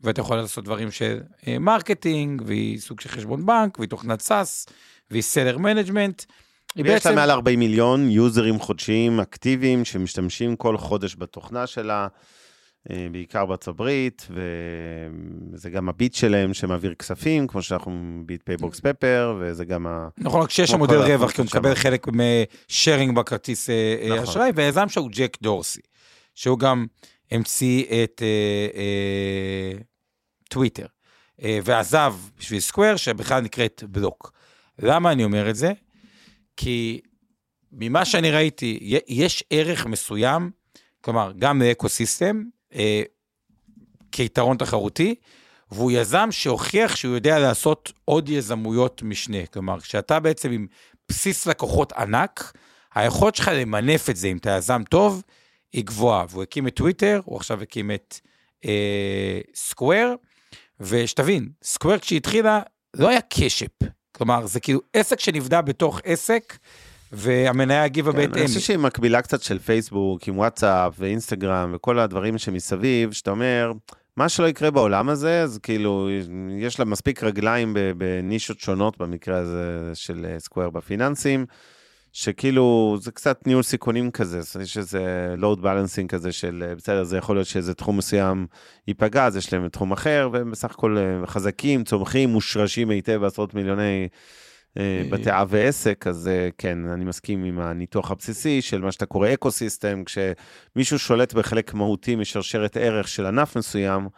ואתה 0.00 0.20
יכול 0.20 0.36
לעשות 0.36 0.64
דברים 0.64 0.90
של 0.90 1.20
אה, 1.46 1.58
marketing, 1.58 2.42
והיא 2.46 2.78
סוג 2.78 3.00
של 3.00 3.08
חשבון 3.08 3.46
בנק, 3.46 3.78
והיא 3.78 3.90
תוכנת 3.90 4.20
SaaS, 4.20 4.66
והיא 5.10 5.22
seller 5.22 5.58
management. 5.58 6.22
היא 6.74 6.84
ויש 6.84 7.06
לה 7.06 7.14
מעל 7.14 7.30
40 7.30 7.58
מיליון 7.58 8.10
יוזרים 8.10 8.58
חודשיים 8.58 9.20
אקטיביים 9.20 9.84
שמשתמשים 9.84 10.56
כל 10.56 10.78
חודש 10.78 11.16
בתוכנה 11.18 11.66
שלה, 11.66 12.08
אה, 12.90 13.06
בעיקר 13.12 13.46
בארצות 13.46 13.68
הברית, 13.68 14.28
וזה 14.30 15.70
גם 15.70 15.88
הביט 15.88 16.14
שלהם 16.14 16.54
שמעביר 16.54 16.94
כספים, 16.94 17.46
כמו 17.46 17.62
שאנחנו 17.62 18.22
ביט 18.26 18.42
פייבוקס 18.44 18.80
פפר, 18.80 19.36
וזה 19.40 19.64
גם 19.64 19.86
ה... 19.86 20.08
נכון, 20.18 20.42
רק 20.42 20.50
שיש 20.50 20.70
שם 20.70 20.78
מודל 20.78 20.96
רווח, 20.96 21.30
כי 21.30 21.40
הוא 21.40 21.46
מקבל. 21.46 21.74
חלק 21.74 22.06
מ 22.12 22.25
sharing 22.25 23.16
בכרטיס 23.16 23.70
אה, 23.70 23.96
אה, 24.02 24.08
נכון. 24.08 24.22
אשראי, 24.22 24.50
והיזם 24.54 24.88
שהוא 24.88 25.10
ג'ק 25.12 25.36
דורסי, 25.42 25.80
שהוא 26.34 26.58
גם 26.58 26.86
המציא 27.30 27.84
את 27.84 28.22
אה, 28.22 28.80
אה, 28.80 29.78
טוויטר, 30.48 30.86
אה, 31.42 31.58
ועזב 31.64 32.14
בשביל 32.38 32.60
Square, 32.60 32.96
שבכלל 32.96 33.40
נקראת 33.40 33.84
בלוק. 33.88 34.32
למה 34.78 35.12
אני 35.12 35.24
אומר 35.24 35.50
את 35.50 35.56
זה? 35.56 35.72
כי 36.56 37.00
ממה 37.72 38.04
שאני 38.04 38.30
ראיתי, 38.30 38.98
יש 39.08 39.44
ערך 39.50 39.86
מסוים, 39.86 40.50
כלומר, 41.00 41.32
גם 41.38 41.62
ל 41.62 41.69
ecosystem, 41.69 42.42
אה, 42.74 43.02
כיתרון 44.12 44.56
תחרותי, 44.56 45.14
והוא 45.70 45.92
יזם 45.92 46.28
שהוכיח 46.30 46.96
שהוא 46.96 47.14
יודע 47.14 47.38
לעשות 47.38 47.92
עוד 48.04 48.28
יזמויות 48.28 49.02
משנה. 49.02 49.46
כלומר, 49.46 49.80
כשאתה 49.80 50.20
בעצם 50.20 50.50
עם 50.50 50.66
בסיס 51.08 51.46
לקוחות 51.46 51.92
ענק, 51.92 52.52
היכולת 52.94 53.34
שלך 53.34 53.50
למנף 53.54 54.10
את 54.10 54.16
זה, 54.16 54.28
אם 54.28 54.36
אתה 54.36 54.50
יזם 54.50 54.82
טוב, 54.90 55.22
היא 55.72 55.84
גבוהה. 55.84 56.26
והוא 56.28 56.42
הקים 56.42 56.68
את 56.68 56.74
טוויטר, 56.74 57.20
הוא 57.24 57.36
עכשיו 57.36 57.62
הקים 57.62 57.90
את 57.90 58.20
אה, 58.64 59.40
סקוואר, 59.54 60.14
ושתבין, 60.80 61.48
סקוואר 61.62 61.98
כשהיא 61.98 62.16
התחילה, 62.16 62.60
לא 62.94 63.08
היה 63.08 63.20
קשפ. 63.20 63.70
כלומר, 64.16 64.46
זה 64.46 64.60
כאילו 64.60 64.80
עסק 64.92 65.20
שנבנה 65.20 65.62
בתוך 65.62 66.00
עסק, 66.04 66.56
והמניה 67.12 67.84
הגיבה 67.84 68.12
כן, 68.12 68.18
בהתאם. 68.18 68.38
אני 68.38 68.46
חושב 68.46 68.60
שהיא 68.60 68.78
מקבילה 68.78 69.22
קצת 69.22 69.42
של 69.42 69.58
פייסבוק, 69.58 70.28
עם 70.28 70.38
וואטסאפ 70.38 70.94
ואינסטגרם 70.98 71.72
וכל 71.74 71.98
הדברים 71.98 72.38
שמסביב, 72.38 73.12
שאתה 73.12 73.30
אומר, 73.30 73.72
מה 74.16 74.28
שלא 74.28 74.46
יקרה 74.46 74.70
בעולם 74.70 75.08
הזה, 75.08 75.42
אז 75.42 75.58
כאילו, 75.62 76.08
יש 76.58 76.78
לה 76.78 76.84
מספיק 76.84 77.22
רגליים 77.22 77.76
בנישות 77.96 78.60
שונות, 78.60 78.98
במקרה 78.98 79.36
הזה 79.36 79.90
של 79.94 80.26
אה, 80.28 80.40
Square 80.40 80.70
בפיננסים, 80.70 81.46
שכאילו, 82.16 82.96
זה 83.00 83.12
קצת 83.12 83.46
ניהול 83.46 83.62
סיכונים 83.62 84.10
כזה, 84.10 84.60
יש 84.62 84.78
איזה 84.78 85.34
load 85.38 85.62
balancing 85.62 86.10
כזה 86.10 86.32
של, 86.32 86.64
אה, 86.68 86.74
בסדר, 86.74 87.04
זה 87.04 87.16
יכול 87.16 87.36
להיות 87.36 87.46
שאיזה 87.46 87.74
תחום 87.74 87.96
מסוים 87.96 88.46
ייפגע, 88.88 89.26
אז 89.26 89.36
יש 89.36 89.52
להם 89.52 89.68
תחום 89.68 89.92
אחר, 89.92 90.28
והם 90.32 90.50
בסך 90.50 90.70
הכל 90.70 90.98
אה, 90.98 91.26
חזקים, 91.26 91.84
צומחים, 91.84 92.30
מושרשים 92.30 92.90
היטב 92.90 93.16
בעשרות 93.16 93.54
מיליוני 93.54 94.08
אה, 94.78 95.02
בתי 95.10 95.30
אב 95.30 95.48
ועסק, 95.50 96.06
אז 96.06 96.30
כן, 96.58 96.78
אני 96.88 97.04
מסכים 97.04 97.44
עם 97.44 97.60
הניתוח 97.60 98.10
הבסיסי 98.10 98.62
של 98.62 98.80
מה 98.80 98.92
שאתה 98.92 99.06
קורא 99.06 99.28
ecosystem, 99.34 100.02
כשמישהו 100.04 100.98
שולט 100.98 101.32
בחלק 101.32 101.74
מהותי 101.74 102.16
משרשרת 102.16 102.76
ערך 102.76 103.08
של 103.08 103.26
ענף 103.26 103.56
מסוים, 103.56 104.08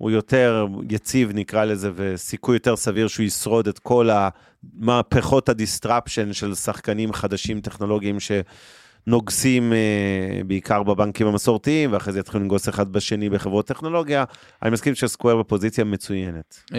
הוא 0.00 0.10
יותר 0.10 0.66
יציב, 0.90 1.30
נקרא 1.34 1.64
לזה, 1.64 1.90
וסיכוי 1.94 2.56
יותר 2.56 2.76
סביר 2.76 3.08
שהוא 3.08 3.26
ישרוד 3.26 3.68
את 3.68 3.78
כל 3.78 4.08
המהפכות 4.10 5.48
ה 5.48 5.56
disruption 5.56 6.32
של 6.32 6.54
שחקנים 6.54 7.12
חדשים 7.12 7.60
טכנולוגיים 7.60 8.16
שנוגסים 8.20 9.72
אה, 9.72 10.40
בעיקר 10.46 10.82
בבנקים 10.82 11.26
המסורתיים, 11.26 11.92
ואחרי 11.92 12.12
זה 12.12 12.20
יתחילו 12.20 12.42
לנגוס 12.42 12.68
אחד 12.68 12.92
בשני 12.92 13.30
בחברות 13.30 13.66
טכנולוגיה. 13.66 14.24
אני 14.62 14.70
מסכים 14.70 14.94
ש 14.94 15.05
Square 15.05 15.36
בפוזיציה 15.36 15.84
מצוינת. 15.84 16.60
אה, 16.74 16.78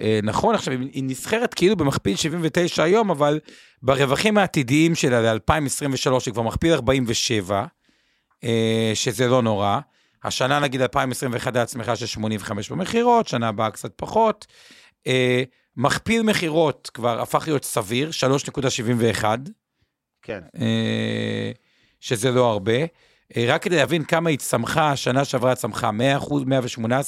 אה, 0.00 0.20
נכון, 0.22 0.54
עכשיו 0.54 0.74
היא 0.92 1.04
נסחרת 1.04 1.54
כאילו 1.54 1.76
במכפיל 1.76 2.16
79 2.16 2.82
היום, 2.82 3.10
אבל 3.10 3.40
ברווחים 3.82 4.38
העתידיים 4.38 4.94
שלה 4.94 5.34
ל-2023 5.34 6.12
היא 6.26 6.34
כבר 6.34 6.42
מכפיל 6.42 6.72
47, 6.72 7.64
אה, 8.44 8.90
שזה 8.94 9.28
לא 9.28 9.42
נורא. 9.42 9.78
השנה 10.24 10.60
נגיד 10.60 10.80
2021 10.80 11.56
היה 11.56 11.66
צמיחה 11.66 11.96
של 11.96 12.06
85 12.06 12.72
במכירות, 12.72 13.28
שנה 13.28 13.48
הבאה 13.48 13.70
קצת 13.70 13.92
פחות. 13.96 14.46
אה, 15.06 15.42
מכפיל 15.76 16.22
מכירות 16.22 16.90
כבר 16.94 17.20
הפך 17.20 17.44
להיות 17.46 17.64
סביר, 17.64 18.10
3.71, 18.12 19.24
כן. 20.22 20.40
אה, 20.60 21.52
שזה 22.00 22.30
לא 22.30 22.50
הרבה. 22.50 22.78
אה, 23.36 23.44
רק 23.48 23.62
כדי 23.62 23.76
להבין 23.76 24.04
כמה 24.04 24.30
היא 24.30 24.38
צמחה, 24.38 24.90
השנה 24.90 25.24
שעברה 25.24 25.54
צמחה 25.54 25.90
100%, 25.90 26.44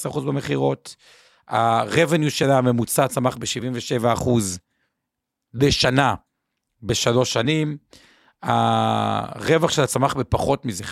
118% 0.06 0.20
במכירות. 0.20 0.96
ה-revenue 1.48 2.30
שלה 2.30 2.58
הממוצע 2.58 3.08
צמח 3.08 3.36
ב-77% 3.36 4.30
לשנה 5.54 6.14
בשלוש 6.82 7.32
שנים. 7.32 7.76
הרווח 8.42 9.70
שלה 9.70 9.86
צמח 9.86 10.14
בפחות 10.14 10.66
מזה, 10.66 10.84
51.39. 10.84 10.88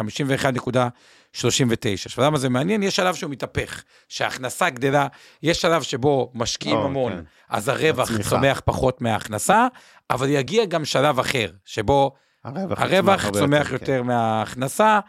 עכשיו, 2.05 2.25
למה 2.25 2.39
זה 2.39 2.49
מעניין? 2.49 2.83
יש 2.83 2.97
שלב 2.97 3.15
שהוא 3.15 3.31
מתהפך, 3.31 3.83
שההכנסה 4.09 4.71
גדלה, 4.71 5.07
יש 5.43 5.61
שלב 5.61 5.83
שבו 5.83 6.33
משקיעים 6.35 6.77
או, 6.77 6.85
המון, 6.85 7.13
כן. 7.13 7.21
אז 7.49 7.69
הרווח 7.69 8.11
הצמיחה. 8.11 8.31
צומח 8.31 8.61
פחות 8.65 9.01
מההכנסה, 9.01 9.67
אבל 10.11 10.29
יגיע 10.29 10.65
גם 10.65 10.85
שלב 10.85 11.19
אחר, 11.19 11.51
שבו 11.65 12.15
הרווח, 12.45 12.81
הרווח 12.81 13.31
צומח 13.31 13.69
כן. 13.69 13.73
יותר 13.73 14.03
מההכנסה, 14.03 15.01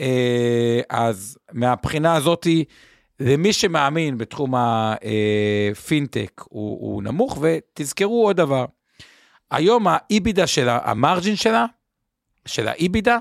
אה, 0.00 0.80
אז 0.90 1.38
מהבחינה 1.52 2.14
הזאתי, 2.14 2.64
למי 3.20 3.52
שמאמין 3.52 4.18
בתחום 4.18 4.54
הפינטק 4.56 6.42
הוא, 6.44 6.78
הוא 6.80 7.02
נמוך, 7.02 7.38
ותזכרו 7.40 8.26
עוד 8.26 8.36
דבר, 8.36 8.64
היום 9.50 9.86
האיבידה 9.88 10.46
שלה, 10.46 10.78
המרג'ין 10.84 11.36
שלה, 11.36 11.66
של 12.46 12.68
האיבידה, 12.68 13.18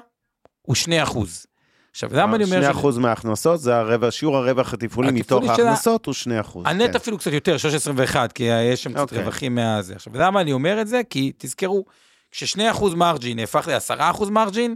הוא 0.62 0.76
2 0.76 1.02
אחוז. 1.04 1.46
עכשיו, 1.92 2.10
למה 2.14 2.36
אני 2.36 2.44
אומר... 2.44 2.72
2% 2.72 2.78
ש- 2.94 2.98
מההכנסות, 2.98 3.60
זה 3.60 3.76
הרבע, 3.78 4.12
שיעור 4.12 4.38
הרווח 4.38 4.74
התפעולי 4.74 5.12
מתוך 5.12 5.44
ההכנסות 5.50 6.06
הוא 6.06 6.14
2%. 6.46 6.60
הנט 6.66 6.90
כן. 6.92 6.96
אפילו 6.96 7.18
קצת 7.18 7.32
יותר, 7.34 7.56
3.21, 8.14 8.16
כי 8.36 8.44
יש 8.44 8.84
שם 8.84 8.92
קצת 8.94 9.00
אוקיי. 9.02 9.18
רווחים 9.20 9.56
מהזה. 9.56 9.96
עכשיו, 9.96 10.14
למה 10.18 10.42
אני 10.42 10.54
אומר 10.54 10.82
את 10.82 10.88
זה? 10.88 11.02
כי 11.10 11.32
תזכרו, 11.38 11.86
כש-2% 12.32 12.60
מרג'ין 12.96 13.40
נהפך 13.40 13.68
ל-10% 13.68 14.30
מרג'ין, 14.30 14.76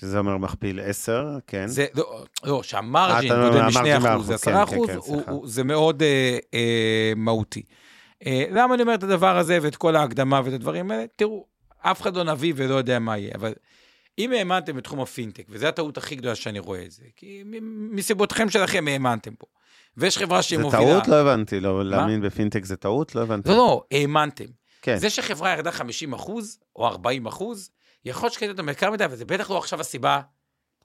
שזה 0.00 0.18
אומר 0.18 0.36
מכפיל 0.36 0.80
10, 0.84 1.26
כן. 1.46 1.66
זה, 1.66 1.86
לא, 1.94 2.24
לא, 2.44 2.62
שהמרג'ין 2.62 3.32
אה, 3.32 3.36
גודל 3.48 3.58
אומר, 3.58 3.68
מ-2% 3.68 3.78
המרג'ין 3.78 4.00
זה 4.00 4.08
באחוז, 4.08 4.30
10%, 4.30 4.34
כן, 4.44 4.52
כן, 4.66 4.86
כן, 4.86 4.96
הוא-. 4.96 5.22
הוא- 5.28 5.48
זה 5.48 5.64
מאוד 5.64 6.02
אה, 6.02 6.38
אה, 6.54 7.12
מהותי. 7.16 7.62
אה, 8.26 8.44
למה 8.50 8.74
אני 8.74 8.82
אומר 8.82 8.94
את 8.94 9.02
הדבר 9.02 9.36
הזה 9.38 9.58
ואת 9.62 9.76
כל 9.76 9.96
ההקדמה 9.96 10.40
ואת 10.44 10.52
הדברים 10.52 10.90
האלה? 10.90 11.04
תראו, 11.16 11.46
אף 11.78 12.02
אחד 12.02 12.16
לא 12.16 12.24
נביא 12.24 12.52
ולא 12.56 12.74
יודע 12.74 12.98
מה 12.98 13.18
יהיה, 13.18 13.32
אבל 13.34 13.52
אם 14.18 14.32
האמנתם 14.32 14.76
בתחום 14.76 15.00
הפינטק, 15.00 15.46
וזו 15.48 15.66
הטעות 15.66 15.96
הכי 15.96 16.16
גדולה 16.16 16.34
שאני 16.34 16.58
רואה 16.58 16.84
את 16.84 16.90
זה, 16.90 17.02
כי 17.16 17.42
מסיבותכם 17.90 18.50
שלכם 18.50 18.88
האמנתם 18.88 19.34
פה, 19.34 19.46
ויש 19.96 20.18
חברה 20.18 20.42
שהיא 20.42 20.58
מובילה... 20.58 20.82
זה 20.84 20.92
טעות? 20.92 21.08
לא 21.08 21.16
הבנתי, 21.16 21.60
לא, 21.60 21.84
להאמין 21.84 22.20
בפינטק 22.20 22.64
זה 22.64 22.76
טעות? 22.76 23.14
לא 23.14 23.22
הבנתי. 23.22 23.48
לא, 23.48 23.56
לא, 23.56 23.84
האמנתם. 23.90 24.44
כן. 24.82 24.98
זה 24.98 25.10
שחברה 25.10 25.52
ירדה 25.52 25.72
50 25.72 26.12
אחוז, 26.12 26.58
או 26.76 26.86
40 26.86 27.26
אחוז, 27.26 27.70
יכול 28.04 28.26
להיות 28.26 28.32
שקטעת 28.32 28.58
המחקר 28.58 28.90
מדי, 28.90 29.04
אבל 29.04 29.16
זה 29.16 29.24
בטח 29.24 29.50
לא 29.50 29.58
עכשיו 29.58 29.80
הסיבה 29.80 30.20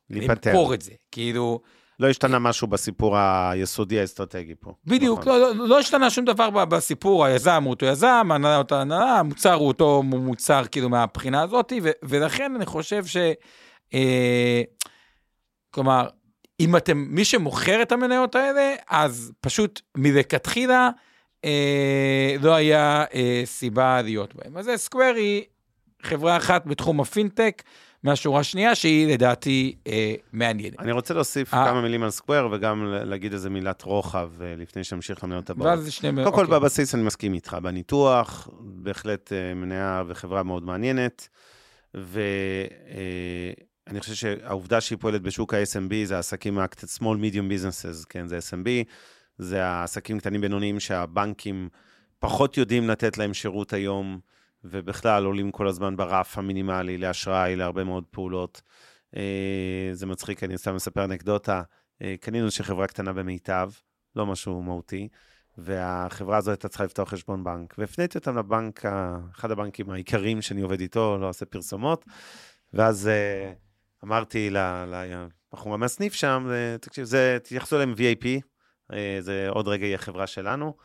להיפטר. 0.10 0.50
למכור 0.50 0.74
את 0.74 0.82
זה. 0.82 0.92
כאילו, 1.12 1.62
לא 2.02 2.10
השתנה 2.10 2.40
משהו 2.40 2.68
בסיפור 2.68 3.18
היסודי 3.18 4.00
האסטרטגי 4.00 4.54
פה. 4.60 4.74
בדיוק, 4.86 5.20
נכון. 5.20 5.32
לא, 5.32 5.56
לא, 5.56 5.68
לא 5.68 5.80
השתנה 5.80 6.10
שום 6.10 6.26
דבר 6.26 6.66
בסיפור, 6.66 7.26
היזם 7.26 7.64
הוא 7.64 7.70
אותו 7.70 7.86
יזם, 7.86 8.28
ההנהלה 8.32 8.58
אותה 8.58 8.82
הנהלה, 8.82 9.20
המוצר 9.20 9.54
הוא 9.54 9.68
אותו 9.68 10.04
מוצר 10.04 10.64
כאילו 10.72 10.90
מהבחינה 10.90 11.42
הזאת, 11.42 11.74
ו- 11.84 11.92
ולכן 12.04 12.56
אני 12.56 12.66
חושב 12.66 13.06
ש... 13.06 13.18
אה, 13.94 14.62
כלומר, 15.72 16.08
אם 16.60 16.76
אתם, 16.76 17.06
מי 17.10 17.26
שמוכר 17.26 17.82
את 17.82 17.92
המניות 17.92 18.36
האלה, 18.36 18.76
אז 18.90 19.32
פשוט 19.42 19.82
מלכתחילה 19.98 20.90
אה, 21.46 22.36
לא 22.42 22.56
היה 22.56 23.06
אה, 23.14 23.42
סיבה 23.46 24.02
להיות 24.02 24.36
בהם. 24.36 24.58
אז 24.58 24.70
סקוויר 24.76 25.16
היא 25.16 25.44
חברה 26.04 26.38
אחת 26.38 26.66
בתחום 26.66 27.00
הפינטק, 27.02 27.64
מהשורה 28.04 28.40
השנייה, 28.40 28.76
שהיא 28.76 29.14
לדעתי 29.14 29.76
אה, 29.88 30.14
מעניינת. 30.34 30.80
אני 30.80 30.92
רוצה 30.92 31.14
להוסיף 31.14 31.54
אה. 31.54 31.66
כמה 31.66 31.82
מילים 31.82 32.04
על 32.04 32.10
סקוואר, 32.10 32.48
וגם 32.52 32.86
להגיד 32.86 33.34
איזה 33.34 33.50
מילת 33.50 33.82
רוחב 33.82 34.30
אה, 34.42 34.56
לפני 34.58 34.84
שנמשיך 34.84 35.24
למניות 35.24 35.50
הבאות. 35.50 35.68
ואז 35.68 35.92
שני... 35.92 36.10
קודם 36.24 36.36
כל, 36.36 36.44
אוקיי. 36.46 36.60
בבסיס 36.60 36.96
אני 36.96 37.04
מסכים 37.04 37.34
איתך. 37.34 37.58
בניתוח, 37.64 38.50
בהחלט 38.60 39.34
אה, 39.34 39.54
מניה 39.54 40.04
וחברה 40.08 40.44
מאוד 40.44 40.64
מעניינת, 40.64 41.28
ואני 41.94 42.20
חושב 44.00 44.14
שהעובדה 44.14 44.82
שהיא 44.82 44.98
פועלת 44.98 45.22
בשוק 45.22 45.54
ה-SMB 45.54 45.94
זה 46.04 46.16
העסקים, 46.16 46.60
ה- 46.60 46.66
small 47.00 47.18
medium 47.22 47.52
businesses, 47.52 48.06
כן, 48.10 48.28
זה 48.28 48.38
SMB, 48.38 48.68
זה 49.38 49.66
העסקים 49.66 50.20
קטנים 50.20 50.42
בינוניים 50.42 50.80
שהבנקים 50.80 51.70
פחות 52.20 52.58
יודעים 52.58 52.90
לתת 52.90 53.18
להם 53.18 53.34
שירות 53.34 53.74
היום, 53.74 54.20
ובכלל 54.64 55.26
עולים 55.26 55.52
כל 55.52 55.68
הזמן 55.68 55.98
ברף 55.98 56.38
המינימלי 56.38 56.98
לאשראי, 56.98 57.56
להרבה 57.56 57.84
מאוד 57.84 58.04
פעולות. 58.12 58.62
אה, 59.16 59.90
זה 59.94 60.06
מצחיק, 60.06 60.44
אני 60.44 60.58
סתם 60.58 60.76
מספר 60.76 61.04
אנקדוטה. 61.04 61.62
אה, 62.02 62.16
קנינו 62.22 62.46
איזושהי 62.46 62.66
חברה 62.66 62.88
קטנה 62.88 63.14
במיטב, 63.14 63.72
לא 64.16 64.26
משהו 64.26 64.62
מהותי, 64.62 65.08
והחברה 65.58 66.38
הזו 66.38 66.52
הייתה 66.52 66.68
צריכה 66.68 66.84
לפתוח 66.84 67.10
חשבון 67.10 67.44
בנק, 67.44 67.76
והפניתי 67.78 68.18
אותם 68.18 68.38
לבנק, 68.38 68.86
אחד 69.36 69.52
הבנקים 69.52 69.90
העיקריים 69.90 70.42
שאני 70.42 70.62
עובד 70.62 70.80
איתו, 70.80 71.18
לא 71.18 71.30
עושה 71.30 71.46
פרסומות, 71.46 72.06
ואז 72.74 73.08
אה, 73.08 73.54
אמרתי 74.04 74.50
לבחורה 74.50 75.78
מהסניף 75.78 76.14
שם, 76.14 76.50
תקשיב, 76.82 77.04
זה, 77.04 77.38
תתייחסו 77.44 77.76
אליהם 77.76 77.94
VAP, 77.94 78.28
זה 79.20 79.48
עוד 79.50 79.68
רגע 79.68 79.86
יהיה 79.86 79.98
חברה 79.98 80.28
שלנו, 80.28 80.76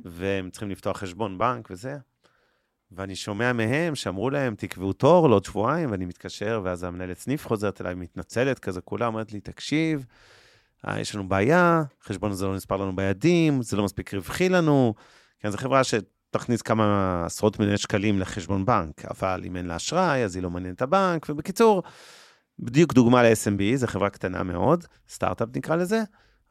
והם 0.00 0.50
צריכים 0.50 0.70
לפתוח 0.70 0.98
חשבון 0.98 1.38
בנק 1.38 1.70
וזה. 1.70 1.96
ואני 2.92 3.16
שומע 3.16 3.52
מהם 3.52 3.94
שאמרו 3.94 4.30
להם, 4.30 4.54
תקבעו 4.54 4.92
תור 4.92 5.28
לעוד 5.28 5.44
שבועיים, 5.44 5.90
ואני 5.90 6.04
מתקשר, 6.04 6.60
ואז 6.64 6.84
המנהלת 6.84 7.18
סניף 7.18 7.46
חוזרת 7.46 7.80
אליי, 7.80 7.94
מתנצלת 7.94 8.58
כזה, 8.58 8.80
כולה 8.80 9.06
אומרת 9.06 9.32
לי, 9.32 9.40
תקשיב, 9.40 10.06
אה, 10.88 11.00
יש 11.00 11.14
לנו 11.14 11.28
בעיה, 11.28 11.82
החשבון 12.02 12.30
הזה 12.30 12.46
לא 12.46 12.54
נספר 12.54 12.76
לנו 12.76 12.96
בידים, 12.96 13.62
זה 13.62 13.76
לא 13.76 13.84
מספיק 13.84 14.14
רווחי 14.14 14.48
לנו. 14.48 14.94
כן, 15.40 15.50
זו 15.50 15.58
חברה 15.58 15.82
שתכניס 15.84 16.62
כמה 16.62 17.22
עשרות 17.26 17.58
מיליוני 17.58 17.78
שקלים 17.78 18.20
לחשבון 18.20 18.64
בנק, 18.64 19.04
אבל 19.04 19.42
אם 19.46 19.56
אין 19.56 19.66
לה 19.66 19.76
אשראי, 19.76 20.24
אז 20.24 20.36
היא 20.36 20.42
לא 20.42 20.50
מעניינת 20.50 20.76
את 20.76 20.82
הבנק, 20.82 21.26
ובקיצור, 21.28 21.82
בדיוק 22.58 22.92
דוגמה 22.92 23.22
ל-SMB, 23.22 23.76
זו 23.76 23.86
חברה 23.86 24.10
קטנה 24.10 24.42
מאוד, 24.42 24.84
סטארט-אפ 25.08 25.48
נקרא 25.56 25.76
לזה, 25.76 26.02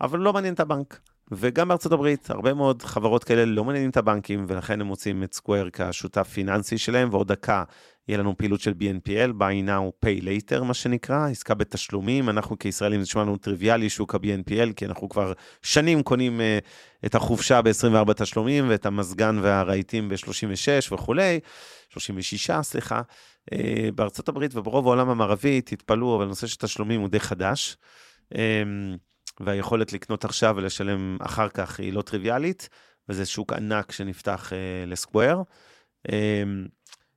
אבל 0.02 0.20
לא 0.20 0.34
מעניין 0.34 0.54
את 0.54 0.60
הבנק. 0.60 1.00
וגם 1.32 1.68
בארצות 1.68 1.92
הברית, 1.92 2.30
הרבה 2.30 2.54
מאוד 2.54 2.82
חברות 2.82 3.24
כאלה 3.24 3.46
לא 3.46 3.64
מעניינים 3.64 3.90
את 3.90 3.98
הבנקים, 3.98 4.46
ולכן 4.48 4.82
הם 4.82 4.88
מוצאים 4.88 5.24
את 5.24 5.34
סקוויר 5.34 5.70
כשותף 5.74 6.28
פיננסי 6.34 6.78
שלהם, 6.78 7.10
ועוד 7.12 7.28
דקה 7.28 7.64
יהיה 8.08 8.18
לנו 8.18 8.38
פעילות 8.38 8.62
של 8.62 8.72
BNPL, 8.72 9.32
buy 9.40 9.68
now, 9.68 10.06
pay 10.06 10.24
later, 10.24 10.64
מה 10.64 10.74
שנקרא, 10.74 11.30
עסקה 11.30 11.54
בתשלומים. 11.54 12.30
אנחנו 12.30 12.60
כישראלים, 12.60 13.00
זה 13.00 13.04
נשמע 13.04 13.22
לנו 13.22 13.38
טריוויאלי, 13.38 13.90
שוק 13.90 14.16
ה-BNPL, 14.16 14.74
כי 14.76 14.86
אנחנו 14.86 15.10
כבר 15.10 15.34
שנים 15.62 16.04
קונים 16.04 16.40
uh, 16.40 17.06
את 17.06 17.16
החופשה 17.16 17.62
ב-24 17.62 18.14
תשלומים, 18.14 18.70
ואת 18.70 18.86
המזגן 18.86 19.40
והרהיטים 19.42 20.10
ב-36 20.10 20.94
וכולי, 20.94 21.40
36, 21.90 22.52
סליחה. 22.62 23.02
Uh, 23.52 23.56
בארצות 23.96 24.30
הברית 24.30 24.56
וברוב 24.56 24.88
העולם 24.88 25.10
המערבי, 25.10 25.62
תתפלאו, 25.62 26.16
אבל 26.16 26.24
הנושא 26.24 26.48
של 26.48 26.58
תשלומים 26.58 27.02
הוא 27.02 27.10
די 27.10 27.20
חדש. 27.20 27.78
Um, 28.34 28.38
והיכולת 29.40 29.94
לקנות 29.94 30.26
עכשיו 30.26 30.54
ולשלם 30.58 31.18
אחר 31.22 31.50
כך 31.50 31.80
היא 31.80 31.94
לא 31.94 32.02
טריוויאלית, 32.02 32.70
וזה 33.10 33.26
שוק 33.26 33.54
ענק 33.54 33.92
שנפתח 33.92 34.52
uh, 34.52 34.90
לסקוויר. 34.90 35.38
Um, 36.08 36.12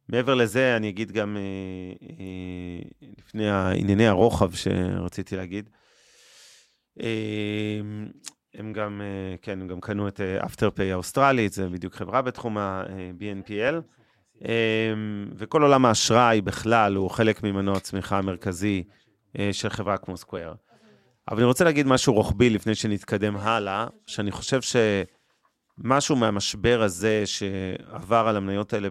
מעבר 0.09 0.35
לזה, 0.35 0.77
אני 0.77 0.89
אגיד 0.89 1.13
גם 1.13 1.37
uh, 1.37 2.03
uh, 2.03 3.05
לפני 3.19 3.51
ענייני 3.51 4.07
הרוחב 4.07 4.55
שרציתי 4.55 5.37
להגיד, 5.37 5.71
uh, 6.99 7.03
הם 8.55 8.73
גם, 8.73 9.01
uh, 9.01 9.39
כן, 9.43 9.61
הם 9.61 9.69
גם 9.69 9.81
קנו 9.81 10.09
את 10.09 10.21
אפטרפיי 10.21 10.93
האוסטרלית, 10.93 11.53
זה 11.53 11.69
בדיוק 11.69 11.95
חברה 11.95 12.23
בתחום 12.23 12.59
ה-BNPL. 12.59 13.75
Um, 14.37 14.41
וכל 15.37 15.63
עולם 15.63 15.85
האשראי 15.85 16.41
בכלל 16.41 16.95
הוא 16.95 17.11
חלק 17.11 17.43
ממנוע 17.43 17.77
הצמיחה 17.77 18.19
המרכזי 18.19 18.85
uh, 19.37 19.41
של 19.53 19.69
חברה 19.69 19.99
כמו 19.99 20.17
סקוויר. 20.17 20.55
אבל 21.31 21.39
אני 21.39 21.47
רוצה 21.47 21.65
להגיד 21.65 21.87
משהו 21.87 22.15
רוחבי 22.15 22.51
לפני 22.51 22.75
שנתקדם 22.75 23.37
הלאה, 23.37 23.87
שאני 24.07 24.31
חושב 24.31 24.61
שמשהו 24.63 26.17
מהמשבר 26.17 26.83
הזה 26.83 27.23
שעבר 27.27 28.25
על 28.29 28.37
המניות 28.37 28.73
האלה 28.73 28.89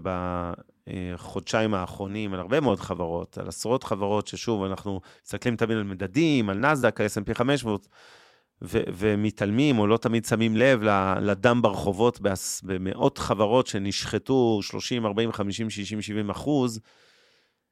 בחודשיים 1.17 1.73
האחרונים, 1.73 2.33
על 2.33 2.39
הרבה 2.39 2.59
מאוד 2.59 2.79
חברות, 2.79 3.37
על 3.37 3.47
עשרות 3.47 3.83
חברות 3.83 4.27
ששוב, 4.27 4.63
אנחנו 4.63 5.01
מסתכלים 5.23 5.55
תמיד 5.55 5.77
על 5.77 5.83
מדדים, 5.83 6.49
על 6.49 6.57
נסדק, 6.57 7.01
על 7.01 7.07
S&P 7.07 7.33
500, 7.33 7.87
ו- 8.61 8.83
ומתעלמים 8.97 9.79
או 9.79 9.87
לא 9.87 9.97
תמיד 9.97 10.25
שמים 10.25 10.57
לב 10.57 10.81
לדם 11.21 11.61
ברחובות 11.61 12.19
במאות 12.63 13.17
חברות 13.17 13.67
שנשחטו 13.67 14.59
30, 14.61 15.05
40, 15.05 15.31
50, 15.31 15.69
60, 15.69 16.01
70 16.01 16.29
אחוז. 16.29 16.79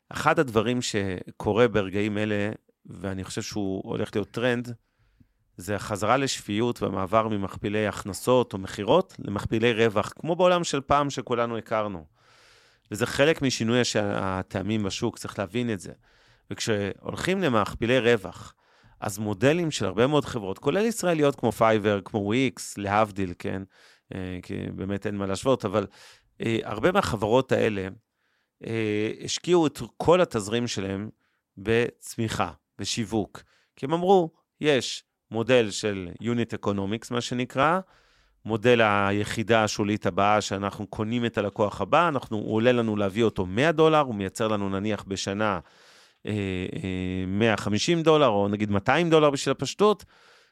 אחד 0.09 0.39
הדברים 0.39 0.79
שקורה 0.81 1.67
ברגעים 1.67 2.17
אלה, 2.17 2.51
ואני 2.85 3.23
חושב 3.23 3.41
שהוא 3.41 3.81
הולך 3.85 4.15
להיות 4.15 4.31
טרנד, 4.31 4.73
זה 5.57 5.75
החזרה 5.75 6.17
לשפיות 6.17 6.81
והמעבר 6.81 7.27
ממכפילי 7.27 7.87
הכנסות 7.87 8.53
או 8.53 8.57
מכירות 8.57 9.15
למכפילי 9.19 9.73
רווח, 9.73 10.13
כמו 10.15 10.35
בעולם 10.35 10.63
של 10.63 10.81
פעם 10.81 11.09
שכולנו 11.09 11.57
הכרנו. 11.57 12.05
וזה 12.91 13.05
חלק 13.05 13.41
משינוי 13.41 13.81
הטעמים 14.03 14.83
בשוק, 14.83 15.17
צריך 15.17 15.39
להבין 15.39 15.73
את 15.73 15.79
זה. 15.79 15.91
וכשהולכים 16.51 17.41
למכפילי 17.41 17.99
רווח, 17.99 18.53
אז 18.99 19.17
מודלים 19.17 19.71
של 19.71 19.85
הרבה 19.85 20.07
מאוד 20.07 20.25
חברות, 20.25 20.59
כולל 20.59 20.85
ישראליות 20.85 21.35
כמו 21.35 21.51
פייבר, 21.51 21.99
כמו 22.05 22.19
וויקס, 22.19 22.77
להבדיל, 22.77 23.33
כן? 23.39 23.61
אה, 24.13 24.39
כי 24.43 24.57
באמת 24.75 25.07
אין 25.07 25.15
מה 25.15 25.25
להשוות, 25.25 25.65
אבל 25.65 25.87
אה, 26.41 26.59
הרבה 26.63 26.91
מהחברות 26.91 27.51
האלה 27.51 27.87
אה, 28.65 29.11
השקיעו 29.23 29.67
את 29.67 29.79
כל 29.97 30.21
התזרים 30.21 30.67
שלהם 30.67 31.09
בצמיחה, 31.57 32.51
בשיווק. 32.79 33.43
כי 33.75 33.85
הם 33.85 33.93
אמרו, 33.93 34.31
יש 34.61 35.03
מודל 35.31 35.71
של 35.71 36.09
Unit 36.21 36.65
Economics, 36.65 37.07
מה 37.11 37.21
שנקרא, 37.21 37.79
מודל 38.45 38.81
היחידה 38.81 39.63
השולית 39.63 40.05
הבאה, 40.05 40.41
שאנחנו 40.41 40.87
קונים 40.87 41.25
את 41.25 41.37
הלקוח 41.37 41.81
הבא, 41.81 42.07
אנחנו, 42.07 42.37
הוא 42.37 42.55
עולה 42.55 42.71
לנו 42.71 42.95
להביא 42.95 43.23
אותו 43.23 43.45
100 43.45 43.71
דולר, 43.71 43.99
הוא 43.99 44.15
מייצר 44.15 44.47
לנו 44.47 44.69
נניח 44.69 45.03
בשנה 45.07 45.59
אה, 46.25 46.31
אה, 46.75 47.25
150 47.27 48.01
דולר, 48.01 48.27
או 48.27 48.47
נגיד 48.47 48.71
200 48.71 49.09
דולר 49.09 49.29
בשביל 49.29 49.51
הפשטות, 49.51 50.05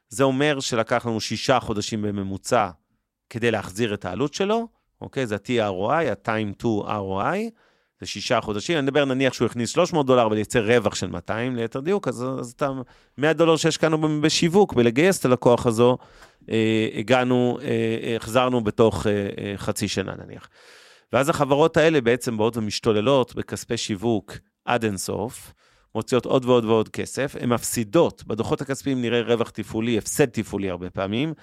זה 0.10 0.24
אומר 0.24 0.60
שלקח 0.60 1.06
לנו 1.06 1.22
שישה 1.22 1.60
חודשים 1.60 2.02
בממוצע 2.02 2.70
כדי 3.30 3.52
להחזיר 3.52 3.94
את 3.94 4.06
העלות 4.06 4.34
שלו, 4.34 4.68
אוקיי? 5.02 5.28
זה 5.28 5.36
ה-TROI, 5.36 6.12
ה-time 6.12 6.64
to 6.64 6.88
ROI, 6.88 7.52
זה 8.04 8.08
שישה 8.08 8.42
חודשים. 8.42 8.78
אני 8.78 8.84
מדבר 8.84 9.06
נניח 9.06 9.34
שהוא 9.34 9.46
הכניס 9.46 9.70
300 9.70 10.06
דולר 10.06 10.28
ולייצר 10.32 10.68
רווח 10.68 10.96
של 10.96 11.08
200 11.08 11.56
ליתר 11.56 11.80
דיוק, 11.80 12.08
אז, 12.08 12.26
אז 12.40 12.52
אתה 12.52 12.70
100 13.18 13.34
דולר 13.34 13.56
שהשקענו 13.56 14.22
בשיווק, 14.22 14.74
בלגייס 14.74 15.20
את 15.20 15.26
הלקוח 15.26 15.66
הזו, 15.66 15.98
אה, 16.50 16.88
הגענו, 16.94 17.58
אה, 17.62 18.16
החזרנו 18.16 18.64
בתוך 18.64 19.08
אה, 19.08 19.12
אה, 19.12 19.54
חצי 19.58 19.88
שנה 19.88 20.14
נניח. 20.26 20.50
ואז 21.14 21.30
החברות 21.30 21.78
האלה 21.78 22.02
בעצם 22.02 22.38
באות 22.38 22.58
ומשתוללות 22.58 23.36
בכספי 23.36 23.78
שיווק 23.78 24.34
עד 24.66 24.84
אינסוף, 24.84 25.54
מוציאות 25.96 26.26
עוד 26.26 26.46
ועוד 26.46 26.66
ועוד 26.66 26.90
כסף, 26.90 27.36
הן 27.40 27.50
מפסידות, 27.50 28.24
בדוחות 28.28 28.62
הכספיים 28.62 29.02
נראה 29.02 29.22
רווח 29.22 29.50
תפעולי, 29.50 29.98
הפסד 29.98 30.26
תפעולי 30.26 30.70
הרבה 30.70 30.90
פעמים, 30.90 31.34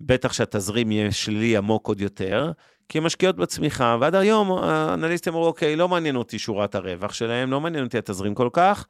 בטח 0.00 0.32
שהתזרים 0.32 0.92
יהיה 0.92 1.12
שלילי 1.12 1.56
עמוק 1.56 1.88
עוד 1.88 2.00
יותר, 2.00 2.52
כי 2.92 2.98
הן 2.98 3.04
משקיעות 3.04 3.36
בצמיחה, 3.36 3.96
ועד 4.00 4.14
היום 4.14 4.52
האנליסטים 4.52 5.32
אמרו, 5.32 5.46
אוקיי, 5.46 5.76
לא 5.76 5.88
מעניין 5.88 6.16
אותי 6.16 6.38
שורת 6.38 6.74
הרווח 6.74 7.12
שלהם, 7.12 7.50
לא 7.50 7.60
מעניין 7.60 7.84
אותי 7.84 7.98
התזרים 7.98 8.34
כל 8.34 8.48
כך, 8.52 8.86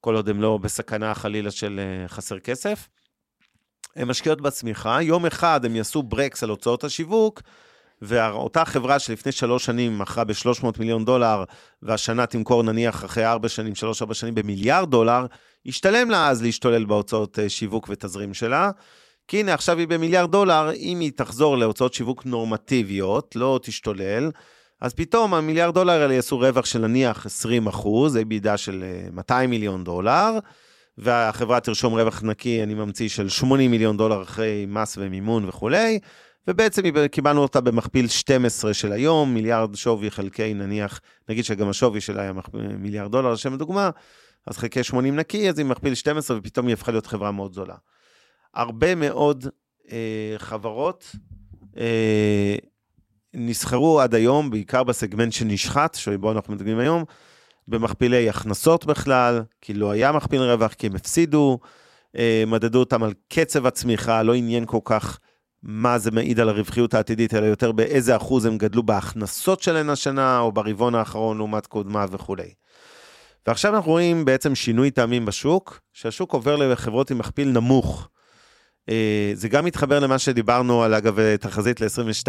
כל 0.00 0.14
עוד 0.16 0.28
הן 0.28 0.36
לא 0.40 0.58
בסכנה 0.58 1.14
חלילה 1.14 1.50
של 1.50 1.80
אה, 1.80 2.08
חסר 2.08 2.38
כסף. 2.38 2.88
הן 3.96 4.08
משקיעות 4.08 4.40
בצמיחה, 4.40 5.02
יום 5.02 5.26
אחד 5.26 5.64
הם 5.64 5.76
יעשו 5.76 6.02
ברקס 6.02 6.42
על 6.42 6.50
הוצאות 6.50 6.84
השיווק, 6.84 7.42
ואותה 8.02 8.64
חברה 8.64 8.98
שלפני 8.98 9.32
שלוש 9.32 9.64
שנים 9.64 9.98
מכרה 9.98 10.24
ב-300 10.24 10.66
מיליון 10.78 11.04
דולר, 11.04 11.44
והשנה 11.82 12.26
תמכור 12.26 12.62
נניח 12.62 13.04
אחרי 13.04 13.26
ארבע 13.26 13.48
שנים, 13.48 13.74
שלוש-ארבע 13.74 14.14
שנים 14.14 14.34
במיליארד 14.34 14.90
דולר, 14.90 15.26
ישתלם 15.64 16.10
לה 16.10 16.28
אז 16.28 16.42
להשתולל 16.42 16.84
בהוצאות 16.84 17.38
אה, 17.38 17.48
שיווק 17.48 17.88
ותזרים 17.90 18.34
שלה. 18.34 18.70
כי 19.28 19.40
הנה, 19.40 19.54
עכשיו 19.54 19.78
היא 19.78 19.88
במיליארד 19.88 20.32
דולר, 20.32 20.70
אם 20.76 21.00
היא 21.00 21.12
תחזור 21.16 21.58
להוצאות 21.58 21.94
שיווק 21.94 22.26
נורמטיביות, 22.26 23.36
לא 23.36 23.60
תשתולל, 23.62 24.30
אז 24.80 24.94
פתאום 24.94 25.34
המיליארד 25.34 25.74
דולר 25.74 26.02
האלה 26.02 26.14
יעשו 26.14 26.38
רווח 26.38 26.64
של 26.64 26.78
נניח 26.78 27.26
20 27.26 27.66
אחוז, 27.66 28.16
בידה 28.16 28.56
של 28.56 28.84
200 29.12 29.40
אה, 29.40 29.46
מיליון 29.50 29.84
דולר, 29.84 30.38
והחברה 30.98 31.60
תרשום 31.60 31.94
רווח 31.94 32.22
נקי, 32.22 32.62
אני 32.62 32.74
ממציא, 32.74 33.08
של 33.08 33.28
80 33.28 33.70
מיליון 33.70 33.96
דולר 33.96 34.22
אחרי 34.22 34.66
מס 34.68 34.98
ומימון 35.00 35.48
וכולי, 35.48 35.98
ובעצם 36.48 36.82
קיבלנו 37.10 37.42
אותה 37.42 37.60
במכפיל 37.60 38.08
12 38.08 38.74
של 38.74 38.92
היום, 38.92 39.34
מיליארד 39.34 39.74
שווי 39.74 40.10
חלקי 40.10 40.54
נניח, 40.54 41.00
נגיד 41.28 41.44
שגם 41.44 41.68
השווי 41.68 42.00
שלה 42.00 42.22
היה 42.22 42.32
מיליארד 42.78 43.12
דולר, 43.12 43.32
לשם 43.32 43.54
הדוגמה, 43.54 43.90
אז 44.46 44.58
חלקי 44.58 44.82
80 44.82 45.16
נקי, 45.16 45.48
אז 45.48 45.58
היא 45.58 45.66
מכפיל 45.66 45.94
12 45.94 46.36
ופתאום 46.36 46.66
היא 46.66 46.72
הפכה 46.72 46.92
להיות 46.92 47.06
חברה 47.06 47.32
מאוד 47.32 47.52
זולה. 47.52 47.74
הרבה 48.54 48.94
מאוד 48.94 49.46
אה, 49.92 50.34
חברות 50.38 51.16
אה, 51.76 52.56
נסחרו 53.34 54.00
עד 54.00 54.14
היום, 54.14 54.50
בעיקר 54.50 54.82
בסגמנט 54.82 55.32
שנשחט, 55.32 55.94
שבו 55.94 56.32
אנחנו 56.32 56.54
מדברים 56.54 56.78
היום, 56.78 57.04
במכפילי 57.68 58.28
הכנסות 58.28 58.86
בכלל, 58.86 59.42
כי 59.60 59.74
לא 59.74 59.90
היה 59.90 60.12
מכפיל 60.12 60.42
רווח, 60.42 60.72
כי 60.72 60.86
הם 60.86 60.96
הפסידו, 60.96 61.58
אה, 62.16 62.44
מדדו 62.46 62.80
אותם 62.80 63.02
על 63.02 63.12
קצב 63.28 63.66
הצמיחה, 63.66 64.22
לא 64.22 64.34
עניין 64.34 64.66
כל 64.66 64.78
כך 64.84 65.18
מה 65.62 65.98
זה 65.98 66.10
מעיד 66.10 66.40
על 66.40 66.48
הרווחיות 66.48 66.94
העתידית, 66.94 67.34
אלא 67.34 67.46
יותר 67.46 67.72
באיזה 67.72 68.16
אחוז 68.16 68.44
הם 68.44 68.58
גדלו 68.58 68.82
בהכנסות 68.82 69.62
שלהן 69.62 69.90
השנה, 69.90 70.38
או 70.38 70.52
ברבעון 70.52 70.94
האחרון 70.94 71.36
לעומת 71.36 71.66
קודמה 71.66 72.06
וכולי. 72.10 72.54
ועכשיו 73.46 73.76
אנחנו 73.76 73.90
רואים 73.90 74.24
בעצם 74.24 74.54
שינוי 74.54 74.90
טעמים 74.90 75.24
בשוק, 75.26 75.80
שהשוק 75.92 76.32
עובר 76.32 76.56
לחברות 76.56 77.10
עם 77.10 77.18
מכפיל 77.18 77.48
נמוך. 77.48 78.08
אה, 78.88 79.30
זה 79.34 79.48
גם 79.48 79.64
מתחבר 79.64 80.00
למה 80.00 80.18
שדיברנו 80.18 80.82
על, 80.82 80.94
אגב, 80.94 81.36
תחזית 81.36 81.80
ל-22, 81.80 82.28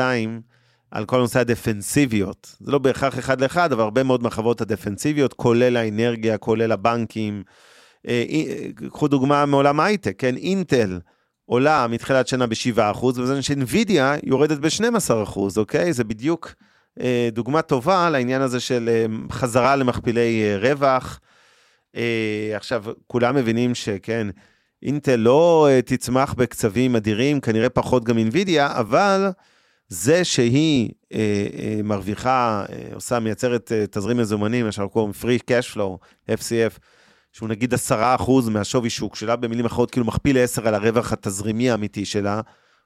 על 0.92 1.06
כל 1.06 1.18
נושא 1.18 1.40
הדפנסיביות. 1.40 2.56
זה 2.60 2.72
לא 2.72 2.78
בהכרח 2.78 3.20
אחד 3.20 3.42
לאחד, 3.42 3.72
אבל 3.72 3.82
הרבה 3.82 4.04
מאוד 4.04 4.24
מהחברות 4.24 4.62
הדפנסיביות, 4.62 5.34
כולל 5.34 5.78
האנרגיה, 5.78 6.38
כולל 6.38 6.72
הבנקים. 6.72 7.44
אה, 8.08 8.24
אה, 8.30 8.90
קחו 8.90 9.08
דוגמה 9.08 9.46
מעולם 9.46 9.80
ההייטק, 9.80 10.16
כן? 10.18 10.36
אינטל 10.38 11.00
עולה 11.46 11.88
מתחילת 11.88 12.28
שנה 12.28 12.48
ב-7%, 12.48 13.06
וזה 13.06 13.42
שאינווידיה 13.42 14.16
יורדת 14.24 14.58
ב-12%, 14.58 15.40
אוקיי? 15.58 15.94
זה 15.94 16.04
בדיוק 16.04 16.54
אה, 17.00 17.30
דוגמה 17.32 17.62
טובה 17.62 18.10
לעניין 18.10 18.42
הזה 18.42 18.60
של 18.60 19.06
חזרה 19.32 19.76
למכפילי 19.76 20.58
רווח. 20.58 21.20
עכשיו, 22.56 22.84
כולם 23.08 23.36
מבינים 23.36 23.76
שכן, 23.76 24.28
אינטל 24.86 25.16
לא 25.16 25.68
תצמח 25.86 26.34
בקצבים 26.34 26.96
אדירים, 26.96 27.40
כנראה 27.40 27.70
פחות 27.70 28.04
גם 28.04 28.18
אינווידיה, 28.18 28.80
אבל... 28.80 29.32
זה 29.88 30.24
שהיא 30.24 30.90
אה, 31.14 31.48
אה, 31.60 31.80
מרוויחה, 31.84 32.66
אה, 32.70 32.90
עושה, 32.94 33.20
מייצרת 33.20 33.72
אה, 33.72 33.86
תזרים 33.92 34.18
מזומנים, 34.18 34.66
מה 34.66 34.72
שאנחנו 34.72 34.90
קוראים 34.90 35.12
free 35.22 35.42
cash 35.42 35.76
flow, 35.76 35.98
FCF, 36.32 36.80
שהוא 37.32 37.50
נגיד 37.50 37.74
10% 37.74 37.78
מהשווי 38.52 38.90
שוק 38.90 39.16
שלה, 39.16 39.36
במילים 39.36 39.66
אחרות, 39.66 39.92
כאילו 39.92 40.06
מכפיל 40.06 40.38
10 40.38 40.68
על 40.68 40.74
הרווח 40.74 41.14
התזרימי 41.14 41.72
האמיתי 41.72 42.06
שלה, 42.06 42.42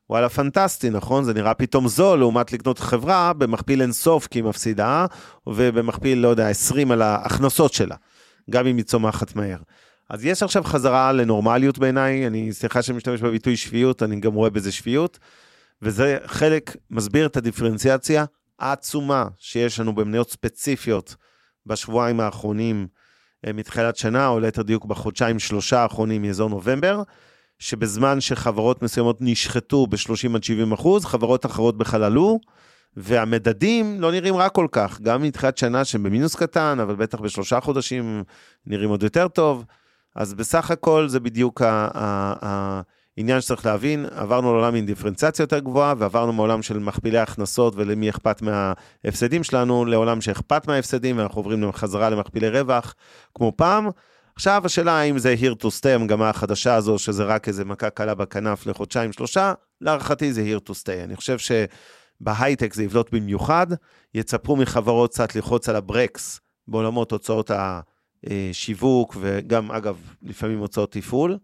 וואלה, 0.10 0.30
פנטסטי, 0.30 0.90
נכון? 0.90 1.24
זה 1.24 1.34
נראה 1.34 1.54
פתאום 1.54 1.88
זול 1.88 2.20
לעומת 2.20 2.54
לקנות 2.54 2.80
חברה 2.80 3.34
במכפיל 3.34 3.82
אינסוף 3.82 4.28
כי 4.28 4.40
היא 4.40 4.44
מפסידה, 4.44 5.06
ובמכפיל, 5.48 6.18
לא 6.20 6.28
יודע, 6.28 6.50
20 6.50 6.92
על 6.92 7.02
ההכנסות 7.02 7.74
שלה, 7.74 7.96
גם 8.50 8.68
אם 8.68 8.78
היא 8.78 8.86
צומחת 8.86 9.36
מהר. 9.36 9.58
אז 10.10 10.26
יש 10.26 10.44
עכשיו 10.44 10.64
חזרה 10.64 11.12
לנורמליות 11.12 11.78
בעיניי, 11.78 12.28
אני, 12.28 12.54
סליחה 12.54 12.82
שאני 12.82 12.98
משתמש 12.98 13.22
בביטוי 13.22 13.58
שפיות, 13.58 14.04
אני 14.04 14.20
גם 14.20 14.34
רואה 14.34 14.50
בזה 14.50 14.72
שפיות. 14.72 15.20
וזה 15.82 16.18
חלק, 16.26 16.76
מסביר 16.92 17.26
את 17.26 17.38
הדיפרנציאציה 17.38 18.26
העצומה 18.60 19.28
שיש 19.38 19.80
לנו 19.80 19.96
במניות 19.96 20.32
ספציפיות 20.32 21.16
בשבועיים 21.66 22.20
האחרונים 22.20 22.88
אה, 23.48 23.54
מתחילת 23.54 23.98
שנה, 23.98 24.28
או 24.28 24.40
ליתר 24.40 24.62
דיוק 24.62 24.86
בחודשיים 24.86 25.40
שלושה 25.40 25.80
האחרונים 25.80 26.22
מאזור 26.22 26.50
נובמבר, 26.50 27.02
שבזמן 27.60 28.22
שחברות 28.22 28.84
מסוימות 28.84 29.18
נשחטו 29.22 29.88
ב-30 29.88 30.36
עד 30.36 30.44
70 30.44 30.72
אחוז, 30.72 31.06
חברות 31.06 31.46
אחרות 31.46 31.78
בכלל 31.78 32.04
עלו, 32.04 32.40
והמדדים 32.98 34.02
לא 34.02 34.12
נראים 34.12 34.36
רע 34.36 34.50
כל 34.50 34.68
כך, 34.72 35.02
גם 35.02 35.24
מתחילת 35.24 35.58
שנה 35.58 35.86
שהם 35.86 36.04
במינוס 36.04 36.36
קטן, 36.36 36.78
אבל 36.82 36.96
בטח 36.96 37.20
בשלושה 37.20 37.60
חודשים 37.60 38.24
נראים 38.66 38.90
עוד 38.90 39.04
יותר 39.04 39.28
טוב. 39.28 39.66
אז 40.20 40.34
בסך 40.34 40.72
הכל 40.72 41.08
זה 41.08 41.20
בדיוק 41.20 41.62
ה... 41.62 41.88
ה, 41.94 42.34
ה 42.46 42.82
עניין 43.18 43.42
שצריך 43.42 43.66
להבין, 43.66 44.06
עברנו 44.12 44.54
לעולם 44.54 44.76
עם 44.76 44.86
דיפרנציאציה 44.86 45.44
יותר 45.44 45.60
גבוהה, 45.60 45.94
ועברנו 45.98 46.34
מעולם 46.34 46.62
של 46.62 46.80
מכפילי 46.80 47.18
הכנסות 47.18 47.74
ולמי 47.76 48.10
אכפת 48.10 48.42
מההפסדים 48.42 49.44
שלנו, 49.44 49.86
לעולם 49.86 50.22
שאכפת 50.22 50.68
מההפסדים, 50.68 51.18
ואנחנו 51.18 51.40
עוברים 51.40 51.72
חזרה 51.72 52.10
למכפילי 52.10 52.50
רווח, 52.50 52.96
כמו 53.36 53.54
פעם. 53.56 53.90
עכשיו 54.36 54.62
השאלה 54.66 54.92
האם 54.92 55.18
זה 55.18 55.36
here 55.42 55.64
to 55.64 55.68
stay, 55.68 55.90
המגמה 55.90 56.30
החדשה 56.30 56.76
הזו, 56.76 57.00
שזה 57.00 57.24
רק 57.24 57.48
איזה 57.48 57.66
מכה 57.66 57.90
קלה 57.90 58.16
בכנף 58.16 58.68
לחודשיים 58.68 59.12
שלושה, 59.12 59.54
להערכתי 59.82 60.34
זה 60.34 60.44
here 60.54 60.70
to 60.70 60.74
stay. 60.74 61.04
אני 61.04 61.16
חושב 61.16 61.38
שבהייטק 61.38 62.74
זה 62.74 62.84
יבלוט 62.84 63.14
במיוחד, 63.14 63.68
יצפו 64.14 64.56
מחברות 64.56 65.12
קצת 65.12 65.36
ללחוץ 65.36 65.70
על 65.70 65.76
הברקס 65.76 66.40
בעולמות 66.68 67.12
הוצאות 67.12 67.52
השיווק, 68.24 69.16
וגם 69.20 69.72
אגב, 69.72 69.98
לפעמים 70.24 70.60
הוצאות 70.60 70.92
תפעול. 70.92 71.38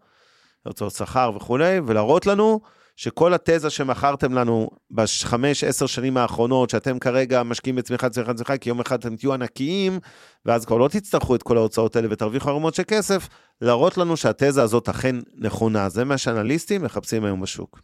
הוצאות 0.66 0.92
שכר 0.92 1.32
וכולי, 1.36 1.80
ולהראות 1.86 2.26
לנו 2.26 2.60
שכל 2.96 3.34
התזה 3.34 3.70
שמכרתם 3.70 4.32
לנו 4.32 4.70
בחמש, 4.90 5.64
עשר 5.64 5.86
שנים 5.86 6.16
האחרונות, 6.16 6.70
שאתם 6.70 6.98
כרגע 6.98 7.42
משקיעים 7.42 7.76
בצמיחה, 7.76 8.08
צמיחה, 8.08 8.34
צמיחה, 8.34 8.56
כי 8.56 8.68
יום 8.68 8.80
אחד 8.80 8.98
אתם 8.98 9.16
תהיו 9.16 9.34
ענקיים, 9.34 9.98
ואז 10.46 10.64
כבר 10.64 10.76
לא 10.76 10.88
תצטרכו 10.88 11.34
את 11.34 11.42
כל 11.42 11.56
ההוצאות 11.56 11.96
האלה 11.96 12.08
ותרוויחו 12.10 12.50
ערמות 12.50 12.74
של 12.74 12.82
כסף, 12.86 13.28
להראות 13.60 13.98
לנו 13.98 14.16
שהתזה 14.16 14.62
הזאת 14.62 14.88
אכן 14.88 15.16
נכונה. 15.38 15.88
זה 15.88 16.04
מה 16.04 16.18
שאנליסטים 16.18 16.82
מחפשים 16.82 17.24
היום 17.24 17.40
בשוק. 17.40 17.80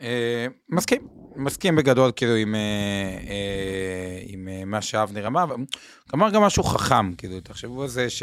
אה, 0.00 0.46
מסכים, 0.68 1.08
מסכים 1.36 1.76
בגדול 1.76 2.12
כאילו 2.16 2.34
עם, 2.34 2.54
אה, 2.54 2.60
אה, 3.28 4.20
עם 4.26 4.70
מה 4.70 4.82
שאבנר 4.82 5.26
אמר, 5.26 5.46
אמר 6.14 6.30
גם 6.30 6.42
משהו 6.42 6.62
חכם, 6.62 7.14
כאילו, 7.14 7.40
תחשבו 7.40 7.82
על 7.82 7.88
זה 7.88 8.10
ש... 8.10 8.22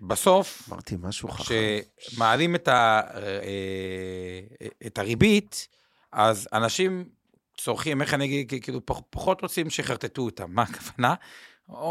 בסוף, 0.00 0.68
אמרתי 0.68 0.96
משהו 1.00 1.28
חכם. 1.28 1.54
כשמעלים 1.96 2.54
את, 2.54 2.68
ה, 2.68 3.00
אה, 3.14 4.40
את 4.86 4.98
הריבית, 4.98 5.68
אז 6.12 6.48
אנשים 6.52 7.04
צורכים, 7.58 8.02
איך 8.02 8.14
אני 8.14 8.24
אגיד, 8.24 8.62
כאילו 8.62 8.80
פחות 9.10 9.42
רוצים 9.42 9.70
שיחרטטו 9.70 10.22
אותם. 10.22 10.46
מה 10.48 10.62
הכוונה? 10.62 11.14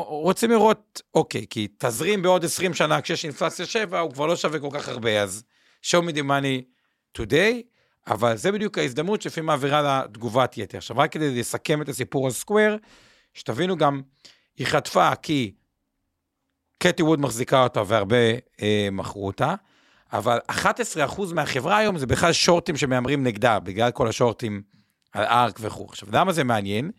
רוצים 0.07 0.51
לראות, 0.51 1.01
אוקיי, 1.13 1.45
כי 1.49 1.67
תזרים 1.77 2.21
בעוד 2.21 2.45
20 2.45 2.73
שנה, 2.73 3.01
כשיש 3.01 3.25
אינפלציה 3.25 3.65
7, 3.65 3.99
הוא 3.99 4.11
כבר 4.11 4.25
לא 4.25 4.35
שווה 4.35 4.59
כל 4.59 4.69
כך 4.71 4.87
הרבה, 4.87 5.21
אז 5.21 5.43
show 5.85 6.01
me 6.07 6.11
the 6.11 6.23
money 6.23 6.61
today, 7.17 7.72
אבל 8.07 8.37
זה 8.37 8.51
בדיוק 8.51 8.77
ההזדמנות 8.77 9.21
שלפעמים 9.21 9.45
מעבירה 9.45 10.03
לתגובת 10.05 10.57
יתר. 10.57 10.77
עכשיו, 10.77 10.97
רק 10.97 11.11
כדי 11.11 11.39
לסכם 11.39 11.81
את 11.81 11.89
הסיפור 11.89 12.25
על 12.25 12.31
סקוויר, 12.31 12.77
שתבינו 13.33 13.77
גם, 13.77 14.01
היא 14.57 14.67
חטפה 14.67 15.15
כי 15.15 15.53
קטי 16.77 17.03
ווד 17.03 17.21
מחזיקה 17.21 17.63
אותה 17.63 17.83
והרבה 17.87 18.17
אה, 18.61 18.87
מכרו 18.91 19.27
אותה, 19.27 19.55
אבל 20.13 20.39
11% 20.49 20.53
מהחברה 21.33 21.77
היום 21.77 21.97
זה 21.97 22.07
בכלל 22.07 22.33
שורטים 22.33 22.77
שמהמרים 22.77 23.23
נגדה, 23.23 23.59
בגלל 23.59 23.91
כל 23.91 24.07
השורטים 24.07 24.61
על 25.11 25.23
ארק 25.23 25.57
וכו'. 25.61 25.85
עכשיו, 25.89 26.09
למה 26.11 26.33
זה 26.33 26.43
מעניין? 26.43 26.91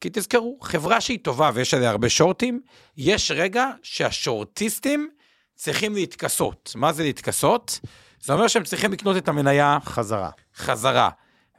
כי 0.00 0.08
תזכרו, 0.12 0.58
חברה 0.62 1.00
שהיא 1.00 1.18
טובה 1.22 1.50
ויש 1.54 1.74
עליה 1.74 1.90
הרבה 1.90 2.08
שורטים, 2.08 2.60
יש 2.96 3.30
רגע 3.30 3.70
שהשורטיסטים 3.82 5.08
צריכים 5.54 5.94
להתכסות. 5.94 6.72
מה 6.76 6.92
זה 6.92 7.02
להתכסות? 7.02 7.80
זה 8.20 8.32
אומר 8.32 8.48
שהם 8.48 8.64
צריכים 8.64 8.92
לקנות 8.92 9.16
את 9.16 9.28
המניה... 9.28 9.78
חזרה. 9.84 10.30
חזרה. 10.60 11.10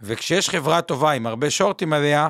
וכשיש 0.01 0.49
חברה 0.49 0.81
טובה 0.81 1.11
עם 1.11 1.27
הרבה 1.27 1.49
שורטים 1.49 1.93
עליה, 1.93 2.27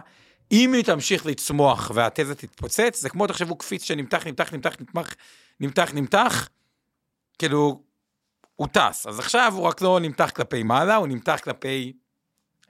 אם 0.51 0.73
היא 0.73 0.83
תמשיך 0.83 1.25
לצמוח 1.25 1.91
והתזה 1.93 2.35
תתפוצץ, 2.35 3.01
זה 3.01 3.09
כמו 3.09 3.27
תחשבו 3.27 3.55
קפיץ 3.55 3.83
שנמתח, 3.83 4.27
נמתח, 4.27 4.53
נמתח, 4.53 4.75
נמתח, 4.79 5.15
נמתח, 5.59 5.91
נמתח, 5.93 6.49
כאילו, 7.39 7.83
הוא 8.55 8.67
טס. 8.67 9.07
אז 9.07 9.19
עכשיו 9.19 9.53
הוא 9.55 9.63
רק 9.63 9.81
לא 9.81 9.99
נמתח 9.99 10.31
כלפי 10.35 10.63
מעלה, 10.63 10.95
הוא 10.95 11.07
נמתח 11.07 11.39
כלפי 11.43 11.93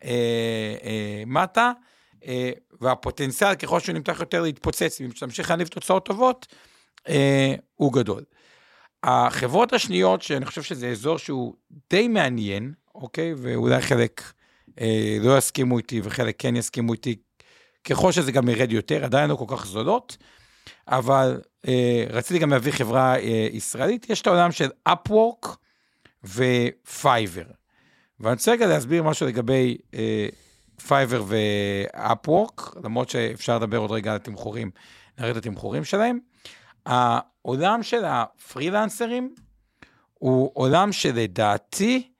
אה, 0.04 0.76
אה, 0.84 1.24
מטה, 1.28 1.72
אה, 2.26 2.52
והפוטנציאל, 2.82 3.56
ככל 3.56 3.80
שהוא 3.80 3.96
נמתח 3.96 4.18
יותר 4.20 4.42
להתפוצץ, 4.42 5.02
אם 5.02 5.10
תמשיך 5.20 5.50
להניב 5.50 5.68
תוצאות 5.68 6.06
טובות, 6.06 6.48
אה, 7.10 7.56
הוא 7.76 7.94
גדול. 7.94 8.24
החברות 9.04 9.74
השניות, 9.74 10.22
שאני 10.22 10.46
חושב 10.46 10.64
שזה 10.64 10.88
אזור 10.88 11.18
שהוא 11.18 11.56
די 11.90 12.08
מעניין, 12.08 12.74
אוקיי? 12.96 13.34
ואולי 13.38 13.82
חלק 13.82 14.22
אה, 14.82 15.18
לא 15.22 15.38
יסכימו 15.38 15.78
איתי 15.78 16.02
וחלק 16.04 16.36
כן 16.40 16.56
יסכימו 16.56 16.94
איתי, 16.94 17.16
ככל 17.84 18.12
שזה 18.12 18.32
גם 18.32 18.50
ירד 18.50 18.72
יותר, 18.72 19.04
עדיין 19.04 19.30
לא 19.30 19.36
כל 19.36 19.46
כך 19.48 19.66
זולות, 19.66 20.18
אבל 20.88 21.42
אה, 21.68 22.06
רציתי 22.10 22.40
גם 22.40 22.50
להביא 22.50 22.72
חברה 22.72 23.16
אה, 23.20 23.48
ישראלית, 23.52 24.10
יש 24.10 24.22
את 24.22 24.28
העולם 24.28 24.52
של 24.52 24.70
Upwork 24.90 25.48
ופייבר. 26.24 27.46
ואני 28.20 28.34
רוצה 28.34 28.52
רגע 28.52 28.68
להסביר 28.68 29.04
משהו 29.04 29.28
לגבי 29.28 29.78
אה, 29.94 30.28
פייבר 30.88 31.24
ו 31.28 31.46
Upwork, 31.46 32.76
למרות 32.84 33.10
שאפשר 33.10 33.58
לדבר 33.58 33.78
עוד 33.78 33.92
רגע 33.92 34.12
על 34.12 34.16
התמחורים, 34.16 34.72
נראה 35.20 35.32
את 35.32 35.36
התמחורים 35.36 35.84
שלהם. 35.84 36.20
העולם 36.86 37.84
של 37.84 38.06
הפרילנסרים 38.06 39.36
הוא 40.14 40.52
עולם 40.54 40.92
שלדעתי 40.92 41.96
אה, 41.96 42.11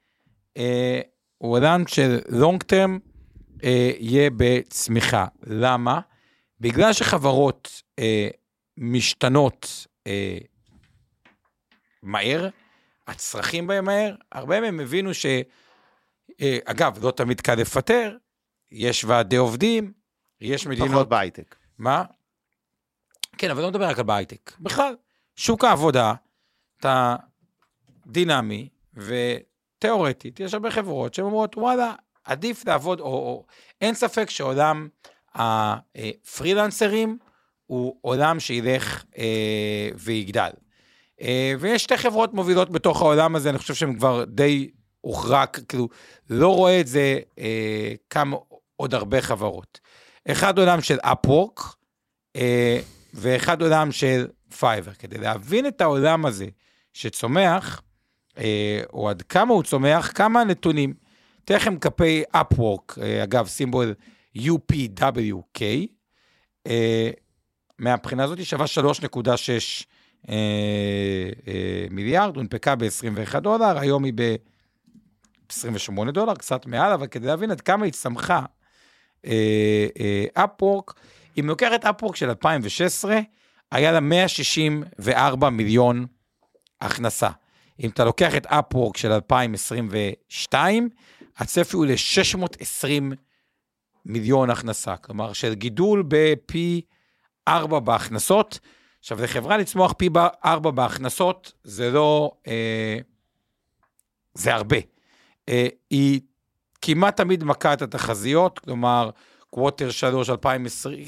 הוא 1.38 1.52
עולם 1.56 1.86
של 1.86 2.18
long 2.28 2.62
term 2.62 2.98
אה, 3.64 3.90
יהיה 3.98 4.30
בצמיחה. 4.36 5.26
למה? 5.42 6.00
בגלל 6.60 6.92
שחברות 6.92 7.82
אה, 7.98 8.28
משתנות 8.76 9.86
אה, 10.06 10.38
מהר, 12.02 12.48
הצרכים 13.06 13.66
בהם 13.66 13.84
מהר, 13.84 14.14
הרבה 14.32 14.60
מהם 14.60 14.80
הבינו 14.80 15.14
ש... 15.14 15.26
אה, 16.40 16.58
אגב, 16.64 17.04
לא 17.04 17.10
תמיד 17.10 17.40
קל 17.40 17.54
לפטר, 17.54 18.16
יש 18.70 19.04
ועדי 19.04 19.36
עובדים, 19.36 19.92
יש 20.40 20.66
מדינות... 20.66 20.90
פחות 20.90 21.08
בהייטק. 21.08 21.56
מה? 21.78 22.04
כן, 23.38 23.50
אבל 23.50 23.62
לא 23.62 23.68
מדבר 23.68 23.88
רק 23.88 23.98
על 23.98 24.04
בהייטק. 24.04 24.52
בכלל, 24.60 24.96
שוק 25.36 25.64
העבודה, 25.64 26.14
אתה 26.80 27.16
דינמי, 28.06 28.68
ותיאורטית, 29.82 30.40
יש 30.40 30.54
הרבה 30.54 30.70
חברות 30.70 31.14
שאומרות, 31.14 31.56
וואלה, 31.56 31.94
עדיף 32.24 32.66
לעבוד, 32.66 33.00
או, 33.00 33.06
או 33.06 33.44
אין 33.80 33.94
ספק 33.94 34.30
שעולם 34.30 34.88
הפרילנסרים 35.34 37.18
הוא 37.66 37.96
עולם 38.00 38.40
שילך 38.40 39.04
אה, 39.18 39.88
ויגדל. 39.94 40.50
אה, 41.20 41.54
ויש 41.60 41.82
שתי 41.82 41.96
חברות 41.96 42.34
מובילות 42.34 42.70
בתוך 42.70 43.02
העולם 43.02 43.36
הזה, 43.36 43.50
אני 43.50 43.58
חושב 43.58 43.74
שהן 43.74 43.94
כבר 43.96 44.24
די 44.24 44.70
הוכרע, 45.00 45.46
כאילו, 45.46 45.88
לא 46.30 46.54
רואה 46.54 46.80
את 46.80 46.86
זה 46.86 47.18
אה, 47.38 47.92
כמה 48.10 48.36
עוד 48.76 48.94
הרבה 48.94 49.22
חברות. 49.22 49.80
אחד 50.28 50.58
עולם 50.58 50.80
של 50.80 50.98
Upwork, 51.04 51.62
אה, 52.36 52.80
ואחד 53.14 53.62
עולם 53.62 53.92
של 53.92 54.26
פייבר. 54.58 54.92
כדי 54.92 55.18
להבין 55.18 55.66
את 55.66 55.80
העולם 55.80 56.26
הזה 56.26 56.46
שצומח, 56.92 57.82
או 58.92 59.08
עד 59.08 59.22
כמה 59.22 59.54
הוא 59.54 59.62
צומח, 59.62 60.12
כמה 60.14 60.44
נתונים. 60.44 60.94
אתן 61.44 61.54
לכם 61.54 61.78
כפי 61.78 62.22
Upwork, 62.36 63.00
אה, 63.02 63.24
אגב, 63.24 63.46
סימבול 63.46 63.94
UPWK, 64.36 65.62
אה, 66.66 67.10
מהבחינה 67.78 68.24
הזאת 68.24 68.38
היא 68.38 68.46
שווה 68.46 68.66
3.6 68.66 69.86
אה, 70.28 70.34
אה, 71.48 71.86
מיליארד, 71.90 72.36
הונפקה 72.36 72.74
ב-21 72.74 73.40
דולר, 73.40 73.78
היום 73.78 74.04
היא 74.04 74.12
ב-28 74.16 76.10
דולר, 76.10 76.34
קצת 76.34 76.66
מעל, 76.66 76.92
אבל 76.92 77.06
כדי 77.06 77.26
להבין 77.26 77.50
עד 77.50 77.60
כמה 77.60 77.84
היא 77.84 77.92
צמחה, 77.92 78.42
אפוורק, 80.34 80.94
אם 81.40 81.46
לוקחת 81.46 81.84
אפוורק 81.84 82.16
של 82.16 82.28
2016, 82.28 83.20
היה 83.70 83.92
לה 83.92 84.00
164 84.00 85.50
מיליון 85.50 86.06
הכנסה. 86.80 87.30
אם 87.80 87.90
אתה 87.90 88.04
לוקח 88.04 88.36
את 88.36 88.46
אפוורק 88.46 88.96
של 88.96 89.12
2022, 89.12 90.88
הצפי 91.36 91.76
הוא 91.76 91.86
ל-620 91.86 93.14
מיליון 94.06 94.50
הכנסה, 94.50 94.96
כלומר 94.96 95.32
של 95.32 95.54
גידול 95.54 96.04
בפי 96.08 96.80
4 97.48 97.80
בהכנסות. 97.80 98.58
עכשיו, 99.00 99.22
לחברה 99.22 99.56
לצמוח 99.56 99.92
פי 99.98 100.08
4 100.44 100.70
בהכנסות, 100.70 101.52
זה 101.64 101.90
לא... 101.90 102.32
אה, 102.46 102.98
זה 104.34 104.54
הרבה. 104.54 104.76
אה, 105.48 105.66
היא 105.90 106.20
כמעט 106.82 107.16
תמיד 107.16 107.44
מכה 107.44 107.72
את 107.72 107.82
התחזיות, 107.82 108.58
כלומר, 108.58 109.10
קווטר 109.50 109.90
3, 109.90 110.30
2020, 110.30 111.04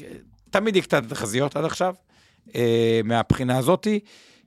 תמיד 0.49 0.75
יקטע 0.75 0.97
את 0.97 1.03
התחזיות 1.05 1.55
עד 1.55 1.65
עכשיו, 1.65 1.95
אה, 2.55 3.01
מהבחינה 3.03 3.57
הזאתי. 3.57 3.99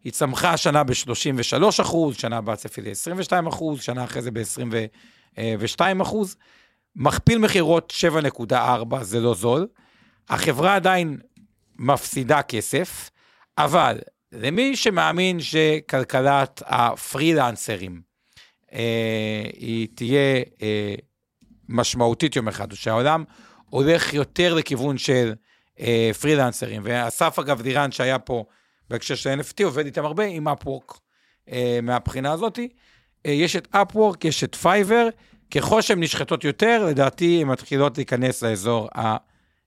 היא 0.09 0.12
צמחה 0.12 0.52
השנה 0.52 0.84
ב-33 0.84 1.82
אחוז, 1.82 2.16
שנה 2.16 2.36
הבאה 2.36 2.56
צפי 2.56 2.80
ל-22 2.80 3.48
אחוז, 3.48 3.82
שנה 3.82 4.04
אחרי 4.04 4.22
זה 4.22 4.30
ב-22 4.30 6.02
אחוז. 6.02 6.36
מכפיל 6.96 7.38
מכירות 7.38 7.92
7.4, 8.50 9.02
זה 9.02 9.20
לא 9.20 9.34
זול. 9.34 9.66
החברה 10.28 10.74
עדיין 10.74 11.18
מפסידה 11.78 12.42
כסף, 12.42 13.11
אבל 13.59 13.98
למי 14.32 14.76
שמאמין 14.76 15.40
שכלכלת 15.40 16.62
הפרילנסרים 16.66 18.00
אה, 18.72 19.42
היא 19.52 19.88
תהיה 19.94 20.42
אה, 20.62 20.94
משמעותית 21.68 22.36
יום 22.36 22.48
אחד, 22.48 22.72
שהעולם 22.72 23.24
הולך 23.70 24.14
יותר 24.14 24.54
לכיוון 24.54 24.98
של 24.98 25.34
אה, 25.80 26.11
פרילנסרים, 26.20 26.82
ואסף 26.84 27.38
אגב 27.38 27.62
דירן 27.62 27.92
שהיה 27.92 28.18
פה 28.18 28.44
בהקשר 28.91 29.14
של 29.14 29.41
NFT 29.41 29.64
עובד 29.64 29.84
איתם 29.84 30.05
הרבה 30.05 30.24
עם 30.24 30.49
Upwork 30.48 30.98
אה, 31.53 31.78
מהבחינה 31.82 32.32
הזאתי. 32.32 32.68
אה, 33.26 33.30
יש 33.30 33.57
את 33.57 33.68
Upwork, 33.70 34.24
יש 34.24 34.45
את 34.45 34.55
פייבר, 34.55 35.09
ככל 35.51 35.82
שהן 35.82 36.03
נשחטות 36.03 36.45
יותר, 36.45 36.84
לדעתי 36.89 37.43
הן 37.43 37.49
מתחילות 37.49 37.99
להיכנס 37.99 38.43
לאזור 38.43 38.89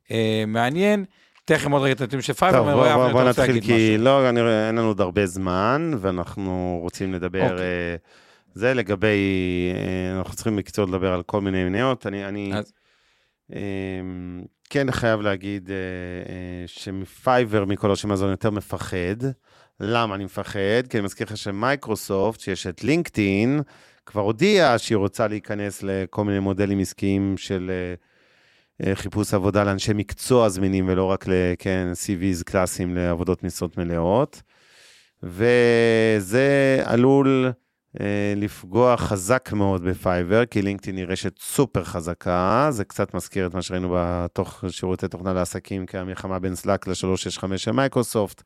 המעניין. 0.09 1.05
אתן 1.45 1.55
לכם 1.55 1.71
עוד 1.71 1.81
רגע 1.81 1.93
את 1.93 2.01
הנתונים 2.01 2.21
של 2.21 2.33
פייבר, 2.33 2.57
טוב, 2.57 2.71
בוא, 2.71 2.93
בוא, 2.93 3.11
בוא 3.11 3.23
נתחיל, 3.23 3.61
כי 3.61 3.97
לא, 3.97 4.29
אני, 4.29 4.39
אין 4.67 4.75
לנו 4.75 4.87
עוד 4.87 5.01
הרבה 5.01 5.25
זמן, 5.25 5.91
ואנחנו 5.99 6.79
רוצים 6.81 7.13
לדבר. 7.13 7.43
אוקיי. 7.43 7.57
אה, 7.57 7.99
זה 8.53 8.73
לגבי, 8.73 9.17
uh, 9.73 10.17
אנחנו 10.17 10.35
צריכים 10.35 10.55
בקיצור 10.55 10.85
לדבר 10.85 11.13
על 11.13 11.23
כל 11.23 11.41
מיני 11.41 11.63
מניות. 11.63 12.07
אני, 12.07 12.25
אני 12.25 12.53
אז... 12.55 12.73
כן 14.73 14.91
חייב 14.91 15.21
להגיד 15.21 15.69
uh, 15.69 15.71
uh, 15.71 16.31
שמפייבר, 16.65 17.65
מכל 17.65 17.89
הרשימה 17.89 18.13
הזו, 18.13 18.25
אני 18.25 18.31
יותר 18.31 18.49
מפחד. 18.49 19.15
למה 19.79 20.15
אני 20.15 20.25
מפחד? 20.25 20.87
כי 20.89 20.97
אני 20.97 21.05
מזכיר 21.05 21.27
לך 21.27 21.37
שמייקרוסופט, 21.37 22.39
שיש 22.39 22.67
את 22.67 22.83
לינקדאין, 22.83 23.61
כבר 24.05 24.21
הודיעה 24.21 24.77
שהיא 24.77 24.95
רוצה 24.95 25.27
להיכנס 25.27 25.83
לכל 25.83 26.23
מיני 26.23 26.39
מודלים 26.39 26.79
עסקיים 26.79 27.37
של 27.37 27.71
uh, 28.81 28.85
חיפוש 28.95 29.33
עבודה 29.33 29.63
לאנשי 29.63 29.93
מקצוע 29.93 30.49
זמינים, 30.49 30.85
ולא 30.89 31.05
רק 31.05 31.25
לכן 31.27 31.87
CVs 31.93 32.43
קלאסיים 32.43 32.95
לעבודות 32.95 33.43
משרות 33.43 33.77
מלאות. 33.77 34.41
וזה 35.23 36.81
עלול 36.85 37.51
לפגוע 38.35 38.97
חזק 38.97 39.49
מאוד 39.53 39.83
בפייבר, 39.83 40.45
כי 40.45 40.61
LinkedIn 40.61 40.97
היא 40.97 41.05
רשת 41.05 41.39
סופר 41.39 41.83
חזקה, 41.83 42.67
זה 42.69 42.85
קצת 42.85 43.13
מזכיר 43.13 43.47
את 43.47 43.53
מה 43.53 43.61
שראינו 43.61 43.95
בתוך 43.97 44.63
שירותי 44.69 45.07
תוכנה 45.07 45.33
לעסקים, 45.33 45.85
כמלחמה 45.85 46.39
בין 46.39 46.55
Slack 46.55 46.87
ל-365 46.87 47.57
של 47.57 47.71
מייקרוסופט. 47.71 48.43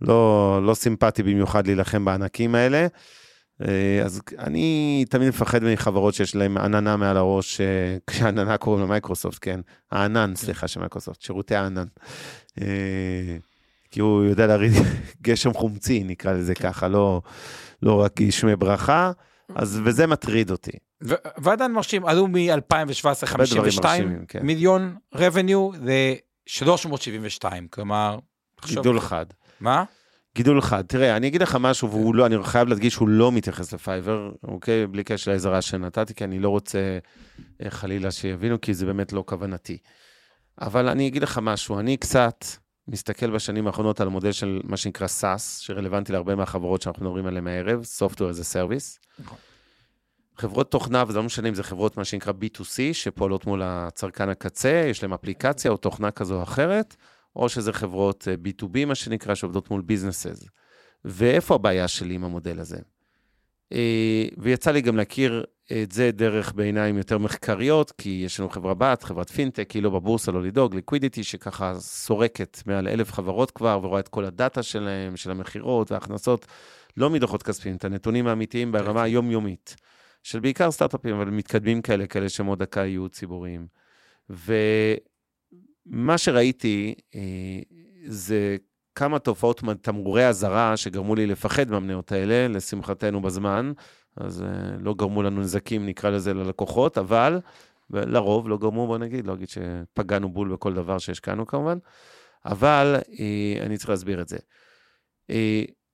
לא, 0.00 0.60
לא 0.62 0.74
סימפטי 0.74 1.22
במיוחד 1.22 1.66
להילחם 1.66 2.04
בענקים 2.04 2.54
האלה. 2.54 2.86
אה, 3.62 4.02
אז 4.04 4.20
אני 4.38 5.04
תמיד 5.10 5.28
מפחד 5.28 5.64
מחברות 5.64 6.14
שיש 6.14 6.36
להן 6.36 6.56
עננה 6.56 6.96
מעל 6.96 7.16
הראש, 7.16 7.60
אה, 7.60 7.96
כשעננה 8.06 8.56
קוראים 8.56 8.84
למייקרוסופט, 8.84 9.38
כן? 9.40 9.60
הענן, 9.92 10.32
סליחה, 10.36 10.68
של 10.68 10.80
מייקרוסופט, 10.80 11.20
שירותי 11.22 11.54
הענן. 11.54 11.86
כי 13.90 14.00
הוא 14.00 14.24
יודע 14.24 14.46
להריד 14.46 14.72
גשם 15.22 15.52
חומצי, 15.54 16.04
נקרא 16.04 16.32
לזה 16.32 16.54
ככה, 16.54 16.88
לא, 16.88 17.22
לא 17.82 18.00
רק 18.00 18.20
גשמי 18.20 18.56
ברכה, 18.56 19.12
אז, 19.54 19.80
וזה 19.84 20.06
מטריד 20.06 20.50
אותי. 20.50 20.72
ועדיין 21.38 21.72
מרשים, 21.72 22.06
עלו 22.06 22.26
מ-2017 22.26 23.26
52 23.26 24.24
כן. 24.28 24.46
מיליון 24.46 24.96
revenue 25.14 25.76
ל-372, 25.80 27.44
כלומר... 27.70 28.18
גידול 28.66 29.00
חד. 29.00 29.26
מה? 29.60 29.84
גידול 30.34 30.58
אחד. 30.58 30.84
תראה, 30.86 31.16
אני 31.16 31.26
אגיד 31.28 31.42
לך 31.42 31.56
משהו, 31.60 31.90
והוא 31.90 32.14
לא, 32.14 32.26
אני 32.26 32.36
חייב 32.44 32.68
להדגיש 32.68 32.94
שהוא 32.94 33.08
לא 33.08 33.32
מתייחס 33.32 33.72
לפייבר, 33.72 34.30
אוקיי? 34.44 34.86
בלי 34.86 35.04
קשר 35.04 35.30
לעזרה 35.30 35.62
שנתתי, 35.62 36.14
כי 36.14 36.24
אני 36.24 36.38
לא 36.38 36.48
רוצה 36.48 36.98
אה, 37.62 37.70
חלילה 37.70 38.10
שיבינו, 38.10 38.60
כי 38.60 38.74
זה 38.74 38.86
באמת 38.86 39.12
לא 39.12 39.24
כוונתי. 39.26 39.78
אבל 40.60 40.88
אני 40.88 41.08
אגיד 41.08 41.22
לך 41.22 41.38
משהו, 41.42 41.78
אני 41.78 41.96
קצת 41.96 42.44
מסתכל 42.88 43.30
בשנים 43.30 43.66
האחרונות 43.66 44.00
על 44.00 44.08
מודל 44.08 44.32
של 44.32 44.60
מה 44.64 44.76
שנקרא 44.76 45.06
SAS, 45.06 45.38
שרלוונטי 45.38 46.12
להרבה 46.12 46.34
מהחברות 46.34 46.82
שאנחנו 46.82 47.04
מדברים 47.04 47.26
עליהן 47.26 47.46
הערב, 47.46 47.82
Software 47.98 48.16
as 48.16 48.40
a 48.40 48.54
Service. 48.54 48.98
נכון. 49.18 49.38
חברות 50.36 50.70
תוכנה, 50.70 51.04
וזה 51.08 51.18
לא 51.18 51.24
משנה 51.24 51.48
אם 51.48 51.54
זה 51.54 51.62
חברות 51.62 51.96
מה 51.96 52.04
שנקרא 52.04 52.32
B2C, 52.32 52.78
שפועלות 52.92 53.46
מול 53.46 53.62
הצרכן 53.64 54.28
הקצה, 54.28 54.86
יש 54.90 55.02
להם 55.02 55.12
אפליקציה 55.12 55.70
או 55.70 55.76
תוכנה 55.76 56.10
כזו 56.10 56.36
או 56.36 56.42
אחרת. 56.42 56.96
או 57.38 57.48
שזה 57.48 57.72
חברות 57.72 58.28
אה, 58.28 58.34
B2B, 58.34 58.84
מה 58.86 58.94
שנקרא, 58.94 59.34
שעובדות 59.34 59.70
מול 59.70 59.80
ביזנסס. 59.80 60.44
ואיפה 61.04 61.54
הבעיה 61.54 61.88
שלי 61.88 62.14
עם 62.14 62.24
המודל 62.24 62.60
הזה? 62.60 62.78
אה, 63.72 64.26
ויצא 64.38 64.70
לי 64.70 64.80
גם 64.80 64.96
להכיר 64.96 65.44
את 65.72 65.92
זה 65.92 66.10
דרך 66.12 66.52
בעיניים 66.52 66.98
יותר 66.98 67.18
מחקריות, 67.18 67.90
כי 67.90 68.22
יש 68.24 68.40
לנו 68.40 68.48
חברה 68.48 68.74
בת, 68.74 69.02
חברת 69.02 69.30
פינטק, 69.30 69.70
היא 69.70 69.82
לא 69.82 69.90
בבורסה, 69.90 70.32
לא 70.32 70.42
לדאוג, 70.42 70.74
ליקווידיטי, 70.74 71.24
שככה 71.24 71.74
סורקת 71.78 72.62
מעל 72.66 72.88
אלף 72.88 73.12
חברות 73.12 73.50
כבר, 73.50 73.80
ורואה 73.82 74.00
את 74.00 74.08
כל 74.08 74.24
הדאטה 74.24 74.62
שלהם, 74.62 75.16
של 75.16 75.30
המכירות 75.30 75.92
וההכנסות, 75.92 76.46
לא 76.96 77.10
מדוחות 77.10 77.42
כספיים, 77.42 77.76
את 77.76 77.84
הנתונים 77.84 78.26
האמיתיים 78.26 78.72
ברמה 78.72 79.02
היומיומית, 79.02 79.76
של 80.22 80.40
בעיקר 80.40 80.70
סטארט-אפים, 80.70 81.14
אבל 81.14 81.30
מתקדמים 81.30 81.82
כאלה, 81.82 82.06
כאלה 82.06 82.28
שהם 82.28 82.46
עוד 82.46 82.58
דקה 82.58 82.80
יהיו 82.80 83.08
ציבוריים. 83.08 83.66
ומה 84.30 86.18
שראיתי 86.18 86.94
אה, 87.14 87.20
זה 88.06 88.56
כמה 88.94 89.18
תופעות 89.18 89.62
תמרורי 89.82 90.26
אזהרה 90.26 90.76
שגרמו 90.76 91.14
לי 91.14 91.26
לפחד 91.26 91.70
מהמניות 91.70 92.12
האלה, 92.12 92.48
לשמחתנו 92.48 93.22
בזמן, 93.22 93.72
אז 94.20 94.42
אה, 94.42 94.44
לא 94.80 94.94
גרמו 94.94 95.22
לנו 95.22 95.40
נזקים, 95.40 95.86
נקרא 95.86 96.10
לזה, 96.10 96.34
ללקוחות, 96.34 96.98
אבל 96.98 97.40
לרוב 97.90 98.48
לא 98.48 98.58
גרמו, 98.58 98.86
בוא 98.86 98.98
נגיד, 98.98 99.26
לא 99.26 99.34
אגיד 99.34 99.48
שפגענו 99.48 100.28
בול 100.28 100.52
בכל 100.52 100.74
דבר 100.74 100.98
שהשקענו 100.98 101.46
כמובן, 101.46 101.78
אבל 102.46 102.96
אה, 103.02 103.10
אני 103.66 103.76
צריך 103.76 103.90
להסביר 103.90 104.20
את 104.20 104.28
זה. 104.28 104.38
אה, 105.30 105.34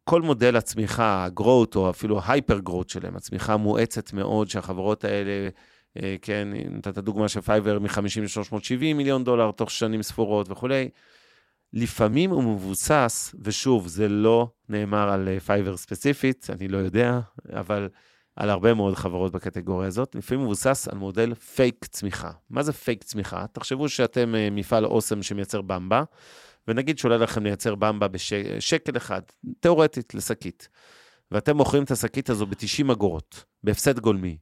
כל 0.04 0.22
מודל 0.22 0.56
הצמיחה, 0.56 1.04
ה-growth 1.04 1.76
או 1.76 1.90
אפילו 1.90 2.18
ה-hyper-growth 2.18 2.92
שלהם, 2.92 3.16
הצמיחה 3.16 3.52
המואצת 3.52 4.12
מאוד 4.12 4.48
שהחברות 4.48 5.04
האלה, 5.04 5.48
כן, 6.22 6.48
נתת 6.70 6.98
דוגמה 6.98 7.28
של 7.28 7.40
פייבר 7.40 7.78
מ-50 7.78 8.20
ל-370 8.20 8.94
מיליון 8.94 9.24
דולר 9.24 9.50
תוך 9.50 9.70
שנים 9.70 10.02
ספורות 10.02 10.50
וכולי, 10.50 10.88
לפעמים 11.72 12.30
הוא 12.30 12.42
מבוסס, 12.42 13.34
ושוב, 13.42 13.86
זה 13.86 14.08
לא 14.08 14.48
נאמר 14.68 15.08
על 15.10 15.38
פייבר 15.38 15.76
ספציפית, 15.76 16.46
אני 16.50 16.68
לא 16.68 16.78
יודע, 16.78 17.20
אבל 17.52 17.88
על 18.36 18.50
הרבה 18.50 18.74
מאוד 18.74 18.94
חברות 18.94 19.32
בקטגוריה 19.32 19.88
הזאת, 19.88 20.14
לפעמים 20.14 20.44
מבוסס 20.44 20.88
על 20.88 20.98
מודל 20.98 21.34
פייק 21.34 21.84
צמיחה. 21.84 22.30
מה 22.50 22.62
זה 22.62 22.72
פייק 22.72 23.04
צמיחה? 23.04 23.46
תחשבו 23.52 23.88
שאתם 23.88 24.34
אה, 24.34 24.48
מפעל 24.50 24.84
אוסם 24.84 25.22
שמייצר 25.22 25.62
במבה, 25.62 26.02
ונגיד 26.68 26.98
שעולה 26.98 27.16
לכם 27.16 27.44
לייצר 27.44 27.74
במבה 27.74 28.08
בשקל 28.08 28.96
אחד, 28.96 29.22
תיאורטית, 29.60 30.14
לשקית, 30.14 30.68
ואתם 31.30 31.56
מוכרים 31.56 31.84
את 31.84 31.90
השקית 31.90 32.30
הזו 32.30 32.46
ב-90 32.46 32.92
אגורות, 32.92 33.44
בהפסד 33.64 33.98
גולמי. 33.98 34.36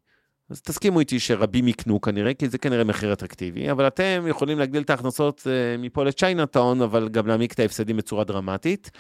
אז 0.52 0.62
תסכימו 0.62 1.00
איתי 1.00 1.20
שרבים 1.20 1.68
יקנו 1.68 2.00
כנראה, 2.00 2.34
כי 2.34 2.48
זה 2.48 2.58
כנראה 2.58 2.84
מחיר 2.84 3.12
אטרקטיבי, 3.12 3.70
אבל 3.70 3.86
אתם 3.86 4.24
יכולים 4.28 4.58
להגדיל 4.58 4.82
את 4.82 4.90
ההכנסות 4.90 5.40
אה, 5.40 5.80
מפה 5.80 6.04
לצ'יינאטאון, 6.04 6.82
אבל 6.82 7.08
גם 7.08 7.26
להעמיק 7.26 7.52
את 7.52 7.60
ההפסדים 7.60 7.96
בצורה 7.96 8.24
דרמטית. 8.24 8.90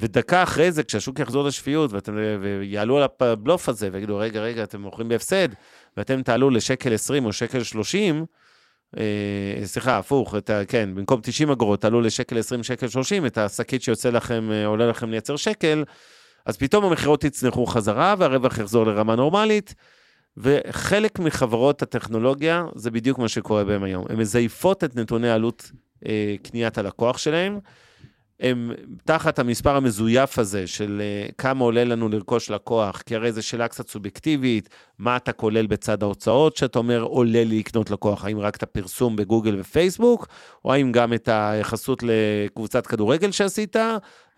ודקה 0.00 0.42
אחרי 0.42 0.72
זה, 0.72 0.82
כשהשוק 0.82 1.18
יחזור 1.18 1.44
לשפיות, 1.44 1.92
ואתם 1.92 2.12
ויעלו 2.40 2.96
על 2.96 3.08
הבלוף 3.20 3.68
הזה, 3.68 3.88
ויגידו, 3.92 4.18
רגע, 4.18 4.40
רגע, 4.40 4.62
אתם 4.62 4.80
מוכרים 4.80 5.08
בהפסד, 5.08 5.48
ואתם 5.96 6.22
תעלו 6.22 6.50
לשקל 6.50 6.94
20 6.94 7.24
או 7.24 7.32
שקל 7.32 7.62
30, 7.62 8.24
אה, 8.96 9.02
סליחה, 9.64 9.98
הפוך, 9.98 10.34
את 10.34 10.50
ה, 10.50 10.64
כן, 10.64 10.90
במקום 10.94 11.20
90 11.22 11.50
אגורות, 11.50 11.80
תעלו 11.80 12.00
לשקל 12.00 12.38
20, 12.38 12.62
שקל 12.62 12.88
30, 12.88 13.26
את 13.26 13.38
השקית 13.38 13.82
שיוצא 13.82 14.10
לכם, 14.10 14.48
אה, 14.52 14.66
עולה 14.66 14.86
לכם 14.86 15.10
לייצר 15.10 15.36
שקל, 15.36 15.84
אז 16.46 16.56
פתאום 16.56 16.84
המכירות 16.84 17.24
יצנחו 17.24 17.66
חזרה, 17.66 18.14
והרווח 18.18 18.58
יחזור 18.58 18.86
לרמה 18.86 19.16
נורמלית. 19.16 19.74
וחלק 20.36 21.18
מחברות 21.18 21.82
הטכנולוגיה, 21.82 22.66
זה 22.74 22.90
בדיוק 22.90 23.18
מה 23.18 23.28
שקורה 23.28 23.64
בהם 23.64 23.82
היום. 23.82 24.04
הן 24.08 24.16
מזייפות 24.16 24.84
את 24.84 24.96
נתוני 24.96 25.30
עלות 25.30 25.70
אה, 26.06 26.34
קניית 26.42 26.78
הלקוח 26.78 27.18
שלהם, 27.18 27.58
הם 28.42 28.72
תחת 29.04 29.38
המספר 29.38 29.76
המזויף 29.76 30.38
הזה 30.38 30.66
של 30.66 31.02
uh, 31.28 31.32
כמה 31.38 31.64
עולה 31.64 31.84
לנו 31.84 32.08
לרכוש 32.08 32.50
לקוח, 32.50 33.02
כי 33.06 33.16
הרי 33.16 33.32
זו 33.32 33.42
שאלה 33.42 33.68
קצת 33.68 33.88
סובייקטיבית, 33.88 34.68
מה 34.98 35.16
אתה 35.16 35.32
כולל 35.32 35.66
בצד 35.66 36.02
ההוצאות, 36.02 36.56
שאתה 36.56 36.78
אומר 36.78 37.02
עולה 37.02 37.44
לי 37.44 37.58
לקנות 37.58 37.90
לקוח, 37.90 38.24
האם 38.24 38.38
רק 38.38 38.56
את 38.56 38.62
הפרסום 38.62 39.16
בגוגל 39.16 39.60
ופייסבוק, 39.60 40.28
או 40.64 40.72
האם 40.72 40.92
גם 40.92 41.12
את 41.12 41.28
היחסות 41.32 42.02
לקבוצת 42.02 42.86
כדורגל 42.86 43.30
שעשית, 43.30 43.76
uh, 43.76 43.80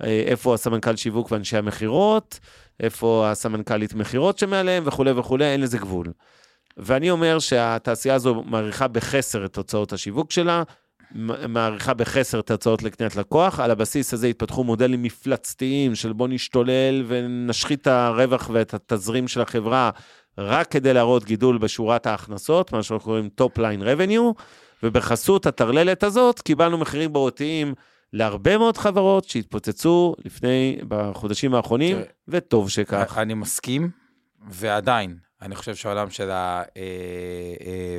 איפה 0.01 0.55
הסמנכ"ל 0.55 0.97
שיווק 0.97 1.33
ואנשי 1.33 1.57
המכירות, 1.57 2.41
איפה 2.81 3.29
הסמנכ"לית 3.31 3.95
מכירות 3.95 4.39
שמעליהם 4.39 4.83
וכולי 4.87 5.11
וכולי, 5.11 5.45
אין 5.45 5.61
לזה 5.61 5.79
גבול. 5.79 6.07
ואני 6.77 7.11
אומר 7.11 7.39
שהתעשייה 7.39 8.15
הזו 8.15 8.43
מעריכה 8.47 8.89
בחסר 8.89 9.45
את 9.45 9.53
תוצאות 9.53 9.93
השיווק 9.93 10.31
שלה, 10.31 10.63
מעריכה 11.49 11.95
בחסר 11.95 12.41
את 12.41 12.51
ההצעות 12.51 12.83
לקניית 12.83 13.17
לקוח. 13.17 13.61
על 13.61 13.71
הבסיס 13.71 14.15
הזה 14.15 14.27
התפתחו 14.27 14.65
מודלים 14.65 15.03
מפלצתיים 15.03 15.95
של 15.95 16.13
בוא 16.13 16.29
נשתולל 16.29 17.05
ונשחית 17.07 17.81
את 17.81 17.87
הרווח 17.87 18.51
ואת 18.53 18.75
התזרים 18.75 19.29
של 19.29 19.41
החברה 19.41 19.91
רק 20.39 20.71
כדי 20.71 20.95
להראות 20.95 21.25
גידול 21.25 21.59
בשורת 21.59 22.07
ההכנסות, 22.07 22.73
מה 22.73 22.83
שאנחנו 22.83 23.05
קוראים 23.05 23.29
top 23.41 23.59
line 23.59 23.83
revenue, 23.83 24.43
ובחסות 24.83 25.47
הטרללת 25.47 26.03
הזאת 26.03 26.41
קיבלנו 26.41 26.79
מחירים 26.79 27.13
בריאותיים 27.13 27.75
להרבה 28.15 28.59
מאוד 28.59 28.77
חברות 28.77 29.25
שהתפוצצו 29.25 30.15
לפני, 30.25 30.79
בחודשים 30.89 31.55
האחרונים, 31.55 31.97
וטוב 32.29 32.71
שכך. 32.71 33.19
אני 33.19 33.35
מסכים, 33.35 33.91
ועדיין, 34.49 35.19
אני 35.43 35.55
חושב 35.55 35.75
שהעולם 35.75 36.11
של 36.11 36.31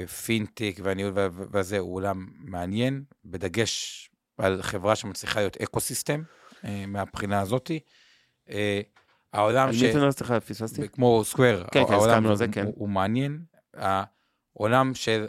הפינטק 0.04 0.62
אה, 0.62 0.68
אה, 0.68 0.84
והניהול 0.84 1.14
וזה 1.52 1.80
הוא 1.80 1.96
עולם 1.96 2.28
מעניין, 2.38 3.04
בדגש 3.26 4.10
על 4.38 4.62
חברה 4.62 4.96
שמצליחה 4.96 5.40
להיות 5.40 5.58
ecosystem 5.62 6.22
אה, 6.66 6.86
מהבחינה 6.88 7.42
הזאתי. 7.42 7.80
העולם 9.34 9.74
ש... 9.74 9.84
מי 9.84 9.92
אתה 9.92 10.12
סליחה, 10.12 10.40
פספסתי? 10.40 10.90
כמו 10.90 11.24
Square. 11.24 11.64
כן, 11.72 11.86
כן, 11.88 11.94
הסכמנו 11.94 12.30
על 12.30 12.36
זה, 12.36 12.48
כן. 12.52 12.66
הוא 12.76 12.90
מעניין. 12.90 13.40
העולם 13.74 14.94
של 14.94 15.28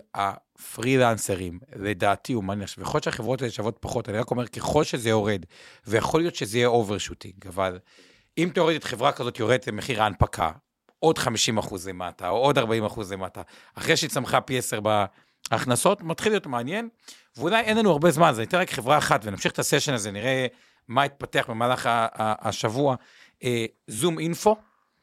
הפרילנסרים, 0.59 1.59
לדעתי 1.77 2.33
הוא 2.33 2.45
מעניין. 2.45 2.65
עכשיו, 2.65 2.83
יכול 2.83 2.97
להיות 2.97 3.05
שהחברות 3.05 3.43
האלה 3.43 3.53
שוות 3.53 3.77
פחות, 3.81 4.09
אני 4.09 4.19
רק 4.19 4.31
אומר, 4.31 4.47
ככל 4.47 4.85
שזה 4.85 5.09
יורד, 5.09 5.45
ויכול 5.87 6.21
להיות 6.21 6.35
שזה 6.35 6.59
יהיה 6.59 6.69
overshooting, 6.69 7.47
אבל 7.47 7.79
אם 8.39 8.51
תיאורטית 8.55 8.85
חברה 8.85 9.13
כזאת 9.13 9.39
יורדת 9.39 9.67
למחיר 9.67 10.03
ההנפקה, 10.03 10.51
עוד 10.99 11.19
50 11.19 11.59
אחוז 11.59 11.89
למטה, 11.89 12.29
או 12.29 12.37
עוד 12.37 12.59
40 12.59 12.85
אחוז 12.85 13.13
למטה, 13.13 13.43
אחרי 13.75 13.97
שהיא 13.97 14.11
צמחה 14.11 14.41
פי 14.41 14.59
10 14.59 14.81
בהכנסות, 15.51 16.03
מתחיל 16.03 16.33
להיות 16.33 16.47
מעניין, 16.47 16.89
ואולי 17.37 17.61
אין 17.61 17.77
לנו 17.77 17.91
הרבה 17.91 18.11
זמן, 18.11 18.29
אז 18.29 18.39
אני 18.39 18.47
אתן 18.47 18.59
רק 18.59 18.71
חברה 18.71 18.99
אחת 18.99 19.21
ונמשיך 19.25 19.53
את 19.53 19.59
הסשן 19.59 19.93
הזה, 19.93 20.11
נראה 20.11 20.47
מה 20.89 21.03
התפתח 21.03 21.45
במהלך 21.49 21.89
השבוע. 22.19 22.97
ZoomInfo. 23.87 24.57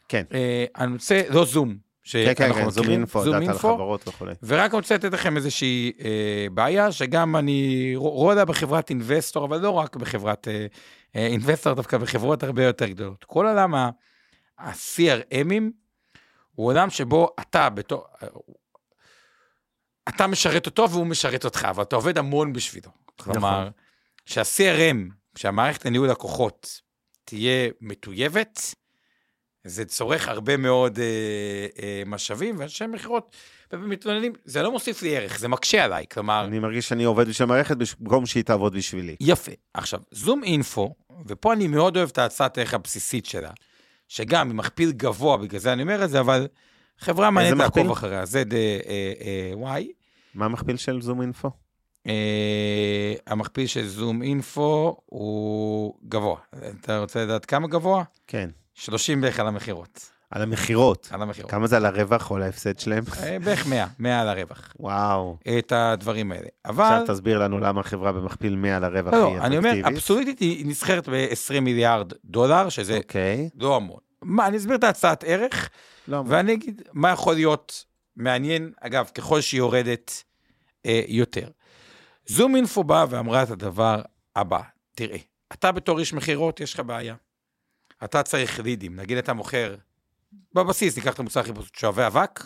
כן. 0.10 0.24
אה, 0.34 0.66
אני 0.78 0.94
רוצה, 0.94 1.22
לא 1.30 1.46
Zoom, 1.46 1.78
כן, 2.04 2.34
כן, 2.36 2.54
כן, 2.54 2.70
ZoomInfo. 2.70 3.24
ורק 4.44 4.74
רוצה 4.74 4.96
לתת 4.96 5.14
לכם 5.14 5.38
איזושהי 5.38 5.92
אה, 6.04 6.48
בעיה, 6.52 6.92
שגם 6.92 7.36
אני 7.36 7.94
רואה 7.96 8.46
בחברת 8.46 8.90
אינבסטור, 8.90 9.46
אבל 9.46 9.58
לא 9.58 9.70
רק 9.70 9.96
בחברת 9.96 10.48
אה, 10.48 10.66
אה, 11.16 11.28
אינבסטור, 11.28 11.74
דווקא 11.74 11.98
בחברות 11.98 12.44
הרבה 12.44 12.64
יותר 12.64 12.86
גדולות. 12.86 13.24
כל 13.24 13.48
עולם 13.48 13.76
ה-CRMים 13.76 15.64
הוא 16.52 16.68
עולם 16.68 16.90
שבו 16.90 17.30
אתה 17.40 17.70
בתור... 17.70 18.06
אתה 20.10 20.28
משרת 20.28 20.66
אותו 20.66 20.90
והוא 20.90 21.08
משרת 21.08 21.46
אותך, 21.46 21.66
אבל 21.70 21.84
אתה 21.84 21.96
עובד 21.96 22.18
המון 22.18 22.54
בשבילו. 22.54 22.90
נכון. 23.20 23.34
כלומר, 23.34 23.70
שה-CRM, 24.26 25.14
כשהמערכת 25.36 25.86
לניהול 25.86 26.10
לקוחות 26.10 26.82
תהיה 27.26 27.70
מטויבת, 27.82 28.76
זה 29.64 29.86
צורך 29.86 30.28
הרבה 30.28 30.58
מאוד 30.58 31.00
אה, 31.00 31.06
אה, 31.84 32.04
משאבים, 32.06 32.56
ואנשי 32.60 32.86
מכירות 32.88 33.36
מתלוננים, 33.74 34.34
זה 34.46 34.62
לא 34.62 34.72
מוסיף 34.72 35.02
לי 35.02 35.18
ערך, 35.18 35.40
זה 35.40 35.48
מקשה 35.48 35.86
עליי, 35.86 36.06
כלומר... 36.12 36.46
אני 36.46 36.60
מרגיש 36.60 36.90
שאני 36.90 37.04
עובד 37.04 37.28
בשביל 37.28 37.50
המערכת 37.50 37.78
במקום 38.00 38.26
שהיא 38.26 38.44
תעבוד 38.44 38.76
בשבילי. 38.76 39.16
יפה. 39.20 39.52
עכשיו, 39.74 40.00
זום 40.12 40.44
אינפו, 40.44 40.96
ופה 41.28 41.54
אני 41.54 41.68
מאוד 41.68 41.98
אוהב 41.98 42.10
את 42.10 42.18
ההצעת 42.18 42.58
הערך 42.58 42.74
הבסיסית 42.74 43.26
שלה, 43.26 43.52
שגם 44.08 44.48
היא 44.48 44.56
מכפיל 44.56 44.92
גבוה, 44.92 45.38
בגלל 45.38 45.60
זה 45.60 45.74
אני 45.74 45.82
אומר 45.82 46.04
את 46.04 46.10
זה, 46.10 46.20
אבל 46.20 46.48
חברה 47.00 47.32
מעניינת 47.32 47.60
לעקוב 47.60 47.92
אחריה, 47.92 48.24
ZY. 48.24 48.54
אה, 48.54 49.14
אה, 49.68 49.82
מה 50.34 50.46
המכפיל 50.46 50.78
של 50.78 51.02
זום 51.02 51.22
אינפו? 51.22 51.52
Uh, 52.08 52.12
המכפיל 53.28 53.68
של 53.68 53.88
זום 53.88 54.22
אינפו 54.22 54.98
הוא 55.06 55.96
גבוה. 56.10 56.38
אתה 56.82 57.00
רוצה 57.00 57.24
לדעת 57.24 57.46
כמה 57.46 57.68
גבוה? 57.68 58.04
כן. 58.28 58.50
30 58.74 59.22
בערך 59.22 59.40
על 59.40 59.48
המכירות. 59.48 60.10
על 60.32 60.42
המכירות? 60.42 61.10
על 61.12 61.22
המכירות. 61.22 61.52
כמה 61.52 61.68
זה 61.68 61.78
על 61.78 61.86
הרווח 61.86 62.32
או 62.32 62.36
על 62.36 62.42
ההפסד 62.42 62.80
שלהם? 62.80 63.04
Uh, 63.08 63.44
בערך 63.44 63.68
100, 63.68 63.86
100 64.00 64.22
על 64.22 64.30
הרווח. 64.30 64.74
וואו. 64.80 65.38
את 65.58 65.72
הדברים 65.72 66.32
האלה. 66.32 66.48
אבל... 66.66 66.84
עכשיו 66.84 67.16
תסביר 67.16 67.40
לנו 67.40 67.60
למה 67.60 67.82
החברה 67.82 68.12
במכפיל 68.12 68.56
100 68.56 68.78
על 68.78 68.84
הרווח 68.84 69.14
לא, 69.14 69.28
היא 69.28 69.38
אטרקטיבית. 69.38 69.66
אני 69.66 69.82
אומר, 69.82 69.88
אבסולוטית 69.88 70.40
היא 70.40 70.66
נסחרת 70.66 71.10
ב-20 71.10 71.60
מיליארד 71.62 72.14
דולר, 72.26 72.70
שזה 72.70 72.98
okay. 72.98 72.98
אוקיי. 72.98 73.50
לא 73.56 73.76
המון. 73.76 74.00
מה, 74.22 74.48
אני 74.48 74.58
אסביר 74.58 74.76
את 74.76 74.84
ההצעת 74.84 75.24
ערך, 75.28 75.70
לא 76.08 76.24
ואני 76.28 76.54
אגיד 76.54 76.82
מה 76.94 77.12
יכול 77.12 77.34
להיות 77.34 77.86
מעניין, 78.16 78.72
אגב, 78.82 79.10
ככל 79.16 79.42
שהיא 79.42 79.58
יורדת 79.58 80.24
אה, 80.86 81.02
יותר. 81.08 81.48
זום 82.26 82.56
אינפו 82.56 82.84
באה 82.84 83.06
ואמרה 83.10 83.44
את 83.44 83.50
הדבר 83.50 84.02
הבא, 84.36 84.60
תראה, 84.96 85.18
אתה 85.54 85.72
בתור 85.72 86.00
איש 86.00 86.14
מכירות, 86.14 86.60
יש 86.60 86.74
לך 86.74 86.80
בעיה. 86.80 87.16
אתה 88.04 88.24
צריך 88.24 88.60
לידים. 88.60 88.96
נגיד 88.96 89.18
אתה 89.18 89.34
מוכר, 89.34 89.76
בבסיס, 90.54 90.96
ניקח 90.98 91.14
את 91.14 91.20
המוצר 91.20 91.40
הכי 91.40 91.54
פשוט, 91.54 91.76
שואבי 91.76 92.08
אבק, 92.08 92.40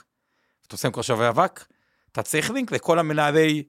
אתה 0.68 0.76
עושה 0.76 0.91
כבר 0.91 1.01
שואבי 1.01 1.30
אבק, 1.30 1.66
אתה 2.12 2.24
צריך 2.24 2.51
לינק 2.51 2.72
לכל 2.72 2.99
המנהלי 2.99 3.64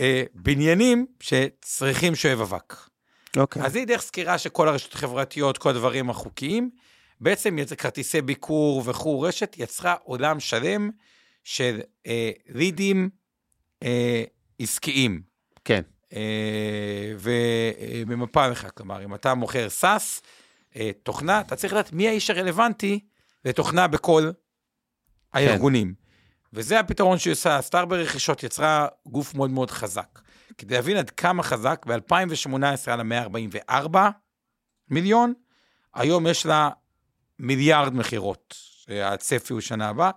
אה, 0.00 0.22
בניינים 0.34 1.06
שצריכים 1.20 2.14
שואב 2.14 2.40
אבק. 2.40 2.76
אוקיי. 3.36 3.62
אז 3.62 3.76
היא 3.76 3.86
דרך 3.86 4.00
סקירה 4.00 4.38
של 4.38 4.48
כל 4.48 4.68
הרשתות 4.68 4.94
החברתיות, 4.94 5.58
כל 5.58 5.68
הדברים 5.68 6.10
החוקיים. 6.10 6.70
בעצם 7.20 7.58
יצא 7.58 7.74
כרטיסי 7.74 8.22
ביקור 8.22 8.82
וכו', 8.86 9.20
רשת 9.20 9.54
יצרה 9.58 9.94
עולם 10.04 10.40
שלם 10.40 10.90
של 11.44 11.80
אה, 12.06 12.30
לידים 12.48 13.10
אה, 13.82 14.24
עסקיים. 14.58 15.22
כן. 15.64 15.82
אה, 16.12 17.12
ובמפה 17.18 18.48
לך, 18.48 18.68
כלומר, 18.74 19.04
אם 19.04 19.14
אתה 19.14 19.34
מוכר 19.34 19.68
סאס, 19.68 20.22
אה, 20.76 20.90
תוכנה, 21.02 21.40
אתה 21.40 21.56
צריך 21.56 21.72
לדעת 21.72 21.92
מי 21.92 22.08
האיש 22.08 22.30
הרלוונטי 22.30 23.00
לתוכנה 23.44 23.88
בכל 23.88 24.30
הארגונים. 25.32 25.94
וזה 26.52 26.80
הפתרון 26.80 27.18
שהיא 27.18 27.32
עושה, 27.32 27.62
סטאר 27.62 27.84
ברכישות 27.84 28.42
יצרה 28.42 28.86
גוף 29.06 29.34
מאוד 29.34 29.50
מאוד 29.50 29.70
חזק. 29.70 30.20
כדי 30.58 30.74
להבין 30.74 30.96
עד 30.96 31.10
כמה 31.10 31.42
חזק, 31.42 31.86
ב-2018 31.86 32.56
היה 32.86 32.96
לה 32.96 33.02
144 33.02 34.10
מיליון, 34.90 35.34
היום 35.94 36.26
יש 36.26 36.46
לה 36.46 36.70
מיליארד 37.38 37.94
מכירות, 37.94 38.56
הצפי 38.88 39.52
הוא 39.52 39.60
שנה 39.60 39.88
הבאה, 39.88 40.10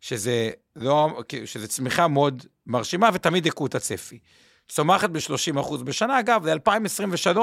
שזה, 0.00 0.50
לא, 0.76 1.22
שזה 1.44 1.68
צמיחה 1.68 2.08
מאוד 2.08 2.46
מרשימה, 2.66 3.10
ותמיד 3.14 3.46
הכו 3.46 3.66
את 3.66 3.74
הצפי. 3.74 4.18
צומחת 4.68 5.10
ב-30% 5.10 5.82
בשנה, 5.84 6.20
אגב, 6.20 6.46
ל-2023 6.46 7.38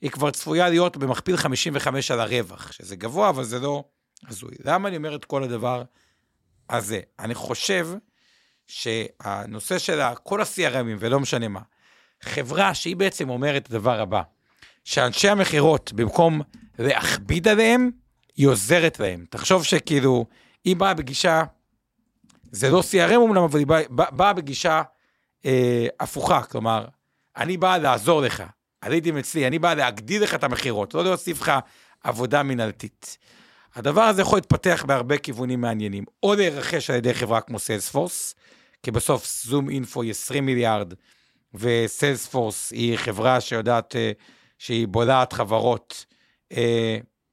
היא 0.00 0.10
כבר 0.10 0.30
צפויה 0.30 0.68
להיות 0.68 0.96
במכפיל 0.96 1.36
55 1.36 2.10
על 2.10 2.20
הרווח, 2.20 2.72
שזה 2.72 2.96
גבוה, 2.96 3.28
אבל 3.28 3.44
זה 3.44 3.58
לא 3.58 3.84
הזוי. 4.28 4.54
למה 4.64 4.88
אני 4.88 4.96
אומר 4.96 5.14
את 5.14 5.24
כל 5.24 5.42
הדבר 5.42 5.82
הזה? 6.70 7.00
אני 7.18 7.34
חושב 7.34 7.88
שהנושא 8.66 9.78
של 9.78 10.00
כל 10.22 10.40
ה-CRMים, 10.40 10.96
ולא 10.98 11.20
משנה 11.20 11.48
מה, 11.48 11.60
חברה 12.22 12.74
שהיא 12.74 12.96
בעצם 12.96 13.30
אומרת 13.30 13.62
את 13.62 13.70
הדבר 13.70 14.00
הבא, 14.00 14.22
שאנשי 14.84 15.28
המכירות, 15.28 15.92
במקום 15.92 16.40
להכביד 16.78 17.48
עליהם, 17.48 17.90
היא 18.36 18.48
עוזרת 18.48 19.00
להם. 19.00 19.24
תחשוב 19.30 19.64
שכאילו, 19.64 20.26
היא 20.64 20.76
באה 20.76 20.94
בגישה, 20.94 21.42
זה 22.50 22.70
לא 22.70 22.80
CRM 22.80 23.14
אומנם, 23.14 23.42
אבל 23.42 23.58
היא 23.58 23.66
באה, 23.66 23.82
באה 23.88 24.32
בגישה 24.32 24.82
אה, 25.44 25.86
הפוכה, 26.00 26.42
כלומר, 26.42 26.86
אני 27.36 27.56
באה 27.56 27.78
לעזור 27.78 28.20
לך, 28.22 28.42
עליתם 28.80 29.16
אצלי, 29.16 29.46
אני 29.46 29.58
באה 29.58 29.74
להגדיל 29.74 30.22
לך 30.22 30.34
את 30.34 30.44
המכירות, 30.44 30.94
לא 30.94 31.04
להוסיף 31.04 31.40
לך 31.40 31.52
עבודה 32.04 32.42
מנהלתית. 32.42 33.18
הדבר 33.74 34.02
הזה 34.02 34.22
יכול 34.22 34.38
להתפתח 34.38 34.84
בהרבה 34.86 35.18
כיוונים 35.18 35.60
מעניינים, 35.60 36.04
או 36.22 36.34
להירכש 36.34 36.90
על 36.90 36.96
ידי 36.96 37.14
חברה 37.14 37.40
כמו 37.40 37.58
סיילספורס, 37.58 38.34
כי 38.82 38.90
בסוף 38.90 39.26
זום 39.44 39.70
אינפו 39.70 40.02
היא 40.02 40.10
20 40.10 40.46
מיליארד, 40.46 40.94
וסיילספורס 41.54 42.70
היא 42.70 42.96
חברה 42.96 43.40
שיודעת 43.40 43.92
uh, 43.94 44.22
שהיא 44.58 44.88
בולעת 44.88 45.32
חברות, 45.32 46.04
uh, 46.52 46.56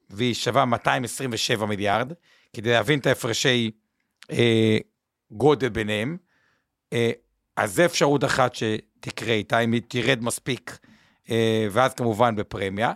והיא 0.10 0.34
שווה 0.34 0.66
227 0.66 1.66
מיליארד, 1.66 2.14
כדי 2.54 2.72
להבין 2.72 3.00
את 3.00 3.08
ההפרשי 3.08 3.72
uh, 4.24 4.36
גודל 5.32 5.70
ביניהם. 5.70 6.18
אז 7.56 7.76
זו 7.76 7.86
אפשרות 7.86 8.24
אחת 8.24 8.56
שתקרה 8.56 9.34
איתה, 9.34 9.60
אם 9.60 9.72
היא 9.72 9.82
תרד 9.88 10.24
מספיק, 10.24 10.78
ואז 11.72 11.94
כמובן 11.94 12.36
בפרמיה. 12.36 12.92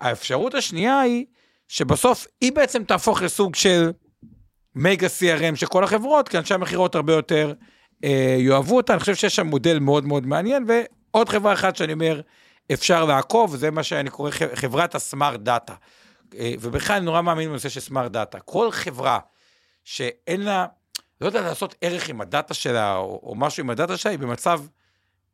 האפשרות 0.00 0.54
השנייה 0.54 1.00
היא 1.00 1.26
שבסוף 1.68 2.26
היא 2.40 2.52
בעצם 2.52 2.84
תהפוך 2.84 3.22
לסוג 3.22 3.54
של 3.54 3.90
מגה 4.74 5.06
CRM 5.06 5.56
של 5.56 5.66
כל 5.66 5.84
החברות, 5.84 6.28
כי 6.28 6.38
אנשי 6.38 6.54
המכירות 6.54 6.94
הרבה 6.94 7.12
יותר 7.12 7.52
אה, 8.04 8.36
יאהבו 8.38 8.76
אותה. 8.76 8.92
אני 8.92 9.00
חושב 9.00 9.14
שיש 9.14 9.36
שם 9.36 9.46
מודל 9.46 9.78
מאוד 9.78 10.04
מאוד 10.04 10.26
מעניין, 10.26 10.64
ועוד 10.68 11.28
חברה 11.28 11.52
אחת 11.52 11.76
שאני 11.76 11.92
אומר, 11.92 12.20
אפשר 12.72 13.04
לעקוב, 13.04 13.56
זה 13.56 13.70
מה 13.70 13.82
שאני 13.82 14.10
קורא 14.10 14.30
חברת 14.30 14.94
הסמארט 14.94 15.40
דאטה. 15.40 15.74
אה, 16.38 16.54
ובכלל 16.60 16.96
אני 16.96 17.04
נורא 17.04 17.22
מאמין 17.22 17.48
בנושא 17.48 17.68
של 17.68 17.80
סמארט 17.80 18.12
דאטה. 18.12 18.40
כל 18.40 18.70
חברה 18.70 19.18
שאין 19.84 20.40
לה, 20.40 20.66
לא 21.20 21.26
יודעת 21.26 21.44
לעשות 21.44 21.74
ערך 21.80 22.08
עם 22.08 22.20
הדאטה 22.20 22.54
שלה, 22.54 22.96
או, 22.96 23.20
או 23.22 23.34
משהו 23.34 23.62
עם 23.62 23.70
הדאטה 23.70 23.96
שלה, 23.96 24.10
היא 24.10 24.18
במצב 24.18 24.60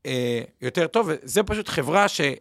אה, 0.09 0.41
יותר 0.61 0.87
טוב, 0.87 1.11
וזה 1.11 1.43
פשוט 1.43 1.69
חברה 1.69 2.09
שה... 2.09 2.33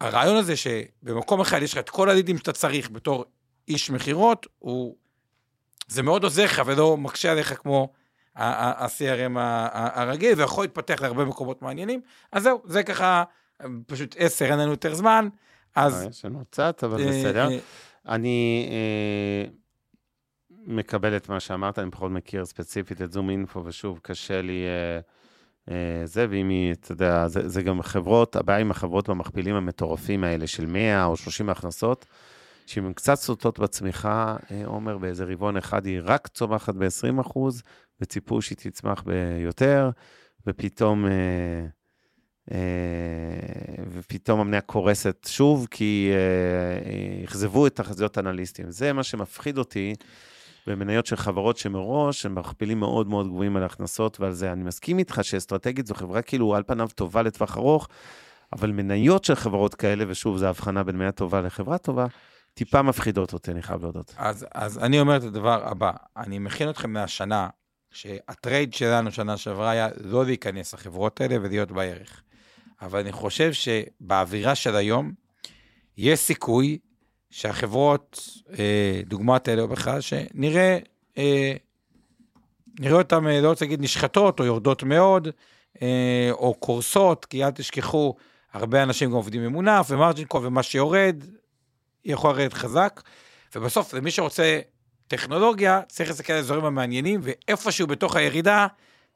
הרעיון 0.00 0.36
הזה 0.36 0.54
שבמקום 0.56 1.40
אחד 1.40 1.62
יש 1.62 1.72
לך 1.72 1.78
את 1.78 1.90
כל 1.90 2.10
הלידים 2.10 2.38
שאתה 2.38 2.52
צריך 2.52 2.90
בתור 2.90 3.24
איש 3.68 3.90
מכירות, 3.90 4.46
הוא... 4.58 4.96
זה 5.88 6.02
מאוד 6.02 6.24
עוזר 6.24 6.44
לך 6.44 6.62
ולא 6.66 6.96
מקשה 6.96 7.32
עליך 7.32 7.54
כמו 7.58 7.92
ה-CRM 8.36 9.38
הרגיל, 9.72 10.40
ויכול 10.40 10.64
להתפתח 10.64 11.00
להרבה 11.02 11.24
מקומות 11.24 11.62
מעניינים. 11.62 12.00
אז 12.32 12.42
זהו, 12.42 12.62
זה 12.64 12.82
ככה, 12.82 13.24
פשוט 13.86 14.16
עשר, 14.18 14.44
אין 14.44 14.58
לנו 14.58 14.70
יותר 14.70 14.94
זמן, 14.94 15.28
אז... 15.74 16.02
אה, 16.02 16.08
יש 16.10 16.24
לנו 16.24 16.44
קצת, 16.44 16.84
אבל 16.84 17.00
אה, 17.00 17.08
בסדר. 17.08 17.48
אה, 17.48 17.58
אני 18.08 18.68
מקבל 20.66 21.16
את 21.16 21.28
מה 21.28 21.40
שאמרת, 21.40 21.78
אני 21.78 21.90
פחות 21.90 22.10
מכיר 22.10 22.44
ספציפית 22.44 23.02
את 23.02 23.12
זום 23.12 23.30
אינפו, 23.30 23.64
ושוב, 23.64 23.98
קשה 24.02 24.42
לי... 24.42 24.62
זה, 26.04 26.26
ואם 26.30 26.48
היא, 26.48 26.72
אתה 26.72 26.92
יודע, 26.92 27.28
זה, 27.28 27.48
זה 27.48 27.62
גם 27.62 27.82
חברות, 27.82 28.36
הבעיה 28.36 28.58
עם 28.58 28.70
החברות 28.70 29.08
במכפילים 29.08 29.54
המטורפים 29.54 30.24
האלה 30.24 30.46
של 30.46 30.66
100 30.66 31.04
או 31.04 31.16
30 31.16 31.48
הכנסות, 31.48 32.06
שאם 32.66 32.86
הן 32.86 32.92
קצת 32.92 33.14
סוטות 33.14 33.58
בצמיחה, 33.58 34.36
עומר, 34.64 34.98
באיזה 34.98 35.24
רבעון 35.24 35.56
אחד 35.56 35.86
היא 35.86 36.00
רק 36.02 36.26
צומחת 36.28 36.74
ב-20 36.74 37.20
אחוז, 37.20 37.62
וציפו 38.00 38.42
שהיא 38.42 38.58
תצמח 38.58 39.02
ביותר, 39.02 39.90
ופתאום, 40.46 41.06
אה, 41.06 41.66
אה, 42.52 43.84
ופתאום 43.92 44.40
המניה 44.40 44.60
קורסת 44.60 45.26
שוב, 45.28 45.66
כי 45.70 46.10
אה, 46.12 47.24
אכזבו 47.24 47.66
את 47.66 47.76
תחזיות 47.76 48.16
האנליסטים. 48.16 48.70
זה 48.70 48.92
מה 48.92 49.02
שמפחיד 49.02 49.58
אותי. 49.58 49.94
במניות 50.66 51.06
של 51.06 51.16
חברות 51.16 51.56
שמראש 51.56 52.26
הם 52.26 52.34
מכפילים 52.34 52.80
מאוד 52.80 53.08
מאוד 53.08 53.26
גבוהים 53.26 53.56
על 53.56 53.64
הכנסות 53.64 54.20
ועל 54.20 54.32
זה. 54.32 54.52
אני 54.52 54.64
מסכים 54.64 54.98
איתך 54.98 55.20
שאסטרטגית 55.22 55.86
זו 55.86 55.94
חברה 55.94 56.22
כאילו 56.22 56.54
על 56.54 56.62
פניו 56.66 56.88
טובה 56.94 57.22
לטווח 57.22 57.56
ארוך, 57.56 57.88
אבל 58.52 58.70
מניות 58.70 59.24
של 59.24 59.34
חברות 59.34 59.74
כאלה, 59.74 60.04
ושוב, 60.08 60.36
זו 60.36 60.46
הבחנה 60.46 60.82
בין 60.82 60.96
מניה 60.96 61.12
טובה 61.12 61.40
לחברה 61.40 61.78
טובה, 61.78 62.06
טיפה 62.54 62.82
מפחידות 62.82 63.32
אותי, 63.32 63.50
אני 63.50 63.62
חייב 63.62 63.82
להודות. 63.82 64.14
אז, 64.16 64.46
אז 64.54 64.78
אני 64.78 65.00
אומר 65.00 65.16
את 65.16 65.22
הדבר 65.22 65.68
הבא, 65.68 65.90
אני 66.16 66.38
מכין 66.38 66.70
אתכם 66.70 66.92
מהשנה, 66.92 67.48
שה 67.90 68.22
trade 68.22 68.74
שלנו 68.74 69.12
שנה 69.12 69.36
שעברה 69.36 69.70
היה 69.70 69.88
לא 70.04 70.24
להיכנס 70.24 70.74
לחברות 70.74 71.20
האלה 71.20 71.36
ולהיות 71.42 71.72
בערך. 71.72 72.22
אבל 72.82 72.98
אני 72.98 73.12
חושב 73.12 73.52
שבאווירה 73.52 74.54
של 74.54 74.76
היום, 74.76 75.12
יש 75.96 76.20
סיכוי 76.20 76.78
שהחברות, 77.36 78.28
אה, 78.58 79.00
דוגמת 79.06 79.48
אלה 79.48 79.62
או 79.62 79.68
בכלל, 79.68 80.00
שנראה, 80.00 80.78
אה, 81.18 81.52
נראה 82.80 82.98
אותן, 82.98 83.26
אה, 83.26 83.40
לא 83.40 83.48
רוצה 83.48 83.64
להגיד 83.64 83.82
נשחטות 83.82 84.40
או 84.40 84.44
יורדות 84.44 84.82
מאוד, 84.82 85.28
או 86.30 86.54
קורסות, 86.54 87.24
כי 87.24 87.44
אל 87.44 87.50
תשכחו, 87.50 88.14
הרבה 88.52 88.82
אנשים 88.82 89.10
גם 89.10 89.16
עובדים 89.16 89.42
ממונף 89.42 89.90
קול, 90.28 90.46
ומה 90.46 90.62
שיורד, 90.62 91.24
יכול 92.04 92.30
לרדת 92.30 92.52
חזק. 92.52 93.02
ובסוף, 93.54 93.94
למי 93.94 94.10
שרוצה 94.10 94.60
טכנולוגיה, 95.08 95.80
צריך 95.88 96.10
להסתכל 96.10 96.32
על 96.32 96.36
האזורים 96.38 96.64
המעניינים, 96.64 97.20
ואיפשהו 97.22 97.86
בתוך 97.86 98.16
הירידה, 98.16 98.66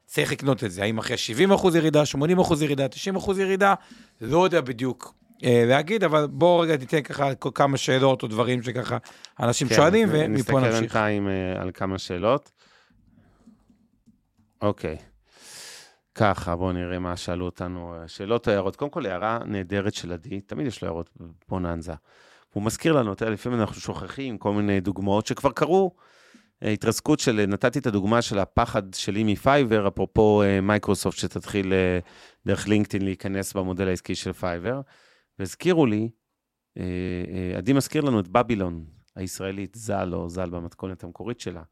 צריך 0.05 0.31
לקנות 0.31 0.63
את 0.63 0.71
זה. 0.71 0.83
האם 0.83 0.97
אחרי 0.97 1.17
70 1.17 1.51
אחוז 1.51 1.75
ירידה, 1.75 2.05
80 2.05 2.39
אחוז 2.39 2.61
ירידה, 2.61 2.87
90 2.87 3.15
אחוז 3.15 3.39
ירידה, 3.39 3.73
לא 4.21 4.43
יודע 4.43 4.61
בדיוק 4.61 5.13
אה, 5.15 5.20
להגיד, 5.43 6.03
אבל 6.03 6.27
בואו 6.27 6.59
רגע 6.59 6.77
ניתן 6.77 7.01
ככה 7.01 7.35
כמה 7.35 7.77
שאלות 7.77 8.23
או 8.23 8.27
דברים 8.27 8.63
שככה 8.63 8.97
אנשים 9.39 9.67
כן, 9.67 9.75
שואלים, 9.75 10.09
ומפה 10.11 10.27
נמשיך. 10.27 10.49
נסתכל 10.59 10.79
בינתיים 10.79 11.27
אה, 11.27 11.61
על 11.61 11.71
כמה 11.73 11.97
שאלות. 11.97 12.51
אוקיי. 14.61 14.97
ככה, 16.15 16.55
בואו 16.55 16.71
נראה 16.71 16.99
מה 16.99 17.17
שאלו 17.17 17.45
אותנו. 17.45 17.95
אה, 17.95 18.07
שאלות 18.07 18.47
או 18.47 18.53
הערות. 18.53 18.75
קודם 18.75 18.91
כל, 18.91 19.05
הערה 19.05 19.39
נהדרת 19.45 19.93
של 19.93 20.13
עדי, 20.13 20.41
תמיד 20.41 20.67
יש 20.67 20.81
לו 20.81 20.87
הערות 20.87 21.09
בוננזה. 21.49 21.93
הוא 22.53 22.63
מזכיר 22.63 22.93
לנו, 22.93 23.13
אתה 23.13 23.23
יודע, 23.23 23.33
לפעמים 23.33 23.59
אנחנו 23.59 23.75
שוכחים 23.75 24.37
כל 24.37 24.53
מיני 24.53 24.79
דוגמאות 24.79 25.27
שכבר 25.27 25.51
קרו. 25.51 25.91
התרסקות 26.61 27.19
של, 27.19 27.45
נתתי 27.47 27.79
את 27.79 27.87
הדוגמה 27.87 28.21
של 28.21 28.39
הפחד 28.39 28.93
שלי 28.93 29.23
מפייבר, 29.23 29.87
אפרופו 29.87 30.43
מייקרוסופט 30.61 31.17
שתתחיל 31.17 31.73
דרך 32.45 32.67
LinkedIn 32.67 33.05
להיכנס 33.05 33.53
במודל 33.53 33.87
העסקי 33.87 34.15
של 34.15 34.33
פייבר. 34.33 34.81
והזכירו 35.41 35.85
לי, 35.85 36.09
אה, 36.77 36.83
אה, 36.83 37.57
עדי 37.57 37.73
מזכיר 37.73 38.01
לנו 38.01 38.19
את 38.19 38.27
בבילון 38.27 38.85
הישראלית, 39.15 39.75
ז"ל 39.75 40.09
או 40.13 40.29
ז"ל 40.29 40.49
במתכונת 40.49 41.03
המקורית 41.03 41.39
שלה, 41.39 41.63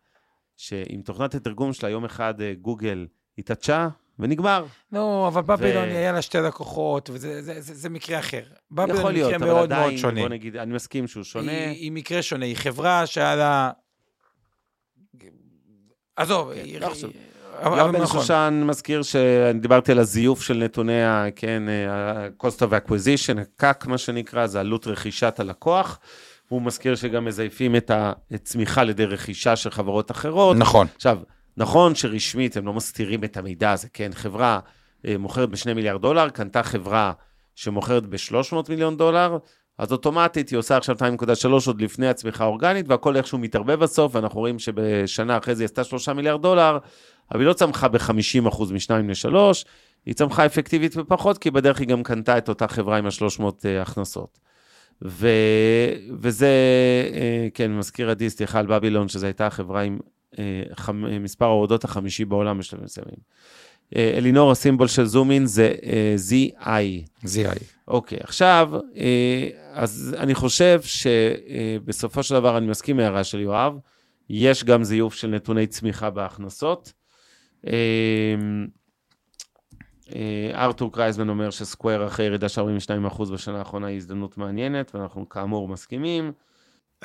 שעם 0.58 1.02
תוכנת 1.02 1.36
התרגום 1.36 1.74
שלה 1.74 1.90
יום 1.90 2.06
אחד 2.06 2.42
אה, 2.42 2.54
גוגל 2.62 3.08
התעטשה 3.38 3.88
ונגמר. 4.20 4.66
נו, 4.92 5.28
אבל 5.28 5.42
בבילון 5.42 5.90
היה 5.90 6.12
לה 6.12 6.22
שתי 6.22 6.38
לקוחות, 6.38 7.10
וזה 7.10 7.42
זה, 7.42 7.62
זה, 7.62 7.74
זה 7.74 7.90
מקרה 7.90 8.20
אחר. 8.20 8.44
בבילון 8.72 8.98
יכול 8.98 9.12
להיות, 9.12 9.34
אבל 9.34 9.46
מאוד 9.46 9.56
מאוד 9.56 9.74
עדיין, 9.74 9.98
שונה. 9.98 10.22
בוא 10.22 10.30
נגיד, 10.30 10.56
אני 10.56 10.74
מסכים 10.74 11.08
שהוא 11.08 11.24
שונה. 11.24 11.52
היא, 11.52 11.68
היא 11.68 11.92
מקרה 11.92 12.22
שונה, 12.22 12.46
היא 12.46 12.56
חברה 12.56 13.06
שהיה 13.06 13.36
לה... 13.36 13.72
עזוב, 16.16 16.54
כן, 16.54 16.60
היא... 16.64 16.80
לא. 16.80 16.94
אבל- 17.62 17.78
יואב 17.78 17.92
בן 17.92 18.02
נכון. 18.02 18.22
שושן 18.22 18.64
מזכיר 18.66 19.02
שאני 19.02 19.60
דיברתי 19.60 19.92
על 19.92 20.00
הזיוף 20.00 20.42
של 20.42 20.58
נתוני 20.58 21.04
ה... 21.04 21.26
כן, 21.36 21.64
ה-cost 21.90 22.60
of 22.60 22.72
acquisition, 22.88 23.40
ה-CAC, 23.40 23.88
מה 23.90 23.98
שנקרא, 23.98 24.48
זה 24.48 24.60
עלות 24.60 24.88
רכישת 24.88 25.40
הלקוח. 25.40 26.00
הוא 26.50 26.62
מזכיר 26.62 26.96
שגם 26.96 27.26
מזייפים 27.26 27.76
את 27.76 27.92
הצמיחה 28.32 28.82
על 28.82 28.90
ידי 28.90 29.06
רכישה 29.06 29.56
של 29.56 29.70
חברות 29.70 30.12
אחרות. 30.12 30.58
נכון. 30.58 30.88
עכשיו, 30.96 31.18
נכון 31.58 31.96
שרשמית 31.96 32.58
הם 32.58 32.66
לא 32.66 32.74
מסתירים 32.74 33.24
את 33.24 33.38
המידע 33.38 33.72
הזה, 33.72 33.88
כן? 33.94 34.10
חברה 34.14 34.60
אה, 35.08 35.16
מוכרת 35.18 35.50
ב-2 35.50 35.74
מיליארד 35.76 36.02
דולר, 36.02 36.30
קנתה 36.30 36.64
חברה 36.64 37.12
שמוכרת 37.56 38.06
ב-300 38.06 38.56
מיליון 38.70 38.98
דולר, 38.98 39.38
אז 39.78 39.92
אוטומטית 39.92 40.50
היא 40.50 40.60
עושה 40.60 40.78
עכשיו 40.78 40.96
2.3 40.96 41.48
עוד 41.68 41.82
לפני 41.82 42.08
הצמיחה 42.08 42.44
האורגנית, 42.44 42.86
והכל 42.90 43.16
איכשהו 43.18 43.38
מתערבב 43.38 43.80
בסוף, 43.80 44.16
ואנחנו 44.16 44.40
רואים 44.40 44.60
שבשנה 44.60 45.38
אחרי 45.38 45.56
זה 45.56 45.64
היא 45.64 45.66
עשתה 45.66 45.84
3 45.84 46.10
מיליארד 46.10 46.42
דולר, 46.42 46.78
אבל 47.32 47.40
היא 47.40 47.48
לא 47.48 47.54
צמחה 47.54 47.88
ב-50% 47.88 48.74
מ-2 48.74 48.94
ל-3, 48.94 49.36
היא 50.06 50.14
צמחה 50.14 50.46
אפקטיבית 50.46 50.96
בפחות, 50.96 51.38
כי 51.38 51.52
בדרך 51.52 51.80
היא 51.80 51.88
גם 51.88 52.04
קנתה 52.04 52.38
את 52.38 52.50
אותה 52.50 52.68
חברה 52.68 52.98
עם 52.98 53.06
ה-300 53.06 53.42
uh, 53.42 53.66
הכנסות. 53.82 54.40
ו... 55.06 55.30
וזה, 56.20 56.50
uh, 57.12 57.16
כן, 57.54 57.78
מזכיר 57.78 58.10
עדי, 58.10 58.30
סליחה 58.30 58.60
על 58.60 58.66
בבילון, 58.66 59.08
שזו 59.08 59.26
הייתה 59.26 59.48
החברה 59.48 59.82
עם 59.82 60.00
uh, 60.34 60.38
חמ... 60.76 61.24
מספר 61.24 61.46
ההורדות 61.46 61.84
החמישי 61.84 62.26
בעולם 62.26 62.58
בשלבים 62.58 62.86
מסוימים. 62.86 63.20
אלינור, 63.96 64.52
הסימבול 64.52 64.88
של 64.88 65.06
זומין 65.06 65.46
זה 65.46 65.76
uh, 65.82 65.86
ZI. 66.30 67.08
זיהי. 67.24 67.56
אוקיי, 67.88 68.18
עכשיו, 68.22 68.70
אה, 68.98 69.50
אז 69.72 70.16
אני 70.20 70.36
חושב 70.36 70.82
שבסופו 70.84 72.24
של 72.24 72.36
דבר 72.36 72.58
אני 72.58 72.68
מסכים 72.68 73.00
עם 73.00 73.06
ההערה 73.06 73.24
של 73.24 73.40
יואב, 73.40 73.74
יש 74.30 74.64
גם 74.64 74.84
זיוף 74.84 75.14
של 75.14 75.28
נתוני 75.28 75.68
צמיחה 75.68 76.10
בהכנסות. 76.10 76.94
אה, 77.68 78.36
אה, 80.16 80.66
ארתור 80.66 80.94
קרייזמן 80.94 81.30
אומר 81.30 81.50
ש 81.50 81.64
Square 81.64 82.08
אחרי 82.08 82.26
ירידה 82.26 82.50
של 82.50 82.62
42% 82.62 83.32
בשנה 83.34 83.60
האחרונה 83.60 83.88
היא 83.88 83.98
הזדמנות 83.98 84.38
מעניינת, 84.38 84.96
ואנחנו 84.96 85.30
כאמור 85.30 85.68
מסכימים. 85.68 86.32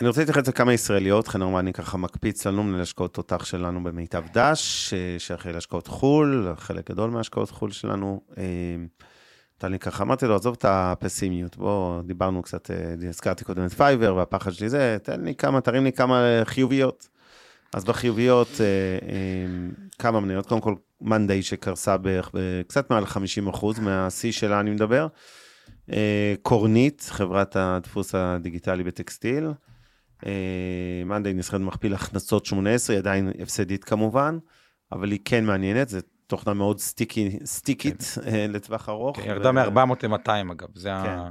אני 0.00 0.08
רוצה 0.08 0.20
להתייחס 0.20 0.48
לכמה 0.48 0.72
ישראליות, 0.72 1.28
חן 1.28 1.42
הרמני 1.42 1.72
ככה 1.72 1.98
מקפיץ 1.98 2.46
לנו 2.46 2.62
מנהל 2.62 2.80
השקעות 2.80 3.14
תותח 3.14 3.44
שלנו 3.44 3.84
במיטב 3.84 4.24
דש, 4.32 4.94
אה, 4.94 5.16
שאחראי 5.18 5.54
להשקעות 5.54 5.86
חו"ל, 5.86 6.54
חלק 6.56 6.90
גדול 6.90 7.10
מהשקעות 7.10 7.50
חו"ל 7.50 7.70
שלנו. 7.70 8.20
אה, 8.38 8.44
נתן 9.56 9.72
לי 9.72 9.78
ככה, 9.78 10.02
אמרתי 10.02 10.26
לו, 10.26 10.34
עזוב 10.34 10.56
את 10.58 10.64
הפסימיות, 10.68 11.56
בוא, 11.56 12.02
דיברנו 12.02 12.42
קצת, 12.42 12.70
אה, 12.70 13.08
הזכרתי 13.08 13.44
קודם 13.44 13.66
את 13.66 13.72
פייבר 13.72 14.14
והפחד 14.14 14.50
שלי 14.50 14.68
זה, 14.68 14.96
תן 15.02 15.24
לי 15.24 15.34
כמה, 15.34 15.60
תרים 15.60 15.84
לי 15.84 15.92
כמה 15.92 16.24
אה, 16.24 16.44
חיוביות. 16.44 17.08
אז 17.74 17.84
בחיוביות, 17.84 18.48
אה, 18.60 18.66
אה, 19.08 19.46
כמה 19.98 20.20
מניות, 20.20 20.46
קודם 20.46 20.60
כל, 20.60 20.74
מאנדיי 21.00 21.42
שקרסה 21.42 21.96
בערך 21.96 22.30
בקצת 22.34 22.90
מעל 22.90 23.04
50% 23.04 23.80
מהשיא 23.80 24.32
שלה, 24.32 24.60
אני 24.60 24.70
מדבר. 24.70 25.06
אה, 25.92 26.34
קורנית, 26.42 27.06
חברת 27.10 27.56
הדפוס 27.56 28.14
הדיגיטלי 28.14 28.84
בטקסטיל. 28.84 29.48
מאנדיי 31.06 31.34
נסחרת 31.34 31.60
במכפיל 31.60 31.94
הכנסות 31.94 32.46
18, 32.46 32.96
היא 32.96 33.00
עדיין 33.00 33.32
הפסדית 33.42 33.84
כמובן, 33.84 34.38
אבל 34.92 35.10
היא 35.10 35.20
כן 35.24 35.44
מעניינת, 35.44 35.88
זו 35.88 35.98
תוכנה 36.26 36.54
מאוד 36.54 36.80
סטיקי, 36.80 37.38
סטיקית 37.44 38.14
אה, 38.26 38.46
לטווח 38.48 38.88
ארוך. 38.88 39.16
כן, 39.16 39.30
ירדה 39.30 39.50
ו- 39.50 39.52
מ-400 39.52 40.06
ל-200 40.06 40.52
אגב, 40.52 40.68
זה 40.74 40.88
כן. 40.88 41.18
ה... 41.18 41.30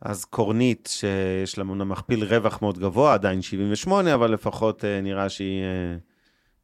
אז 0.00 0.24
קורנית, 0.24 0.88
שיש 0.92 1.58
לה 1.58 1.64
אמנם 1.64 1.88
מכפיל 1.88 2.24
רווח 2.24 2.62
מאוד 2.62 2.78
גבוה, 2.78 3.14
עדיין 3.14 3.42
78, 3.42 4.14
אבל 4.14 4.30
לפחות 4.30 4.84
אה, 4.84 5.00
נראה 5.00 5.28
שהיא 5.28 5.62
אה, 5.62 5.96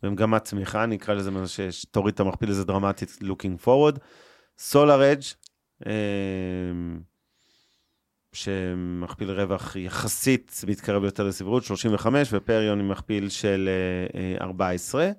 במגמת 0.03 0.45
צמיחה, 0.45 0.87
נקרא 0.87 1.14
לזה 1.14 1.30
מה 1.30 1.45
שתוריד 1.70 2.14
את 2.14 2.20
המכפיל 2.20 2.51
הזה 2.51 2.64
דרמטית, 2.64 3.18
looking 3.22 3.66
forward. 3.66 3.99
סולאר 4.59 5.12
אדג', 5.12 5.22
שמכפיל 8.37 9.30
רווח 9.30 9.76
יחסית 9.76 10.61
מתקרב 10.68 11.05
יותר 11.05 11.24
לסבירות, 11.24 11.64
35, 11.64 12.28
ופריון 12.32 12.80
עם 12.80 12.89
מכפיל 12.89 13.28
של 13.28 13.68
אה, 13.68 14.20
אה, 14.20 14.45
14. 14.45 15.11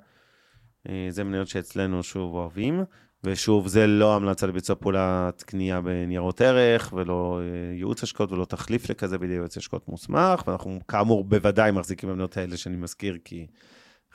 אה, 0.89 1.07
זה 1.09 1.24
מניות 1.24 1.47
שאצלנו 1.47 2.03
שוב 2.03 2.34
אוהבים. 2.34 2.84
ושוב, 3.24 3.68
זה 3.68 3.88
לא 3.88 4.15
המלצה 4.15 4.47
לביצוע 4.47 4.76
פעולת 4.76 5.43
קנייה 5.43 5.82
בניירות 5.82 6.41
ערך, 6.41 6.93
ולא 6.95 7.39
אה, 7.41 7.76
ייעוץ 7.76 8.03
השקעות 8.03 8.32
ולא 8.32 8.45
תחליף 8.45 8.89
לכזה 8.89 9.18
בידי 9.18 9.34
יועץ 9.34 9.57
השקעות 9.57 9.88
מוסמך, 9.88 10.47
ואנחנו 10.47 10.80
כאמור 10.88 11.24
בוודאי 11.24 11.72
מחזיקים 11.72 12.09
במניות 12.09 12.38
האלה 12.38 12.57
שאני 12.57 12.76
מזכיר, 12.78 13.18
כי 13.26 13.47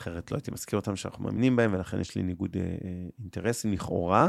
אחרת 0.00 0.30
לא 0.30 0.36
הייתי 0.36 0.50
מזכיר 0.50 0.78
אותם 0.78 0.96
שאנחנו 0.96 1.24
מאמינים 1.24 1.56
בהם, 1.56 1.74
ולכן 1.74 2.00
יש 2.00 2.14
לי 2.14 2.22
ניגוד 2.22 2.56
אה, 2.56 2.62
אה, 2.62 2.68
אינטרסים 3.18 3.72
לכאורה. 3.72 4.28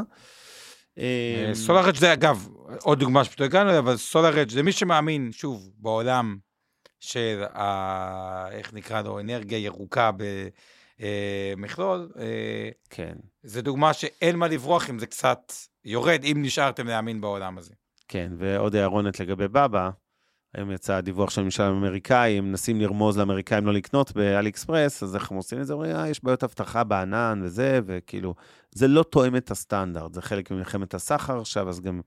אה, 0.97 1.51
סולארג' 1.53 1.95
זה 1.95 2.13
אגב, 2.13 2.47
עוד 2.81 2.99
דוגמה 2.99 3.23
שפשוט 3.23 3.41
הגענו 3.41 3.79
אבל 3.79 3.97
סולארג' 3.97 4.49
זה 4.49 4.63
מי 4.63 4.71
שמאמין, 4.71 5.31
שוב, 5.31 5.71
בעולם 5.77 6.37
של, 6.99 7.43
ה- 7.53 8.47
איך 8.51 8.73
נקרא 8.73 9.01
לו, 9.01 9.19
אנרגיה 9.19 9.57
ירוקה 9.57 10.11
במכלול, 11.55 12.11
כן, 12.89 13.13
זה 13.43 13.61
דוגמה 13.61 13.93
שאין 13.93 14.35
מה 14.35 14.47
לברוח 14.47 14.89
אם 14.89 14.99
זה 14.99 15.07
קצת 15.07 15.53
יורד, 15.85 16.23
אם 16.23 16.37
נשארתם 16.41 16.87
להאמין 16.87 17.21
בעולם 17.21 17.57
הזה. 17.57 17.73
כן, 18.07 18.31
ועוד 18.37 18.75
הערונת 18.75 19.19
לגבי 19.19 19.47
בבא, 19.47 19.89
היום 20.53 20.71
יצא 20.71 21.01
דיווח 21.01 21.29
של 21.29 21.41
הממשל 21.41 21.63
האמריקאי, 21.63 22.37
הם 22.37 22.49
מנסים 22.49 22.81
לרמוז 22.81 23.17
לאמריקאים 23.17 23.65
לא 23.65 23.73
לקנות 23.73 24.11
באלי 24.11 24.49
אקספרס, 24.49 25.03
אז 25.03 25.15
איך 25.15 25.31
הם 25.31 25.37
עושים 25.37 25.61
את 25.61 25.67
זה? 25.67 25.73
אומרים, 25.73 25.95
אה, 25.95 26.09
יש 26.09 26.23
בעיות 26.23 26.43
אבטחה 26.43 26.83
בענן 26.83 27.41
וזה, 27.43 27.79
וכאילו, 27.85 28.35
זה 28.71 28.87
לא 28.87 29.03
תואם 29.03 29.35
את 29.35 29.51
הסטנדרט, 29.51 30.13
זה 30.13 30.21
חלק 30.21 30.51
ממלחמת 30.51 30.93
הסחר 30.93 31.39
עכשיו, 31.39 31.69
אז 31.69 31.81
גם 31.81 32.01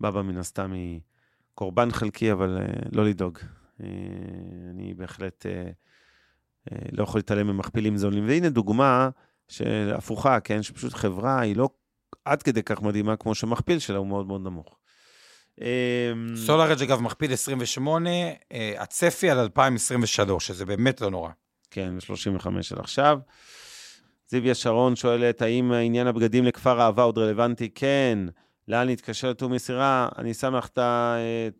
בבא 0.00 0.22
מן 0.22 0.36
הסתם 0.36 0.72
היא 0.72 1.00
קורבן 1.54 1.90
חלקי, 1.90 2.32
אבל 2.32 2.58
uh, 2.58 2.88
לא 2.92 3.04
לדאוג. 3.04 3.38
Uh, 3.38 3.84
אני 4.70 4.94
בהחלט 4.94 5.46
uh, 5.46 5.72
לא 6.92 7.02
יכול 7.02 7.18
להתעלם 7.18 7.46
ממכפילים 7.46 7.96
זולים. 7.96 8.28
והנה 8.28 8.48
דוגמה 8.48 9.10
של 9.48 9.92
הפוכה, 9.96 10.40
כן, 10.40 10.62
שפשוט 10.62 10.94
חברה 10.94 11.40
היא 11.40 11.56
לא 11.56 11.68
עד 12.24 12.42
כדי 12.42 12.62
כך 12.62 12.82
מדהימה 12.82 13.16
כמו 13.16 13.34
שמכפיל 13.34 13.78
שלה 13.78 13.98
הוא 13.98 14.06
מאוד 14.06 14.26
מאוד 14.26 14.40
נמוך. 14.40 14.76
אמ, 15.60 16.36
סולארג' 16.36 16.82
אגב 16.82 17.00
מכפיל 17.00 17.32
28, 17.32 18.10
אה, 18.52 18.74
הצפי 18.78 19.30
על 19.30 19.38
2023, 19.38 20.46
שזה 20.46 20.66
באמת 20.66 21.00
לא 21.00 21.10
נורא. 21.10 21.30
כן, 21.70 22.00
35 22.00 22.68
של 22.68 22.80
עכשיו. 22.80 23.18
זיוויה 24.28 24.54
שרון 24.54 24.96
שואלת, 24.96 25.42
האם 25.42 25.72
עניין 25.72 26.06
הבגדים 26.06 26.44
לכפר 26.44 26.80
אהבה 26.80 27.02
עוד 27.02 27.18
רלוונטי? 27.18 27.68
כן. 27.74 28.18
לאן 28.70 28.86
להתקשר 28.86 29.30
לתיאום 29.30 29.52
מסירה? 29.52 30.08
אני 30.18 30.34
שם 30.34 30.56
לך 30.56 30.68
את 30.68 30.78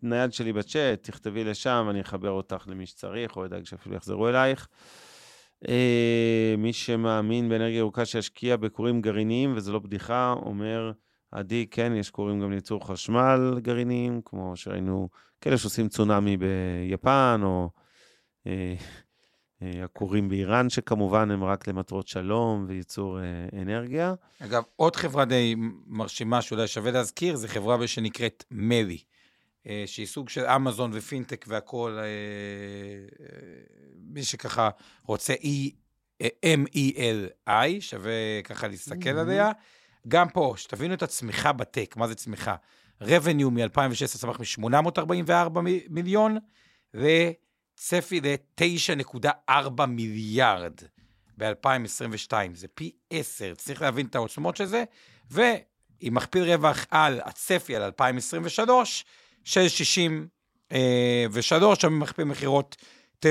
הנייד 0.02 0.32
שלי 0.32 0.52
בצ'אט, 0.52 1.02
תכתבי 1.02 1.44
לשם, 1.44 1.86
אני 1.90 2.00
אחבר 2.00 2.30
אותך 2.30 2.64
למי 2.68 2.86
שצריך, 2.86 3.36
או 3.36 3.44
אדאג 3.44 3.64
שאפילו 3.64 3.96
יחזרו 3.96 4.28
אלייך. 4.28 4.68
אה, 5.68 6.54
מי 6.58 6.72
שמאמין 6.72 7.48
באנרגיה 7.48 7.78
ירוקה 7.78 8.04
שישקיע 8.04 8.56
בכורים 8.56 9.00
גרעיניים, 9.00 9.52
וזו 9.56 9.72
לא 9.72 9.78
בדיחה, 9.78 10.34
אומר, 10.42 10.92
עדי, 11.32 11.66
כן, 11.70 11.92
יש 11.96 12.10
כורים 12.10 12.40
גם 12.40 12.50
לייצור 12.50 12.86
חשמל 12.86 13.58
גרעיניים, 13.62 14.20
כמו 14.24 14.56
שראינו, 14.56 15.08
כאלה 15.40 15.58
שעושים 15.58 15.88
צונאמי 15.88 16.36
ביפן, 16.36 17.40
או 17.42 17.70
אה, 18.46 18.52
אה, 18.52 18.74
הכורים 19.62 20.28
באיראן, 20.28 20.70
שכמובן 20.70 21.30
הם 21.30 21.44
רק 21.44 21.68
למטרות 21.68 22.08
שלום 22.08 22.64
וייצור 22.68 23.18
אה, 23.20 23.24
אנרגיה. 23.62 24.14
אגב, 24.38 24.62
עוד 24.76 24.96
חברה 24.96 25.24
די 25.24 25.54
מרשימה 25.86 26.42
שאולי 26.42 26.66
שווה 26.68 26.90
להזכיר, 26.90 27.36
זו 27.36 27.48
חברה 27.48 27.86
שנקראת 27.86 28.44
מרי, 28.50 28.98
אה, 29.66 29.82
שהיא 29.86 30.06
סוג 30.06 30.28
של 30.28 30.44
אמזון 30.46 30.90
ופינטק 30.94 31.44
והכול, 31.48 31.98
אה, 31.98 32.04
אה, 32.04 32.06
מי 34.12 34.22
שככה 34.24 34.70
רוצה 35.06 35.34
E, 35.34 35.46
אה, 36.22 36.28
M-E-L-I, 36.54 37.80
שווה 37.80 38.12
ככה 38.44 38.68
להסתכל 38.68 39.16
Mhm. 39.16 39.20
עליה. 39.20 39.50
גם 40.08 40.28
פה, 40.28 40.54
שתבינו 40.56 40.94
את 40.94 41.02
הצמיחה 41.02 41.52
בטק, 41.52 41.94
מה 41.96 42.08
זה 42.08 42.14
צמיחה? 42.14 42.54
revenue 43.02 43.50
מ-2016 43.50 44.06
צמח 44.18 44.40
מ-844 44.58 45.60
מיליון, 45.90 46.36
וצפי 47.80 48.20
ל-9.4 48.20 49.86
מיליארד 49.88 50.74
ב-2022. 51.38 52.32
זה 52.54 52.68
פי 52.74 52.92
10, 53.10 53.54
צריך 53.54 53.82
להבין 53.82 54.06
את 54.06 54.14
העוצמות 54.14 54.56
של 54.56 54.64
זה, 54.64 54.84
ועם 55.30 56.14
מכפיל 56.14 56.44
רווח 56.44 56.86
על 56.90 57.20
הצפי 57.24 57.76
על 57.76 57.82
2023 57.82 59.04
של 59.44 59.68
63, 59.68 61.80
שם 61.80 61.98
מכפיל 61.98 62.24
מכירות 62.24 62.76
9.3. 63.24 63.28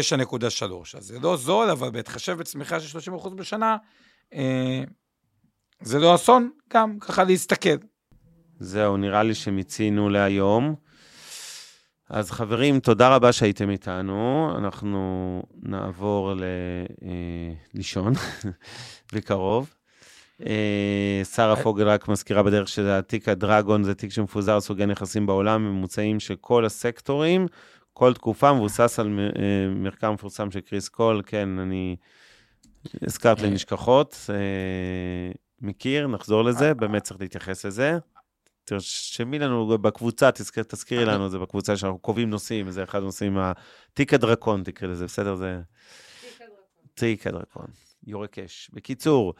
אז 0.97 1.05
זה 1.05 1.19
לא 1.19 1.37
זול, 1.37 1.69
אבל 1.69 1.89
בהתחשב 1.89 2.37
בצמיחה 2.37 2.79
של 2.79 3.13
30% 3.15 3.29
בשנה, 3.29 3.77
אה, 4.33 4.83
זה 5.81 5.99
לא 5.99 6.15
אסון, 6.15 6.51
גם 6.73 6.99
ככה 6.99 7.23
להסתכל. 7.23 7.75
זהו, 8.59 8.97
נראה 8.97 9.23
לי 9.23 9.35
שמיצינו 9.35 10.09
להיום. 10.09 10.88
אז 12.09 12.31
חברים, 12.31 12.79
תודה 12.79 13.15
רבה 13.15 13.31
שהייתם 13.31 13.69
איתנו. 13.69 14.51
אנחנו 14.57 15.43
נעבור 15.63 16.33
ל... 16.33 16.43
אה, 17.03 17.53
לישון 17.73 18.13
בקרוב. 19.13 19.73
אה, 20.45 21.21
שרה 21.23 21.55
פוגל 21.55 21.89
רק 21.89 22.07
מזכירה 22.07 22.43
בדרך 22.43 22.67
שהתיק 22.67 23.29
הדרגון 23.29 23.83
זה 23.83 23.95
תיק 23.95 24.11
שמפוזר 24.11 24.53
על 24.53 24.59
סוגי 24.59 24.85
נכסים 24.85 25.25
בעולם, 25.25 25.63
ממוצעים 25.63 26.19
של 26.19 26.35
כל 26.35 26.65
הסקטורים, 26.65 27.47
כל 27.93 28.13
תקופה, 28.13 28.53
מבוסס 28.53 28.99
על 28.99 29.19
אה, 29.19 29.31
מחקר 29.75 30.11
מפורסם 30.11 30.51
של 30.51 30.59
קריס 30.59 30.89
קול. 30.89 31.21
כן, 31.25 31.59
אני 31.59 31.95
הזכרת 33.01 33.41
לי 33.41 33.49
נשכחות. 33.49 34.15
אה, 34.29 35.31
מכיר, 35.61 36.07
נחזור 36.07 36.43
לזה, 36.43 36.73
באמת 36.73 37.03
צריך 37.03 37.21
להתייחס 37.21 37.65
לזה. 37.65 37.97
תרשמי 38.69 39.39
לנו 39.39 39.77
בקבוצה, 39.77 40.31
תזכיר, 40.31 40.63
תזכירי 40.63 41.05
לנו 41.05 41.25
את 41.25 41.31
זה 41.31 41.39
בקבוצה 41.39 41.77
שאנחנו 41.77 41.99
קובעים 41.99 42.29
נושאים, 42.29 42.71
זה 42.71 42.83
אחד 42.83 42.99
הנושאים, 42.99 43.37
תיק 43.93 44.13
הדרקון 44.13 44.63
תקראי 44.63 44.91
לזה, 44.91 45.05
בסדר? 45.05 45.35
זה... 45.35 45.59
תיק 46.93 47.27
הדרקון, 47.27 47.65
יורק 48.07 48.39
אש. 48.39 48.69
בקיצור, 48.73 49.33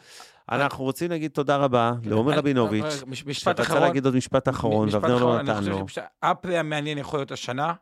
אנחנו 0.51 0.84
רוצים 0.84 1.09
להגיד 1.11 1.32
תודה 1.32 1.57
רבה 1.57 1.93
לעומר 2.03 2.34
רבינוביץ', 2.34 3.03
משפט 3.25 3.59
אחרון. 3.59 3.77
שרצה 3.77 3.88
להגיד 3.88 4.05
עוד 4.05 4.15
משפט 4.15 4.49
אחרון, 4.49 4.89
ואבנר 4.91 5.17
לא 5.17 5.41
נתן 5.41 5.63
לו. 5.63 5.86
אפלי 6.19 6.57
המעניין 6.57 6.97
יכול 6.97 7.19
להיות 7.19 7.32
השנה, 7.32 7.73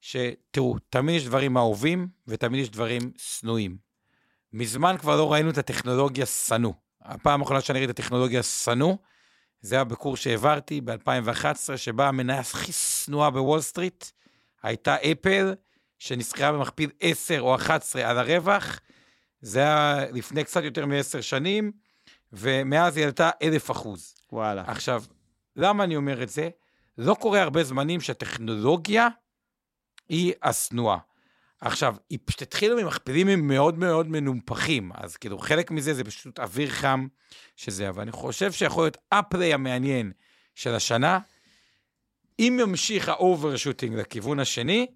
שתראו, 0.00 0.76
תמיד 0.90 1.16
יש 1.16 1.26
דברים 1.26 1.56
אהובים, 1.56 2.08
ותמיד 2.26 2.60
יש 2.60 2.70
דברים 2.70 3.12
שנואים. 3.16 3.76
מזמן 4.52 4.96
כבר 4.98 5.16
לא 5.16 5.32
ראינו 5.32 5.50
את 5.50 5.58
הטכנולוגיה 5.58 6.26
שנוא. 6.26 6.72
הפעם 7.02 7.40
האחרונה 7.40 7.60
שאני 7.60 7.78
ראיתי 7.78 7.92
את 7.92 7.98
הטכנולוגיה 7.98 8.42
שנוא, 8.42 8.96
זה 9.60 9.74
היה 9.74 9.84
בקורס 9.84 10.20
שהעברתי 10.20 10.80
ב-2011, 10.80 11.76
שבה 11.76 12.08
המניה 12.08 12.40
הכי 12.40 12.72
שנואה 12.72 13.30
בוול 13.30 13.60
סטריט 13.60 14.04
הייתה 14.62 14.96
אפל, 14.96 15.54
שנסחרה 15.98 16.52
במכפיל 16.52 16.90
10 17.00 17.40
או 17.40 17.54
11 17.54 18.10
על 18.10 18.18
הרווח. 18.18 18.80
זה 19.40 19.58
היה 19.58 20.10
לפני 20.12 20.44
קצת 20.44 20.62
יותר 20.62 20.86
מעשר 20.86 21.20
שנים, 21.20 21.72
ומאז 22.32 22.96
היא 22.96 23.06
עלתה 23.06 23.30
אלף 23.42 23.70
אחוז. 23.70 24.14
וואלה. 24.32 24.64
עכשיו, 24.66 25.02
למה 25.56 25.84
אני 25.84 25.96
אומר 25.96 26.22
את 26.22 26.28
זה? 26.28 26.48
לא 26.98 27.14
קורה 27.14 27.42
הרבה 27.42 27.64
זמנים 27.64 28.00
שהטכנולוגיה 28.00 29.08
היא 30.08 30.32
השנואה. 30.42 30.98
עכשיו, 31.60 31.96
היא 32.10 32.18
פשוט 32.24 32.42
התחילה 32.42 32.82
ממכפילים 32.82 33.48
מאוד 33.48 33.78
מאוד 33.78 34.08
מנומפחים, 34.08 34.90
אז 34.94 35.16
כאילו 35.16 35.38
חלק 35.38 35.70
מזה 35.70 35.94
זה 35.94 36.04
פשוט 36.04 36.40
אוויר 36.40 36.70
חם 36.70 37.06
שזה, 37.56 37.88
אבל 37.88 38.02
אני 38.02 38.12
חושב 38.12 38.52
שיכול 38.52 38.84
להיות 38.84 38.96
ה 39.12 39.20
play 39.20 39.54
המעניין 39.54 40.12
של 40.54 40.74
השנה, 40.74 41.18
אם 42.38 42.58
ימשיך 42.60 43.08
ה 43.08 43.15
overshooting 43.15 43.94
לכיוון 43.94 44.40
השני, 44.40 44.86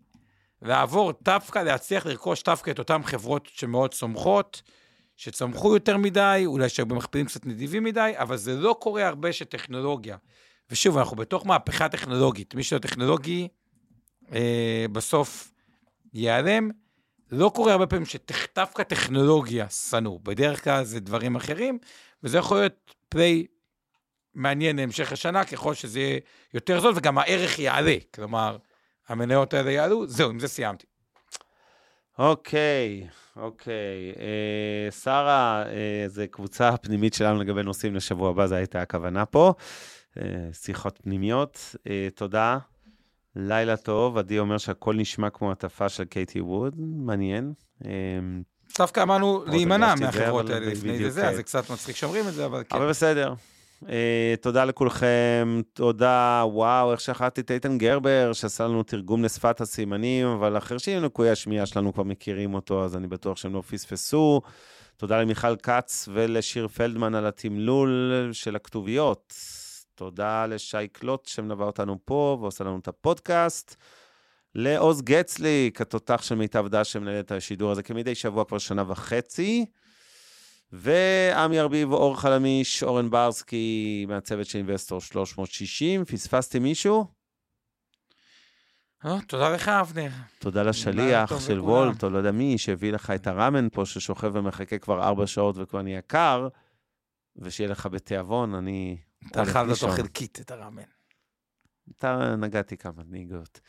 לעבור 0.63 1.13
דווקא, 1.23 1.59
להצליח 1.59 2.07
לרכוש 2.07 2.43
דווקא 2.43 2.71
את 2.71 2.79
אותן 2.79 3.03
חברות 3.03 3.49
שמאוד 3.53 3.95
צומחות, 3.95 4.63
שצמחו 5.17 5.75
יותר 5.75 5.97
מדי, 5.97 6.43
אולי 6.47 6.69
שבמכפילים 6.69 7.27
קצת 7.27 7.47
נדיבים 7.47 7.85
מדי, 7.85 8.13
אבל 8.17 8.37
זה 8.37 8.57
לא 8.57 8.77
קורה 8.81 9.07
הרבה 9.07 9.33
שטכנולוגיה. 9.33 10.17
ושוב, 10.71 10.99
אנחנו 10.99 11.17
בתוך 11.17 11.47
מהפכה 11.47 11.89
טכנולוגית. 11.89 12.55
מי 12.55 12.63
שלא 12.63 12.79
טכנולוגי, 12.79 13.49
אה, 14.33 14.87
בסוף 14.93 15.53
ייעלם. 16.15 16.71
לא 17.33 17.53
קורה 17.55 17.73
הרבה 17.73 17.87
פעמים 17.87 18.07
שדווקא 18.07 18.83
טכנולוגיה 18.83 19.69
שנוא, 19.69 20.19
בדרך 20.23 20.65
כלל 20.65 20.85
זה 20.85 21.01
דברים 21.01 21.37
אחרים, 21.37 21.79
וזה 22.23 22.39
יכול 22.39 22.59
להיות 22.59 22.95
פליי 23.09 23.47
מעניין 24.35 24.77
להמשך 24.77 25.13
השנה, 25.13 25.45
ככל 25.45 25.75
שזה 25.75 26.01
יהיה 26.01 26.21
יותר 26.55 26.81
זול, 26.81 26.93
וגם 26.97 27.19
הערך 27.19 27.59
יעלה. 27.59 27.97
כלומר, 28.15 28.57
המניות 29.09 29.55
האלה 29.55 29.71
יעלו, 29.71 30.07
זהו, 30.07 30.31
עם 30.31 30.39
זה 30.39 30.49
סיימתי. 30.49 30.87
אוקיי, 32.19 33.09
אוקיי. 33.37 34.13
אה, 34.19 34.91
שרה, 34.91 35.65
אה, 35.67 36.09
זו 36.09 36.23
קבוצה 36.31 36.77
פנימית 36.77 37.15
שלנו 37.15 37.41
לגבי 37.41 37.63
נושאים 37.63 37.95
לשבוע 37.95 38.31
הבא, 38.31 38.47
זו 38.47 38.55
הייתה 38.55 38.83
הכוונה 38.83 39.27
פה. 39.27 39.55
אה, 40.17 40.49
שיחות 40.53 40.99
פנימיות. 41.03 41.77
תודה. 42.15 42.59
לילה 43.37 43.77
טוב, 43.77 44.19
עדי 44.19 44.39
אומר 44.39 44.59
שהכל 44.59 44.95
נשמע 44.95 45.31
כמו 45.31 45.53
הטפה 45.53 45.89
של 45.89 46.05
קייטי 46.05 46.41
ווד, 46.41 46.75
מעניין. 46.79 47.53
דווקא 48.79 49.03
אמרנו 49.03 49.45
להימנע 49.47 49.97
זה, 49.97 50.05
מהחברות 50.05 50.51
האלה 50.51 50.67
לפני 50.67 51.11
זה, 51.11 51.21
כן. 51.21 51.27
אז 51.27 51.37
זה 51.37 51.43
קצת 51.43 51.71
מצחיק 51.71 51.97
שאומרים 51.97 52.29
את 52.29 52.35
זה, 52.35 52.47
אבל 52.47 52.63
כן. 52.69 52.77
אבל 52.77 52.89
בסדר. 52.89 53.35
אה, 53.89 54.35
תודה 54.41 54.65
לכולכם, 54.65 55.61
תודה, 55.73 56.45
וואו, 56.47 56.93
איך 56.93 57.01
שכחתי 57.01 57.41
את 57.41 57.51
איתן 57.51 57.79
גרבר, 57.79 58.33
שעשה 58.33 58.65
לנו 58.65 58.83
תרגום 58.83 59.25
לשפת 59.25 59.61
הסימנים, 59.61 60.27
אבל 60.27 60.57
החרשים 60.57 61.03
לקויי 61.03 61.31
השמיעה 61.31 61.67
שלנו 61.67 61.95
כבר 61.95 62.03
מכירים 62.03 62.55
אותו, 62.55 62.85
אז 62.85 62.97
אני 62.97 63.07
בטוח 63.07 63.37
שהם 63.37 63.55
לא 63.55 63.63
פספסו. 63.71 64.41
תודה 64.97 65.21
למיכל 65.21 65.57
כץ 65.57 66.09
ולשיר 66.13 66.69
פלדמן 66.69 67.15
על 67.15 67.27
התמלול 67.27 68.29
של 68.33 68.57
הכתוביות. 68.57 69.35
תודה 70.01 70.47
לשי 70.47 70.89
קלוט 70.93 71.27
שמלווה 71.27 71.67
אותנו 71.67 71.99
פה 72.05 72.39
ועושה 72.41 72.65
לנו 72.65 72.79
את 72.79 72.89
הפודקאסט. 72.89 73.77
לעוז 74.55 75.03
גצליק, 75.03 75.81
התותח 75.81 76.23
של 76.23 76.35
מיטב 76.35 76.69
דש 76.69 76.93
שמנהל 76.93 77.21
את 77.21 77.33
השידור 77.33 77.71
הזה 77.71 77.83
כמדי 77.83 78.15
שבוע 78.15 78.45
כבר 78.45 78.59
שנה 78.59 78.85
וחצי. 78.87 79.67
ועמי 80.73 81.61
ארביב, 81.61 81.93
אור 81.93 82.21
חלמיש, 82.21 82.83
אורן 82.83 83.11
ברסקי, 83.11 84.07
מהצוות 84.09 84.47
של 84.47 84.59
אינבסטור 84.59 85.01
360. 85.01 86.05
פספסתי 86.05 86.59
מישהו? 86.59 87.05
אה, 89.05 89.19
תודה 89.29 89.49
לך, 89.49 89.69
אבנר. 89.69 90.11
תודה 90.39 90.63
לשליח 90.63 91.41
של. 91.41 91.61
וולט, 91.61 92.05
או 92.05 92.11
לא 92.11 92.19
יודע 92.19 92.31
מי, 92.31 92.59
שהביא 92.59 92.93
לך 92.93 93.11
את 93.11 93.27
הראמן 93.27 93.69
פה, 93.73 93.87
ששוכב 93.87 94.31
ומחכה 94.35 94.79
כבר 94.79 95.03
ארבע 95.03 95.27
שעות 95.27 95.57
וכבר 95.59 95.83
נהיה 95.83 96.01
קר, 96.01 96.49
ושיהיה 97.37 97.71
לך 97.71 97.87
בתיאבון, 97.87 98.55
אני 98.55 98.97
אתה 99.27 99.43
אכלת 99.43 99.83
אותו. 99.83 99.93
חלקית, 99.93 100.41
את 100.41 100.51
הראמן. 100.51 100.83
אתה 101.97 102.37
נגעתי 102.37 102.77
כמה 102.77 103.03
נהיגות. 103.09 103.61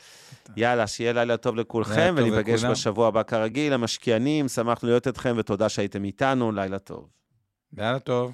יאללה, 0.58 0.88
שיהיה 0.88 1.14
לילה 1.14 1.38
טוב 1.38 1.56
לכולכם, 1.56 2.16
וניפגש. 2.18 2.64
בשבוע 2.64 3.08
הבא 3.08 3.24
כרגיל. 3.24 3.74
המשקיענים, 3.74 4.48
שמחנו 4.48 4.90
להיות 4.90 5.08
אתכם, 5.08 5.36
ותודה 5.38 5.70
שהייתם 5.70 6.04
איתנו, 6.04 6.52
לילה 6.52 6.80
טוב. 6.80 7.10
לילה 7.78 8.00
טוב. 8.00 8.34